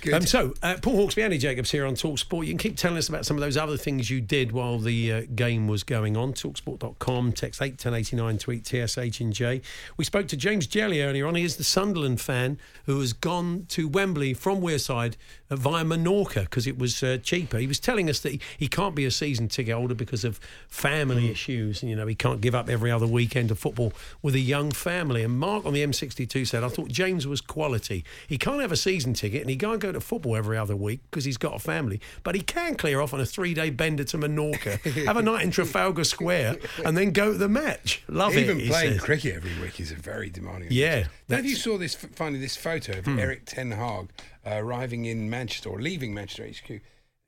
Good. 0.05 0.15
Um, 0.15 0.23
so, 0.23 0.53
uh, 0.63 0.77
Paul 0.83 0.97
Hawksbee, 0.97 1.23
Andy 1.23 1.39
Jacobs 1.39 1.71
here 1.71 1.87
on 1.87 1.95
TalkSport. 1.95 2.43
You 2.43 2.51
can 2.51 2.59
keep 2.59 2.77
telling 2.77 2.99
us 2.99 3.09
about 3.09 3.25
some 3.25 3.37
of 3.37 3.41
those 3.41 3.57
other 3.57 3.79
things 3.79 4.11
you 4.11 4.21
did 4.21 4.53
while 4.53 4.79
the 4.79 5.13
uh, 5.13 5.23
game 5.35 5.67
was 5.67 5.83
going 5.83 6.17
on. 6.17 6.35
Talksport.com, 6.35 7.33
text 7.33 7.63
81089, 7.63 8.39
tweet 8.39 8.67
TSH 8.67 9.21
and 9.21 9.33
J. 9.33 9.63
We 9.97 10.05
spoke 10.05 10.29
to 10.29 10.37
James 10.37 10.67
Jelly 10.67 11.01
earlier 11.01 11.27
on. 11.27 11.35
He 11.37 11.45
is 11.45 11.57
the 11.57 11.65
Sunderland 11.65 12.21
fan 12.21 12.59
who 12.85 13.01
has 13.01 13.15
gone 13.15 13.65
to 13.71 13.89
Wembley 13.89 14.35
from 14.35 14.61
Wearside 14.61 15.15
uh, 15.51 15.57
via 15.57 15.85
Menorca 15.85 16.43
because 16.43 16.67
it 16.67 16.79
was 16.79 17.03
uh, 17.03 17.17
cheaper. 17.23 17.59
He 17.59 17.67
was 17.67 17.81
telling 17.81 18.11
us 18.11 18.21
that 18.21 18.33
he, 18.33 18.41
he 18.59 18.69
can't 18.69 18.95
be 18.95 19.07
a 19.07 19.11
season 19.11 19.49
ticket 19.49 19.75
holder 19.75 19.95
because 19.95 20.25
of 20.25 20.39
family 20.69 21.31
issues. 21.31 21.83
And, 21.83 21.89
you 21.91 21.97
know, 21.97 22.07
he 22.07 22.15
can't 22.15 22.41
give 22.41 22.55
up 22.55 22.69
every 22.69 22.91
other 22.91 23.07
weekend 23.07 23.51
of 23.51 23.59
football 23.59 23.93
with 24.21 24.35
a 24.35 24.41
young 24.41 24.71
family. 24.71 25.23
And 25.23 25.39
Mark 25.39 25.65
on 25.65 25.73
the 25.73 25.85
M62 25.85 26.47
said, 26.47 26.63
I 26.63 26.69
thought 26.69 26.89
James 26.89 27.27
was 27.27 27.41
quality. 27.41 28.05
He 28.29 28.39
can't 28.39 28.61
have 28.61 28.73
a 28.73 28.77
season 28.77 29.15
ticket 29.15 29.41
and 29.41 29.51
he 29.51 29.54
can't 29.57 29.81
go 29.81 29.93
to 29.93 30.01
football 30.01 30.37
every 30.37 30.57
other 30.59 30.77
week 30.77 31.01
because 31.11 31.25
he's 31.25 31.37
got 31.37 31.55
a 31.55 31.59
family, 31.59 32.01
but 32.23 32.35
he 32.35 32.41
can 32.41 32.75
clear 32.75 33.01
off 33.01 33.13
on 33.15 33.21
a 33.21 33.27
three 33.27 33.55
day 33.55 33.71
bender 33.71 34.05
to 34.05 34.19
Menorca, 34.19 34.81
have 35.07 35.17
a 35.17 35.23
night 35.23 35.45
in 35.45 35.51
Trafalgar 35.51 36.05
Square, 36.05 36.57
and 36.85 36.97
then 36.97 37.11
go 37.13 37.33
to 37.33 37.39
the 37.39 37.49
match. 37.49 38.03
Love 38.09 38.37
Even 38.37 38.59
it. 38.59 38.65
he 38.65 38.69
playing 38.71 38.99
cricket 38.99 39.35
every 39.37 39.53
week 39.61 39.81
is 39.81 39.91
a 39.91 39.97
very 39.97 40.31
demanding. 40.31 40.69
Yeah. 40.71 41.07
Now, 41.29 41.39
if 41.39 41.45
you 41.45 41.57
saw 41.57 41.79
this, 41.79 41.95
finally, 41.95 42.41
this 42.41 42.57
photo 42.57 42.99
of 42.99 43.05
Hmm. 43.05 43.19
Erik 43.19 43.45
Ten 43.47 43.71
Hag 43.73 44.11
uh, 44.47 44.51
arriving 44.57 45.05
in 45.05 45.29
Manchester 45.31 45.69
or 45.71 45.81
leaving 45.81 46.13
Manchester 46.15 46.47
HQ. 46.47 46.81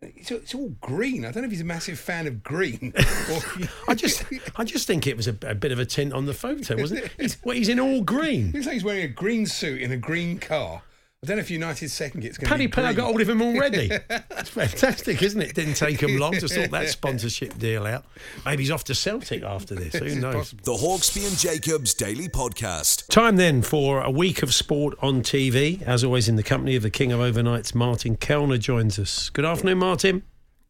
It's, 0.02 0.30
it's 0.30 0.54
all 0.54 0.68
green. 0.82 1.24
I 1.24 1.30
don't 1.32 1.42
know 1.42 1.46
if 1.46 1.50
he's 1.52 1.62
a 1.62 1.64
massive 1.64 1.98
fan 1.98 2.26
of 2.26 2.42
green. 2.42 2.92
or, 3.32 3.40
I 3.88 3.94
just, 3.94 4.24
I 4.56 4.62
just 4.64 4.86
think 4.86 5.06
it 5.06 5.16
was 5.16 5.26
a, 5.26 5.36
a 5.42 5.54
bit 5.54 5.72
of 5.72 5.78
a 5.78 5.86
tint 5.86 6.12
on 6.12 6.26
the 6.26 6.34
photo, 6.34 6.76
wasn't 6.76 7.04
it? 7.04 7.12
He's, 7.18 7.38
well, 7.42 7.56
he's 7.56 7.70
in 7.70 7.80
all 7.80 8.02
green. 8.02 8.50
looks 8.54 8.66
like 8.66 8.74
he's 8.74 8.84
wearing 8.84 9.04
a 9.04 9.08
green 9.08 9.46
suit 9.46 9.80
in 9.80 9.92
a 9.92 9.96
green 9.96 10.38
car. 10.38 10.82
I 11.26 11.30
don't 11.30 11.38
know 11.38 11.40
if 11.40 11.50
United 11.50 11.90
second 11.90 12.20
kit's 12.20 12.38
going 12.38 12.46
to 12.46 12.52
Paddy 12.52 12.66
be 12.66 12.72
Power 12.72 12.92
got 12.92 13.06
hold 13.06 13.20
of 13.20 13.28
him 13.28 13.42
already. 13.42 13.90
It's 14.38 14.48
fantastic, 14.50 15.20
isn't 15.22 15.40
it? 15.42 15.56
Didn't 15.56 15.74
take 15.74 16.00
him 16.00 16.18
long 16.18 16.34
to 16.34 16.48
sort 16.48 16.70
that 16.70 16.88
sponsorship 16.88 17.58
deal 17.58 17.84
out. 17.84 18.04
Maybe 18.44 18.62
he's 18.62 18.70
off 18.70 18.84
to 18.84 18.94
Celtic 18.94 19.42
after 19.42 19.74
this. 19.74 19.94
Who 19.94 20.14
knows? 20.20 20.52
The 20.62 20.74
Hawksbee 20.74 21.26
and 21.26 21.36
Jacobs 21.36 21.94
Daily 21.94 22.28
Podcast. 22.28 23.08
Time 23.08 23.34
then 23.34 23.62
for 23.62 24.02
a 24.02 24.10
week 24.10 24.44
of 24.44 24.54
sport 24.54 24.94
on 25.02 25.22
TV. 25.22 25.82
As 25.82 26.04
always, 26.04 26.28
in 26.28 26.36
the 26.36 26.44
company 26.44 26.76
of 26.76 26.84
the 26.84 26.90
King 26.90 27.10
of 27.10 27.18
Overnights, 27.18 27.74
Martin 27.74 28.16
Kelner 28.16 28.60
joins 28.60 28.96
us. 28.96 29.28
Good 29.30 29.44
afternoon, 29.44 29.78
Martin. 29.78 30.22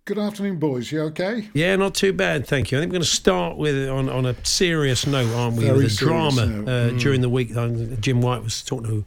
Good 0.06 0.18
afternoon, 0.18 0.58
boys. 0.58 0.90
You 0.90 1.02
okay? 1.02 1.50
Yeah, 1.52 1.76
not 1.76 1.94
too 1.94 2.14
bad, 2.14 2.46
thank 2.46 2.70
you. 2.72 2.78
I 2.78 2.80
think 2.80 2.92
we're 2.92 2.98
going 3.00 3.02
to 3.02 3.08
start 3.08 3.58
with 3.58 3.90
on, 3.90 4.08
on 4.08 4.24
a 4.24 4.34
serious 4.46 5.06
note, 5.06 5.34
aren't 5.34 5.56
we? 5.58 5.64
Very 5.64 5.78
with 5.84 5.90
the 5.90 5.96
drama 6.06 6.42
uh, 6.42 6.46
Mm. 6.92 6.98
during 7.00 7.20
the 7.20 7.28
week. 7.28 7.54
Um, 7.54 8.00
Jim 8.00 8.22
White 8.22 8.42
was 8.42 8.62
talking 8.62 8.86
to 8.86 9.04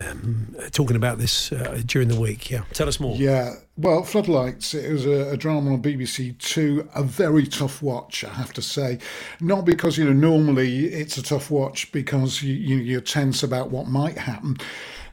um, 0.00 0.56
talking 0.72 0.96
about 0.96 1.18
this 1.18 1.52
uh, 1.52 1.80
during 1.84 2.08
the 2.08 2.18
week. 2.18 2.50
Yeah, 2.50 2.62
tell 2.72 2.88
us 2.88 3.00
more. 3.00 3.16
Yeah. 3.16 3.54
Well, 3.76 4.04
Floodlights, 4.04 4.72
it 4.74 4.92
was 4.92 5.04
a, 5.04 5.30
a 5.32 5.36
drama 5.36 5.72
on 5.72 5.82
BBC 5.82 6.38
Two, 6.38 6.88
a 6.94 7.02
very 7.02 7.46
tough 7.46 7.82
watch, 7.82 8.24
I 8.24 8.32
have 8.32 8.52
to 8.54 8.62
say. 8.62 8.98
Not 9.40 9.64
because, 9.64 9.98
you 9.98 10.04
know, 10.04 10.12
normally 10.12 10.86
it's 10.86 11.16
a 11.16 11.22
tough 11.22 11.50
watch 11.50 11.90
because 11.90 12.42
you, 12.42 12.54
you, 12.54 12.76
you're 12.76 13.00
tense 13.00 13.42
about 13.42 13.70
what 13.70 13.88
might 13.88 14.18
happen. 14.18 14.58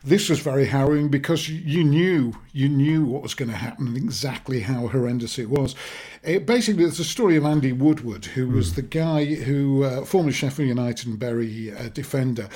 This 0.04 0.30
was 0.30 0.40
very 0.40 0.66
harrowing 0.66 1.10
because 1.10 1.48
you- 1.48 1.84
knew 1.84 2.34
you 2.54 2.68
knew 2.68 3.06
what 3.06 3.22
was 3.22 3.34
going 3.34 3.50
to 3.50 3.56
happen 3.56 3.88
and 3.88 3.96
exactly 3.96 4.62
how 4.62 4.88
horrendous 4.88 5.40
it 5.40 5.50
was. 5.50 5.74
It, 6.24 6.46
basically, 6.46 6.84
it's 6.84 7.00
a 7.00 7.04
story 7.04 7.38
of 7.38 7.46
Andy 7.46 7.72
Woodward, 7.72 8.26
who 8.26 8.50
was 8.50 8.74
the 8.74 8.82
guy 8.82 9.26
who, 9.26 9.84
uh, 9.84 10.04
former 10.04 10.32
Sheffield 10.32 10.68
United 10.68 11.08
and 11.08 11.20
Bury 11.20 11.72
uh, 11.72 11.90
defender, 11.90 12.50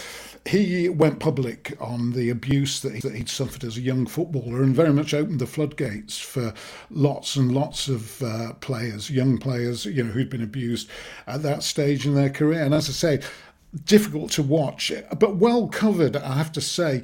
he 0.46 0.90
went 0.90 1.20
public 1.20 1.78
on 1.80 2.12
the 2.12 2.30
abuse 2.30 2.82
that, 2.82 2.94
he, 2.96 3.00
that 3.02 3.16
he'd 3.16 3.30
suffered 3.30 3.64
as 3.64 3.78
a 3.78 3.82
young 3.82 4.06
footballer 4.06 4.62
and 4.62 4.76
very 4.76 4.92
much 4.92 5.14
opened 5.14 5.40
the 5.40 5.48
floodgates 5.48 6.20
for 6.20 6.54
lots 6.90 7.36
and 7.36 7.54
lots 7.54 7.88
of 7.88 8.22
uh, 8.22 8.54
players, 8.56 9.10
young 9.10 9.38
players, 9.38 9.86
you 9.86 10.04
know, 10.04 10.12
who'd 10.12 10.30
been 10.30 10.44
abused 10.44 10.90
at 11.26 11.42
that 11.44 11.64
stage 11.64 12.06
in 12.06 12.16
their 12.16 12.30
career. 12.30 12.64
And 12.64 12.74
as 12.74 12.90
I 12.90 12.92
say, 12.92 13.22
difficult 13.84 14.32
to 14.32 14.44
watch, 14.44 14.92
but 15.20 15.36
well 15.36 15.68
covered, 15.68 16.16
I 16.16 16.36
have 16.36 16.52
to 16.54 16.62
say, 16.62 17.02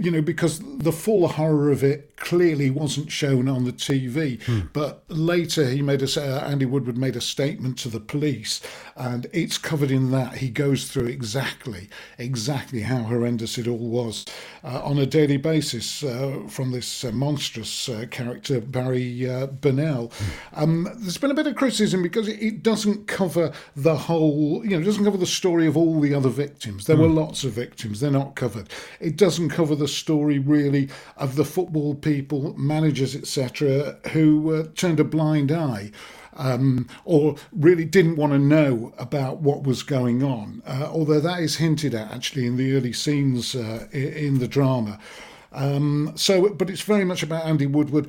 you 0.00 0.10
know, 0.10 0.22
because 0.22 0.60
the 0.78 0.92
full 0.92 1.28
horror 1.28 1.70
of 1.70 1.84
it 1.84 2.16
clearly 2.16 2.70
wasn't 2.70 3.12
shown 3.12 3.48
on 3.48 3.64
the 3.64 3.72
TV. 3.72 4.40
But 4.72 5.04
later, 5.08 5.68
he 5.68 5.82
made 5.82 6.02
a 6.02 6.20
uh, 6.20 6.48
Andy 6.48 6.64
Woodward 6.64 6.96
made 6.96 7.16
a 7.16 7.20
statement 7.20 7.78
to 7.80 7.88
the 7.88 8.00
police, 8.00 8.60
and 8.98 9.28
it's 9.32 9.58
covered 9.58 9.90
in 9.90 10.10
that. 10.10 10.38
He 10.38 10.50
goes 10.50 10.90
through 10.90 11.06
exactly, 11.06 11.88
exactly 12.18 12.80
how 12.80 13.04
horrendous 13.04 13.56
it 13.56 13.68
all 13.68 13.78
was 13.78 14.26
uh, 14.64 14.82
on 14.82 14.98
a 14.98 15.06
daily 15.06 15.36
basis 15.36 16.02
uh, 16.02 16.42
from 16.48 16.72
this 16.72 17.04
uh, 17.04 17.12
monstrous 17.12 17.88
uh, 17.88 18.06
character 18.10 18.60
Barry 18.60 19.28
uh, 19.28 19.46
Bennell. 19.46 20.12
Um, 20.52 20.88
there's 20.96 21.16
been 21.18 21.30
a 21.30 21.34
bit 21.34 21.46
of 21.46 21.54
criticism 21.54 22.02
because 22.02 22.26
it, 22.26 22.42
it 22.42 22.62
doesn't 22.62 23.06
cover 23.06 23.52
the 23.76 23.96
whole, 23.96 24.64
you 24.64 24.70
know, 24.70 24.80
it 24.80 24.84
doesn't 24.84 25.04
cover 25.04 25.16
the 25.16 25.26
story 25.26 25.66
of 25.66 25.76
all 25.76 26.00
the 26.00 26.12
other 26.12 26.28
victims. 26.28 26.86
There 26.86 26.96
were 26.96 27.06
lots 27.06 27.44
of 27.44 27.52
victims; 27.52 28.00
they're 28.00 28.10
not 28.10 28.34
covered. 28.34 28.68
It 29.00 29.16
doesn't 29.16 29.50
cover 29.50 29.76
the 29.76 29.88
story 29.88 30.38
really 30.38 30.88
of 31.16 31.36
the 31.36 31.44
football 31.44 31.94
people, 31.94 32.54
managers, 32.58 33.14
etc., 33.14 33.98
who 34.12 34.54
uh, 34.54 34.64
turned 34.74 34.98
a 34.98 35.04
blind 35.04 35.52
eye. 35.52 35.92
Um, 36.38 36.86
or 37.04 37.34
really 37.50 37.84
didn't 37.84 38.14
want 38.14 38.32
to 38.32 38.38
know 38.38 38.94
about 38.96 39.38
what 39.38 39.64
was 39.64 39.82
going 39.82 40.22
on. 40.22 40.62
Uh, 40.64 40.88
although 40.88 41.18
that 41.18 41.40
is 41.40 41.56
hinted 41.56 41.94
at 41.96 42.12
actually 42.12 42.46
in 42.46 42.56
the 42.56 42.76
early 42.76 42.92
scenes 42.92 43.56
uh, 43.56 43.88
in 43.92 44.38
the 44.38 44.46
drama. 44.46 45.00
Um, 45.50 46.12
so, 46.14 46.48
but 46.50 46.70
it's 46.70 46.82
very 46.82 47.04
much 47.04 47.24
about 47.24 47.44
Andy 47.44 47.66
Woodward 47.66 48.08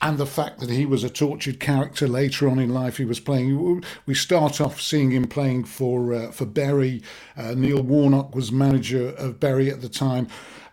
and 0.00 0.16
the 0.16 0.26
fact 0.26 0.60
that 0.60 0.70
he 0.70 0.86
was 0.86 1.02
a 1.02 1.10
tortured 1.10 1.58
character 1.58 2.06
later 2.06 2.48
on 2.48 2.58
in 2.58 2.72
life. 2.72 2.98
He 2.98 3.04
was 3.04 3.20
playing. 3.20 3.82
We 4.06 4.14
start 4.14 4.60
off 4.60 4.80
seeing 4.80 5.10
him 5.10 5.26
playing 5.26 5.64
for 5.64 6.14
uh, 6.14 6.30
for 6.30 6.46
Bury. 6.46 7.02
Uh, 7.36 7.54
Neil 7.56 7.82
Warnock 7.82 8.34
was 8.34 8.52
manager 8.52 9.10
of 9.10 9.40
Bury 9.40 9.70
at 9.70 9.80
the 9.80 9.88
time. 9.88 10.28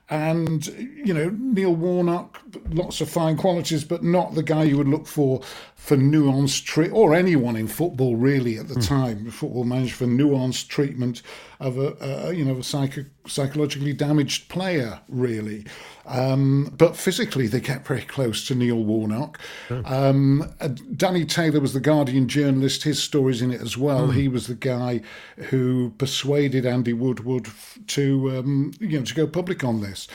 And 0.07 0.67
you 0.67 1.13
know 1.15 1.29
Neil 1.29 1.73
Warnock, 1.73 2.39
lots 2.69 3.01
of 3.01 3.09
fine 3.09 3.37
qualities, 3.37 3.83
but 3.83 4.03
not 4.03 4.35
the 4.35 4.43
guy 4.43 4.63
you 4.63 4.77
would 4.77 4.87
look 4.87 5.07
for 5.07 5.41
for 5.85 5.95
nuanced 5.97 6.65
treat, 6.65 6.89
or 6.91 7.13
anyone 7.13 7.55
in 7.55 7.67
football 7.67 8.15
really 8.15 8.57
at 8.57 8.67
the 8.69 8.81
time. 8.81 9.29
Football 9.29 9.65
manager 9.65 9.95
for 9.95 10.05
nuanced 10.05 10.67
treatment 10.67 11.21
of 11.59 11.77
a, 11.77 11.95
a 12.01 12.33
you 12.33 12.43
know 12.43 12.57
a 12.57 12.63
psycho, 12.63 13.05
psychologically 13.27 13.93
damaged 13.93 14.49
player 14.49 14.99
really. 15.07 15.63
Um, 16.07 16.73
but 16.77 16.95
physically, 16.95 17.45
they 17.47 17.59
get 17.59 17.85
very 17.85 18.01
close 18.01 18.47
to 18.47 18.55
Neil 18.55 18.83
Warnock. 18.83 19.39
Um, 19.85 20.51
uh, 20.59 20.69
Danny 20.95 21.23
Taylor 21.25 21.59
was 21.59 21.73
the 21.73 21.79
Guardian 21.79 22.27
journalist. 22.27 22.83
His 22.83 23.01
story's 23.01 23.41
in 23.41 23.51
it 23.51 23.61
as 23.61 23.77
well. 23.77 24.07
He 24.11 24.27
was 24.27 24.47
the 24.47 24.55
guy 24.55 25.01
who 25.49 25.91
persuaded 25.97 26.65
Andy 26.65 26.93
Woodward 26.93 27.47
f- 27.47 27.77
to 27.87 28.37
um, 28.37 28.71
you 28.79 28.97
know 28.99 29.05
to 29.05 29.13
go 29.13 29.27
public 29.27 29.63
on 29.63 29.81
this. 29.81 30.07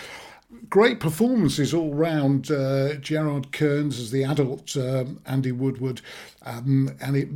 Great 0.69 1.01
performances 1.01 1.73
all 1.73 1.95
round. 1.95 2.51
Uh, 2.51 2.95
Gerard 2.95 3.53
Kearns 3.53 4.01
as 4.01 4.11
the 4.11 4.25
adult 4.25 4.77
um, 4.77 5.21
Andy 5.27 5.53
Woodward, 5.53 6.01
um, 6.43 6.91
and 7.01 7.17
it 7.17 7.29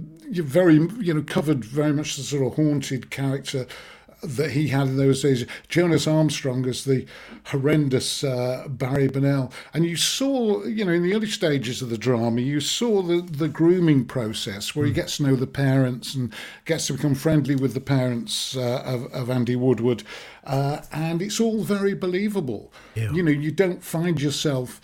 very 0.45 0.75
you 0.99 1.15
know 1.15 1.23
covered 1.23 1.65
very 1.65 1.93
much 1.93 2.17
the 2.17 2.23
sort 2.23 2.47
of 2.47 2.55
haunted 2.57 3.11
character 3.11 3.67
that 4.27 4.53
he 4.53 4.69
had 4.69 4.89
in 4.89 4.97
those 4.97 5.23
days. 5.23 5.47
Jonas 5.69 6.07
Armstrong 6.07 6.67
as 6.67 6.85
the 6.85 7.07
horrendous 7.47 8.25
uh, 8.25 8.67
Barry 8.69 9.09
Bennell. 9.09 9.53
And 9.73 9.85
you 9.85 9.97
saw, 9.97 10.65
you 10.65 10.85
know, 10.85 10.93
in 10.93 11.03
the 11.03 11.15
early 11.15 11.27
stages 11.27 11.83
of 11.83 11.91
the 11.91 11.99
drama, 11.99 12.41
you 12.41 12.61
saw 12.61 13.03
the, 13.03 13.21
the 13.21 13.49
grooming 13.49 14.05
process 14.05 14.75
where 14.75 14.87
he 14.87 14.93
gets 14.93 15.19
to 15.19 15.25
know 15.25 15.37
the 15.37 15.47
parents 15.47 16.15
and 16.15 16.33
gets 16.65 16.87
to 16.87 16.95
become 16.95 17.15
friendly 17.15 17.55
with 17.55 17.75
the 17.75 17.81
parents 17.81 18.57
uh, 18.57 18.83
of, 18.85 19.13
of 19.13 19.31
Andy 19.31 19.57
Woodward. 19.57 20.03
Uh, 20.45 20.81
and 20.93 21.23
it's 21.23 21.41
all 21.41 21.63
very 21.63 21.95
believable. 21.95 22.73
You 23.13 23.23
know, 23.23 23.31
you 23.31 23.51
don't 23.51 23.83
find 23.83 24.21
yourself 24.21 24.81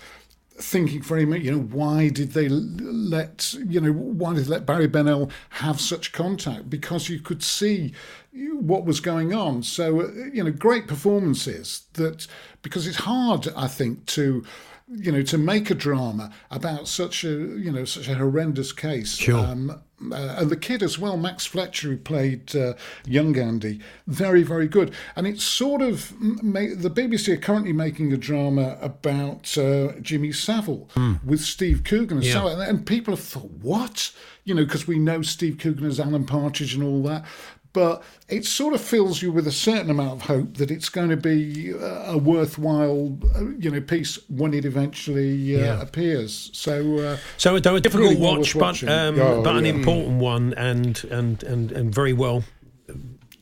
thinking 0.60 1.02
very 1.02 1.24
much, 1.24 1.40
you 1.40 1.52
know, 1.52 1.62
why 1.62 2.08
did 2.08 2.32
they 2.32 2.48
let, 2.48 3.54
you 3.66 3.80
know, 3.80 3.92
why 3.92 4.34
did 4.34 4.44
they 4.44 4.50
let 4.50 4.66
Barry 4.66 4.86
Bennell 4.86 5.30
have 5.50 5.80
such 5.80 6.12
contact? 6.12 6.68
Because 6.68 7.08
you 7.08 7.20
could 7.20 7.42
see 7.42 7.94
what 8.32 8.84
was 8.84 9.00
going 9.00 9.34
on. 9.34 9.62
So, 9.62 10.02
uh, 10.02 10.10
you 10.32 10.44
know, 10.44 10.50
great 10.50 10.86
performances 10.86 11.86
that, 11.94 12.26
because 12.62 12.86
it's 12.86 12.98
hard, 12.98 13.48
I 13.56 13.68
think, 13.68 14.06
to, 14.06 14.44
you 14.88 15.12
know, 15.12 15.22
to 15.22 15.38
make 15.38 15.70
a 15.70 15.74
drama 15.74 16.32
about 16.50 16.88
such 16.88 17.24
a, 17.24 17.30
you 17.30 17.72
know, 17.72 17.84
such 17.84 18.08
a 18.08 18.14
horrendous 18.14 18.72
case. 18.72 19.16
Sure. 19.16 19.38
Um, 19.38 19.82
uh, 20.12 20.36
and 20.38 20.50
the 20.50 20.56
kid 20.56 20.82
as 20.82 20.98
well, 20.98 21.16
Max 21.16 21.44
Fletcher, 21.46 21.88
who 21.88 21.96
played 21.96 22.54
uh, 22.56 22.74
young 23.06 23.36
Andy, 23.38 23.80
very, 24.06 24.42
very 24.42 24.66
good. 24.68 24.92
And 25.16 25.26
it's 25.26 25.44
sort 25.44 25.82
of 25.82 26.10
the 26.20 26.90
BBC 26.94 27.34
are 27.34 27.36
currently 27.36 27.72
making 27.72 28.12
a 28.12 28.16
drama 28.16 28.78
about 28.80 29.56
uh, 29.58 29.92
Jimmy 30.00 30.32
Savile 30.32 30.88
with 31.24 31.40
Steve 31.40 31.84
Coogan. 31.84 32.18
And, 32.18 32.26
Yeah. 32.26 32.32
so, 32.32 32.48
and, 32.48 32.62
and 32.62 32.86
people 32.86 33.14
have 33.14 33.24
thought, 33.24 33.50
what? 33.62 34.12
You 34.44 34.54
know, 34.54 34.64
because 34.64 34.86
we 34.86 34.98
know 34.98 35.22
Steve 35.22 35.58
Coogan 35.58 35.84
as 35.86 36.00
Alan 36.00 36.24
Partridge 36.24 36.74
and 36.74 36.82
all 36.82 37.02
that. 37.04 37.24
But 37.72 38.02
it 38.28 38.44
sort 38.46 38.74
of 38.74 38.80
fills 38.80 39.22
you 39.22 39.30
with 39.30 39.46
a 39.46 39.52
certain 39.52 39.90
amount 39.90 40.12
of 40.12 40.22
hope 40.22 40.56
that 40.56 40.72
it's 40.72 40.88
going 40.88 41.08
to 41.10 41.16
be 41.16 41.72
uh, 41.72 42.12
a 42.14 42.18
worthwhile, 42.18 43.16
uh, 43.36 43.44
you 43.60 43.70
know, 43.70 43.80
piece 43.80 44.18
when 44.28 44.54
it 44.54 44.64
eventually 44.64 45.54
uh, 45.54 45.58
Yeah. 45.60 45.80
appears. 45.80 46.50
So, 46.52 46.98
uh, 46.98 47.16
So 47.36 47.60
though 47.60 47.76
a 47.76 47.80
difficult 47.80 48.10
Really 48.10 48.20
watch, 48.20 48.58
but 48.58 48.82
um, 48.82 49.20
Oh, 49.20 49.42
but 49.42 49.54
an 49.56 49.66
yeah. 49.66 49.72
important 49.74 50.18
one, 50.18 50.52
and 50.54 51.02
and 51.12 51.42
and 51.44 51.70
and 51.70 51.94
very 51.94 52.12
well 52.12 52.42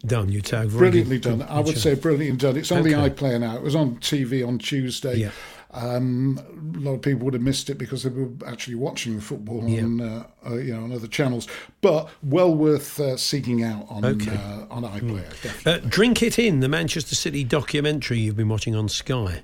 done. 0.07 0.31
You 0.31 0.41
tag 0.43 0.71
brilliantly 0.71 1.17
good- 1.19 1.31
done. 1.31 1.39
good 1.39 1.49
I 1.49 1.61
would 1.61 1.75
show. 1.75 1.81
say 1.81 1.95
brilliantly 1.95 2.37
done. 2.37 2.57
It's 2.57 2.71
on 2.71 2.83
the 2.83 2.95
Okay. 2.95 3.09
iPlayer 3.11 3.41
now. 3.41 3.57
It 3.57 3.63
was 3.63 3.75
on 3.75 3.97
TV 3.97 4.47
on 4.47 4.59
Tuesday. 4.59 5.17
Yeah. 5.17 5.31
Um, 5.71 6.41
a 6.75 6.79
lot 6.79 6.95
of 6.95 7.03
people 7.03 7.25
would 7.27 7.35
have 7.35 7.43
missed 7.43 7.69
it 7.69 7.77
because 7.77 8.03
they 8.03 8.11
were 8.11 8.31
actually 8.47 8.77
watching 8.77 9.17
the 9.17 9.23
football 9.23 9.61
on, 9.63 10.01
uh, 10.01 10.25
uh, 10.49 10.55
you 10.57 10.75
know, 10.75 10.83
on 10.85 10.93
other 10.93 11.07
channels. 11.07 11.47
But 11.83 12.09
well 12.23 12.55
worth 12.55 12.99
uh, 12.99 13.17
seeking 13.17 13.63
out 13.63 13.87
on 13.91 14.05
Okay. 14.05 14.31
uh, 14.35 14.65
on 14.71 14.83
iPlayer. 14.85 15.29
definitely. 15.43 15.73
Uh, 15.73 15.79
Drink 15.91 16.23
It 16.23 16.39
In, 16.39 16.61
the 16.61 16.69
Manchester 16.69 17.15
City 17.15 17.45
documentary 17.45 18.19
you've 18.19 18.37
been 18.37 18.49
watching 18.49 18.75
on 18.75 18.89
Sky. 18.89 19.43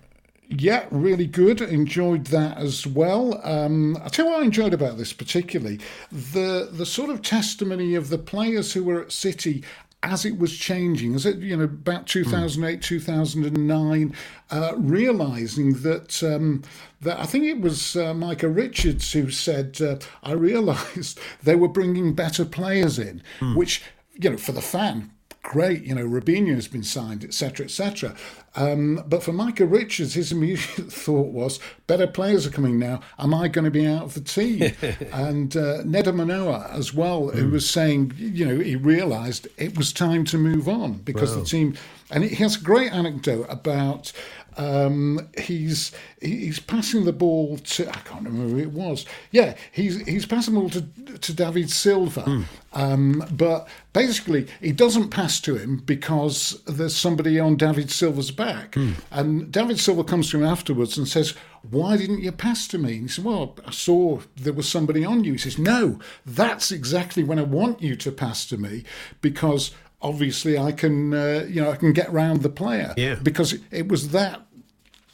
Yeah, 0.49 0.87
really 0.91 1.27
good. 1.27 1.61
Enjoyed 1.61 2.27
that 2.27 2.59
as 2.59 2.87
well. 2.87 3.41
Um, 3.45 3.97
I 4.05 4.09
tell 4.09 4.27
you 4.27 4.31
what 4.33 4.43
I 4.43 4.45
enjoyed 4.45 4.75
about 4.75 4.99
this 4.99 5.13
particularly 5.13 5.81
the 6.13 6.69
the 6.71 6.85
sort 6.87 7.09
of 7.11 7.23
testimony 7.23 7.95
of 7.95 8.09
the 8.11 8.19
players 8.19 8.73
who 8.75 8.85
were 8.85 9.01
at 9.03 9.11
City 9.13 9.65
as 10.05 10.27
it 10.27 10.39
was 10.39 10.55
changing, 10.57 11.15
as 11.15 11.25
it 11.25 11.39
you 11.39 11.57
know 11.57 11.65
about 11.65 12.07
2008, 12.07 12.83
2009, 12.83 14.15
uh, 14.51 14.73
realizing 14.77 15.73
that 15.83 16.23
um, 16.23 16.63
that 17.01 17.19
I 17.19 17.25
think 17.25 17.45
it 17.45 17.61
was 17.61 17.97
uh, 17.97 18.13
Micah 18.13 18.49
Richards 18.49 19.13
who 19.13 19.31
said, 19.31 19.81
uh, 19.81 19.97
"I 20.23 20.33
realised 20.33 21.19
they 21.43 21.57
were 21.57 21.69
bringing 21.69 22.15
better 22.15 22.45
players 22.45 22.99
in," 22.99 23.23
which 23.57 23.83
you 24.13 24.31
know 24.31 24.37
for 24.37 24.53
the 24.53 24.63
fan 24.63 25.11
great, 25.45 25.85
you 25.85 25.95
know, 25.95 26.05
Robinho 26.05 26.55
has 26.55 26.67
been 26.67 26.83
signed, 26.83 27.23
etc., 27.23 27.67
etc. 27.67 28.17
Um, 28.57 29.05
but 29.07 29.23
for 29.23 29.33
Micah 29.33 29.67
Richards, 29.67 30.15
his 30.15 30.33
immediate 30.33 30.61
thought 30.91 31.29
was, 31.29 31.61
better 31.87 32.07
players 32.07 32.47
are 32.47 32.51
coming 32.51 32.79
now. 32.79 33.01
Am 33.19 33.33
I 33.33 33.47
going 33.47 33.67
to 33.67 33.71
be 33.71 33.87
out 33.87 34.05
of 34.05 34.15
the 34.15 34.21
team? 34.21 34.63
and 35.13 35.57
uh, 35.57 35.83
Nedum 35.83 36.21
Onuoha 36.21 36.73
as 36.75 36.93
well, 36.95 37.29
who 37.29 37.51
was 37.51 37.69
saying, 37.69 38.15
you 38.17 38.45
know, 38.47 38.59
he 38.59 38.75
realised 38.75 39.47
it 39.57 39.77
was 39.77 39.93
time 39.93 40.25
to 40.25 40.39
move 40.39 40.69
on 40.69 40.95
because 40.95 41.37
the 41.37 41.45
team. 41.45 41.77
And 42.11 42.25
he 42.25 42.35
has 42.37 42.57
a 42.57 42.61
great 42.61 42.93
anecdote 42.93 43.47
about 43.49 44.13
um, 44.57 45.29
he's 45.39 45.93
he's 46.21 46.61
passing 46.61 47.05
the 47.05 47.13
ball 47.13 47.59
to 47.59 47.89
I 47.89 48.01
can't 48.01 48.25
remember 48.25 48.55
who 48.55 48.59
it 48.59 48.73
was. 48.73 49.07
Yeah, 49.31 49.55
he's 49.73 50.05
he's 50.07 50.27
passing 50.27 50.55
the 50.55 50.61
ball 50.61 50.71
to 50.71 50.83
to 51.19 51.33
David 51.33 51.71
Silva, 51.71 52.45
um, 52.73 53.25
but 53.33 53.69
basically 53.93 54.47
he 54.61 54.73
doesn't 54.73 55.11
pass 55.11 55.41
to 55.41 55.57
him 55.57 55.79
because 55.85 56.61
there's 56.67 56.97
somebody 56.97 57.39
on 57.39 57.57
David 57.57 57.91
Silva's 57.91 58.31
back, 58.31 58.77
and 59.11 59.51
David 59.51 59.79
Silva 59.81 60.05
comes 60.05 60.31
to 60.31 60.39
him 60.39 60.45
afterwards 60.45 60.97
and 60.99 61.09
says. 61.09 61.35
Why 61.71 61.97
didn't 61.97 62.23
you 62.23 62.31
pass 62.31 62.69
to 62.69 62.77
me? 62.77 62.93
And 62.93 63.03
he 63.05 63.09
said, 63.09 63.25
Well, 63.25 63.57
I 63.67 63.71
saw 63.71 64.21
there 64.37 64.53
was 64.53 64.69
somebody 64.69 65.03
on 65.03 65.25
you. 65.25 65.33
He 65.33 65.39
says, 65.39 65.59
No, 65.59 65.99
that's 66.27 66.71
exactly 66.71 67.25
when 67.25 67.39
I 67.39 67.43
want 67.43 67.81
you 67.81 67.97
to 67.97 68.13
pass 68.13 68.45
to 68.49 68.59
me 68.59 68.85
because 69.23 69.71
obviously 70.01 70.59
I 70.59 70.73
can, 70.73 71.15
uh, 71.15 71.47
you 71.49 71.61
know, 71.63 71.71
I 71.71 71.77
can 71.77 71.93
get 71.93 72.13
round 72.13 72.43
the 72.43 72.49
player. 72.49 72.95
Yeah. 72.97 73.17
Because 73.23 73.55
it 73.71 73.89
was 73.89 74.11
that, 74.11 74.43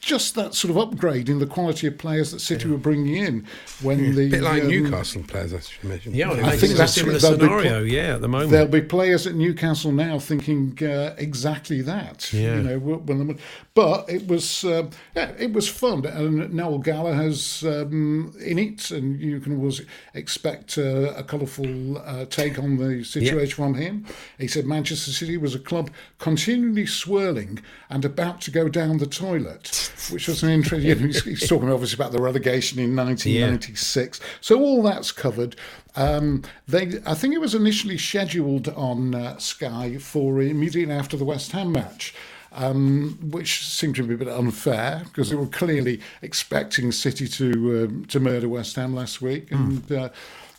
just 0.01 0.35
that 0.35 0.55
sort 0.55 0.71
of 0.71 0.79
upgrade 0.79 1.29
in 1.29 1.39
the 1.39 1.47
quality 1.47 1.87
of 1.87 1.99
players 1.99 2.33
that 2.33 2.41
City 2.41 2.69
were 2.69 2.79
bringing 2.79 3.17
in 3.17 3.47
when 3.83 4.15
the 4.15 4.27
A 4.27 4.31
bit 4.31 4.43
like 4.43 4.63
um, 4.63 4.69
Newcastle 4.69 5.23
players, 5.23 5.53
I 5.55 5.61
should 5.61 5.85
mention. 5.85 6.15
Yeah, 6.15 6.31
I, 6.31 6.33
I 6.33 6.35
think 6.35 6.43
think 6.43 6.63
it's 6.63 6.73
a 6.73 6.75
that's- 6.75 6.95
similar 6.95 7.19
that'll 7.19 7.39
be 7.39 7.45
scenario. 7.45 7.83
yeah, 7.83 8.15
at 8.15 8.21
the 8.21 8.29
moment. 8.29 8.51
There'll 8.51 8.67
be 8.69 8.81
players 8.83 9.27
at 9.27 9.35
Newcastle 9.35 9.93
now 9.93 10.19
thinking 10.19 10.77
uh, 10.83 11.15
exactly 11.19 11.83
that. 11.83 12.33
Yeah. 12.33 12.57
You 12.57 12.63
know, 12.63 12.79
when, 12.79 13.39
but 13.75 14.09
it 14.09 14.27
was 14.27 14.65
uh, 14.65 14.89
yeah, 15.15 15.33
it 15.39 15.53
was 15.53 15.69
fun, 15.69 16.05
and 16.07 16.53
Noel 16.53 16.79
Gallagher's 16.79 17.63
um, 17.65 18.35
in 18.41 18.59
it, 18.59 18.91
and 18.91 19.21
you 19.21 19.39
can 19.41 19.57
always 19.57 19.83
expect 20.15 20.79
uh, 20.79 21.13
a 21.15 21.23
colourful 21.23 21.99
uh, 21.99 22.25
take 22.27 22.59
on 22.59 22.79
the 22.79 23.05
situation 23.05 23.55
from 23.55 23.75
him. 23.75 24.07
He 24.39 24.49
said 24.49 24.67
Manchester 24.67 25.11
City 25.13 25.37
was 25.37 25.55
a 25.55 25.59
club 25.59 25.91
continually 26.19 26.87
swirling 26.87 27.61
and 27.89 28.05
about 28.05 28.41
to 28.43 28.51
go 28.51 28.69
down 28.69 28.99
the 28.99 29.07
toilet, 29.07 29.90
which 30.11 30.29
was 30.29 30.43
an 30.43 30.51
interesting. 30.51 30.89
You 30.89 30.95
know, 30.95 31.07
he's, 31.07 31.25
he's 31.25 31.49
talking 31.49 31.71
obviously 31.71 31.97
about 31.97 32.13
the 32.13 32.21
relegation 32.23 32.79
in 32.79 32.97
1996. 32.97 34.21
So 34.41 34.61
all 34.61 34.83
that's 34.83 35.13
covered. 35.13 35.57
Um, 35.97 36.43
they, 36.69 37.01
I 37.07 37.15
think 37.15 37.35
it 37.35 37.41
was 37.41 37.55
initially 37.55 37.99
scheduled 37.99 38.69
on 38.69 39.15
uh, 39.15 39.39
Sky 39.39 39.99
for 39.99 40.41
immediately 40.41 40.95
after 40.95 41.17
the 41.17 41.25
West 41.25 41.53
Ham 41.53 41.73
match. 41.73 42.15
Um, 42.53 43.17
which 43.31 43.65
seemed 43.65 43.95
to 43.95 44.03
be 44.03 44.15
a 44.15 44.17
bit 44.17 44.27
unfair 44.27 45.03
because 45.05 45.31
they 45.31 45.37
were 45.37 45.47
clearly 45.47 46.01
expecting 46.21 46.91
City 46.91 47.29
to 47.29 47.85
um, 47.85 48.05
to 48.07 48.19
murder 48.19 48.49
West 48.49 48.75
Ham 48.75 48.93
last 48.93 49.23
week, 49.23 49.53
and 49.53 49.93
uh, 49.93 50.09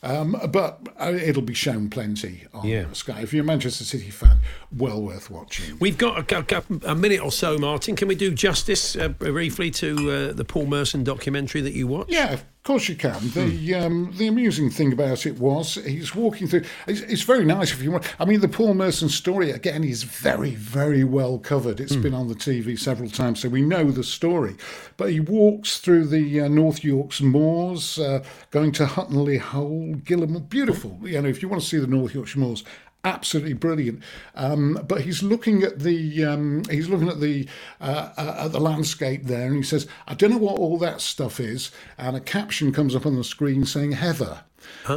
um, 0.03 0.35
but 0.51 0.79
uh, 0.99 1.11
it'll 1.13 1.41
be 1.43 1.53
shown 1.53 1.89
plenty 1.89 2.45
on 2.53 2.67
Yeah. 2.67 2.85
Sky. 2.93 3.21
If 3.21 3.33
you're 3.33 3.43
a 3.43 3.45
Manchester 3.47 3.83
City 3.83 4.09
fan, 4.09 4.39
well 4.75 5.01
worth 5.01 5.29
watching. 5.29 5.77
We've 5.79 5.97
got 5.97 6.31
a, 6.31 6.57
a, 6.57 6.91
a 6.91 6.95
minute 6.95 7.21
or 7.21 7.31
so, 7.31 7.57
Martin. 7.57 7.95
Can 7.95 8.07
we 8.07 8.15
do 8.15 8.31
justice 8.33 8.95
uh, 8.95 9.09
briefly 9.09 9.69
to 9.71 10.11
uh, 10.11 10.33
the 10.33 10.43
Paul 10.45 10.65
Merson 10.65 11.03
documentary 11.03 11.61
that 11.61 11.73
you 11.73 11.87
watched? 11.87 12.11
Yeah, 12.11 12.39
Of 12.61 12.65
course 12.65 12.89
you 12.89 12.95
can. 12.95 13.17
The 13.31 13.73
um, 13.73 14.13
the 14.15 14.27
amusing 14.27 14.69
thing 14.69 14.93
about 14.93 15.25
it 15.25 15.39
was 15.39 15.79
he's 15.83 16.13
walking 16.13 16.47
through. 16.47 16.61
It's, 16.85 17.01
it's 17.01 17.23
very 17.23 17.43
nice 17.43 17.73
if 17.73 17.81
you 17.81 17.89
want. 17.89 18.05
I 18.21 18.25
mean, 18.25 18.39
the 18.39 18.47
Paul 18.47 18.75
Merson 18.75 19.09
story 19.09 19.49
again 19.49 19.83
is 19.83 20.03
very 20.03 20.53
very 20.53 21.03
well 21.03 21.39
covered. 21.39 21.79
It's 21.79 21.95
been 21.95 22.13
on 22.13 22.27
the 22.27 22.35
TV 22.35 22.77
several 22.77 23.09
times, 23.09 23.39
so 23.39 23.49
we 23.49 23.63
know 23.63 23.89
the 23.89 24.03
story. 24.03 24.57
But 24.95 25.09
he 25.09 25.19
walks 25.19 25.79
through 25.79 26.05
the 26.05 26.41
uh, 26.41 26.49
North 26.49 26.83
York's 26.83 27.19
moors, 27.19 27.97
uh, 27.97 28.23
going 28.51 28.73
to 28.73 28.85
Hutton-le-Hole, 28.85 29.95
Gillam. 30.03 30.47
Beautiful. 30.47 30.99
You 31.01 31.19
know, 31.19 31.29
if 31.29 31.41
you 31.41 31.49
want 31.49 31.63
to 31.63 31.67
see 31.67 31.79
the 31.79 31.87
North 31.87 32.13
Yorkshire 32.13 32.37
moors, 32.41 32.63
absolutely 33.03 33.53
brilliant. 33.53 34.01
Um, 34.35 34.79
but 34.87 35.01
he's 35.01 35.23
looking 35.23 35.63
at 35.63 35.79
the 35.79 36.25
um, 36.25 36.63
he's 36.69 36.89
looking 36.89 37.09
at 37.09 37.19
the 37.19 37.47
uh, 37.79 38.09
uh, 38.17 38.35
at 38.45 38.51
the 38.51 38.59
landscape 38.59 39.23
there, 39.25 39.47
and 39.47 39.55
he 39.57 39.63
says, 39.63 39.87
"I 40.07 40.13
don't 40.13 40.31
know 40.31 40.37
what 40.37 40.59
all 40.59 40.77
that 40.79 41.01
stuff 41.01 41.39
is." 41.39 41.71
And 41.97 42.15
a 42.15 42.21
caption 42.21 42.71
comes 42.71 42.95
up 42.95 43.05
on 43.05 43.15
the 43.15 43.23
screen 43.23 43.65
saying 43.65 43.93
"Heather." 43.93 44.43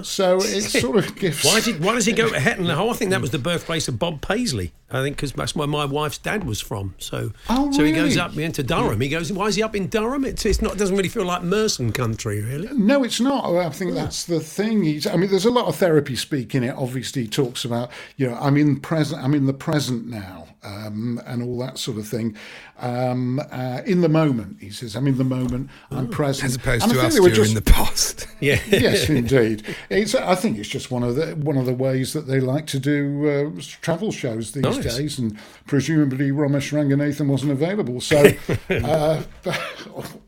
So 0.02 0.38
it 0.38 0.62
sort 0.80 0.96
of 0.96 1.14
gives. 1.16 1.44
Why 1.44 1.60
did 1.60 1.82
Why 1.82 1.94
does 1.94 2.06
he 2.06 2.12
go 2.12 2.28
to 2.32 2.40
Hetton 2.40 2.66
Hole? 2.66 2.90
I 2.90 2.94
think 2.94 3.10
that 3.10 3.20
was 3.20 3.30
the 3.30 3.38
birthplace 3.38 3.88
of 3.88 3.98
Bob 3.98 4.20
Paisley. 4.22 4.72
I 4.90 5.02
think 5.02 5.16
because 5.16 5.32
that's 5.32 5.56
where 5.56 5.66
my 5.66 5.84
wife's 5.84 6.18
dad 6.18 6.44
was 6.44 6.60
from. 6.60 6.94
So, 6.98 7.32
Oh, 7.48 7.72
so 7.72 7.82
he 7.82 7.90
goes 7.92 8.16
up 8.16 8.36
into 8.38 8.62
Durham. 8.62 9.00
He 9.00 9.08
goes. 9.08 9.32
Why 9.32 9.46
is 9.46 9.56
he 9.56 9.62
up 9.62 9.74
in 9.74 9.88
Durham? 9.88 10.24
It's 10.24 10.46
it's 10.46 10.62
not. 10.62 10.76
Doesn't 10.76 10.96
really 10.96 11.08
feel 11.08 11.24
like 11.24 11.42
Merson 11.42 11.92
country, 11.92 12.40
really. 12.42 12.68
No, 12.72 13.02
it's 13.02 13.20
not. 13.20 13.44
I 13.44 13.70
think 13.70 13.94
that's 13.94 14.24
the 14.24 14.40
thing. 14.40 14.84
He's, 14.84 15.06
I 15.06 15.16
mean, 15.16 15.30
there's 15.30 15.44
a 15.46 15.50
lot 15.50 15.66
of 15.66 15.76
therapy 15.76 16.16
speak 16.16 16.54
in 16.54 16.62
it. 16.64 16.74
Obviously, 16.76 17.22
he 17.22 17.28
talks 17.28 17.64
about, 17.64 17.90
you 18.16 18.28
know, 18.28 18.36
I'm 18.36 18.56
in 18.56 18.80
present, 18.80 19.22
I'm 19.22 19.34
in 19.34 19.46
the 19.46 19.52
present 19.54 20.06
now, 20.06 20.46
um, 20.64 21.20
and 21.26 21.42
all 21.42 21.58
that 21.58 21.78
sort 21.78 21.98
of 21.98 22.08
thing. 22.08 22.36
Um, 22.78 23.40
uh, 23.52 23.82
in 23.86 24.00
the 24.00 24.08
moment, 24.08 24.56
he 24.60 24.70
says, 24.70 24.96
I'm 24.96 25.06
in 25.06 25.18
the 25.18 25.24
moment, 25.24 25.70
I'm 25.90 26.08
present. 26.08 26.46
As 26.46 26.56
opposed 26.56 26.84
And 26.84 26.92
to 26.92 27.00
us 27.00 27.14
during 27.14 27.34
just- 27.34 27.54
the 27.54 27.62
past. 27.62 28.26
Yeah. 28.40 28.60
yes, 28.68 29.08
indeed. 29.08 29.62
It's, 29.88 30.14
I 30.14 30.34
think 30.34 30.58
it's 30.58 30.68
just 30.68 30.90
one 30.90 31.02
of 31.02 31.16
the 31.16 31.28
one 31.36 31.56
of 31.56 31.64
the 31.64 31.72
ways 31.72 32.12
that 32.12 32.26
they 32.26 32.40
like 32.40 32.66
to 32.66 32.78
do 32.78 33.54
uh, 33.56 33.62
travel 33.80 34.12
shows 34.12 34.52
these 34.52 34.62
Nice. 34.64 34.96
days, 34.96 35.18
and 35.18 35.38
presumably 35.66 36.30
Romesh 36.30 36.70
Ranganathan 36.72 37.26
wasn't 37.28 37.52
available, 37.52 38.02
so 38.02 38.30
uh, 38.70 39.22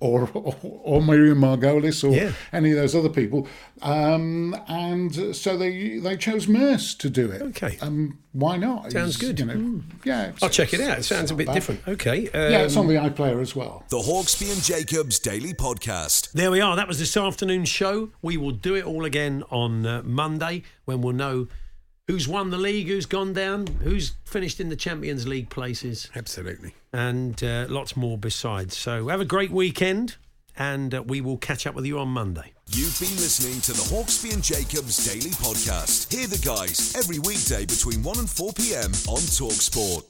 or, 0.00 0.30
or 0.34 0.56
or 0.62 1.02
Miriam 1.02 1.40
Margolyes 1.40 2.02
or 2.08 2.14
Yeah. 2.14 2.32
any 2.54 2.70
of 2.70 2.76
those 2.76 2.94
other 2.94 3.10
people, 3.10 3.46
um, 3.82 4.56
and 4.68 5.36
so 5.36 5.58
they 5.58 5.98
they 5.98 6.16
chose 6.16 6.48
Merse 6.48 6.94
to 6.94 7.10
do 7.10 7.30
it. 7.30 7.42
Okay. 7.42 7.76
um, 7.82 8.18
why 8.38 8.56
not? 8.56 8.92
Sounds 8.92 9.14
It's, 9.14 9.16
good. 9.16 9.38
You 9.40 9.46
know, 9.46 9.82
yeah, 10.04 10.22
it's- 10.24 10.42
I'll 10.42 10.48
check 10.48 10.74
it 10.74 10.80
out. 10.80 10.98
It 10.98 11.04
sounds 11.04 11.30
a 11.30 11.34
bit 11.34 11.46
bad. 11.46 11.54
different. 11.54 11.80
Okay. 11.88 12.28
Um, 12.28 12.52
yeah, 12.52 12.62
it's 12.62 12.76
on 12.76 12.86
the 12.86 12.94
iPlayer 12.94 13.40
as 13.40 13.56
well. 13.56 13.84
The 13.88 13.98
Hawksbee 13.98 14.52
and 14.52 14.62
Jacobs 14.62 15.18
Daily 15.18 15.54
Podcast. 15.54 16.32
There 16.32 16.50
we 16.50 16.60
are. 16.60 16.76
That 16.76 16.88
was 16.88 16.98
this 16.98 17.16
afternoon's 17.16 17.68
show. 17.68 18.10
We 18.22 18.36
will 18.36 18.50
do 18.52 18.74
it 18.74 18.84
all 18.84 19.04
again 19.04 19.42
on 19.50 19.86
uh, 19.86 20.02
Monday 20.04 20.62
when 20.84 21.00
we'll 21.00 21.14
know 21.14 21.48
who's 22.06 22.28
won 22.28 22.50
the 22.50 22.58
league, 22.58 22.86
who's 22.86 23.06
gone 23.06 23.32
down, 23.32 23.66
who's 23.82 24.12
finished 24.24 24.60
in 24.60 24.68
the 24.68 24.76
Champions 24.76 25.26
League 25.26 25.50
places, 25.50 26.08
Absolutely. 26.14 26.72
and 26.92 27.42
uh, 27.42 27.66
lots 27.68 27.96
more 27.96 28.16
besides. 28.16 28.76
So 28.76 29.08
have 29.08 29.20
a 29.20 29.24
great 29.24 29.50
weekend, 29.50 30.16
and 30.56 30.94
uh, 30.94 31.02
we 31.02 31.20
will 31.20 31.36
catch 31.36 31.66
up 31.66 31.74
with 31.74 31.84
you 31.84 31.98
on 31.98 32.08
Monday. 32.08 32.52
You've 32.70 32.98
been 32.98 33.16
listening 33.16 33.60
to 33.62 33.72
the 33.72 33.94
Hawksbee 33.94 34.34
and 34.34 34.42
Jacobs 34.42 35.04
Daily 35.04 35.30
Podcast. 35.30 36.12
Hear 36.12 36.26
the 36.26 36.38
guys 36.38 36.94
every 36.96 37.18
weekday 37.20 37.64
between 37.64 38.02
1 38.02 38.18
and 38.18 38.28
4 38.28 38.52
p.m. 38.54 38.90
on 39.08 39.22
Talksport. 39.22 40.02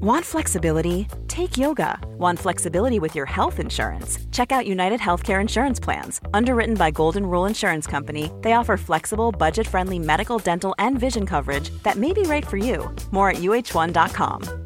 Want 0.00 0.24
flexibility? 0.24 1.08
Take 1.28 1.56
yoga. 1.56 1.98
Want 2.18 2.38
flexibility 2.38 2.98
with 2.98 3.14
your 3.14 3.24
health 3.26 3.58
insurance? 3.58 4.18
Check 4.30 4.52
out 4.52 4.66
United 4.66 5.00
Healthcare 5.00 5.40
Insurance 5.40 5.80
Plans. 5.80 6.20
Underwritten 6.34 6.74
by 6.74 6.90
Golden 6.90 7.24
Rule 7.26 7.46
Insurance 7.46 7.86
Company, 7.86 8.30
they 8.42 8.52
offer 8.52 8.76
flexible, 8.76 9.32
budget 9.32 9.66
friendly 9.66 9.98
medical, 9.98 10.38
dental, 10.38 10.74
and 10.78 11.00
vision 11.00 11.24
coverage 11.24 11.70
that 11.82 11.96
may 11.96 12.12
be 12.12 12.22
right 12.22 12.46
for 12.46 12.58
you. 12.58 12.94
More 13.10 13.30
at 13.30 13.36
uh1.com. 13.36 14.65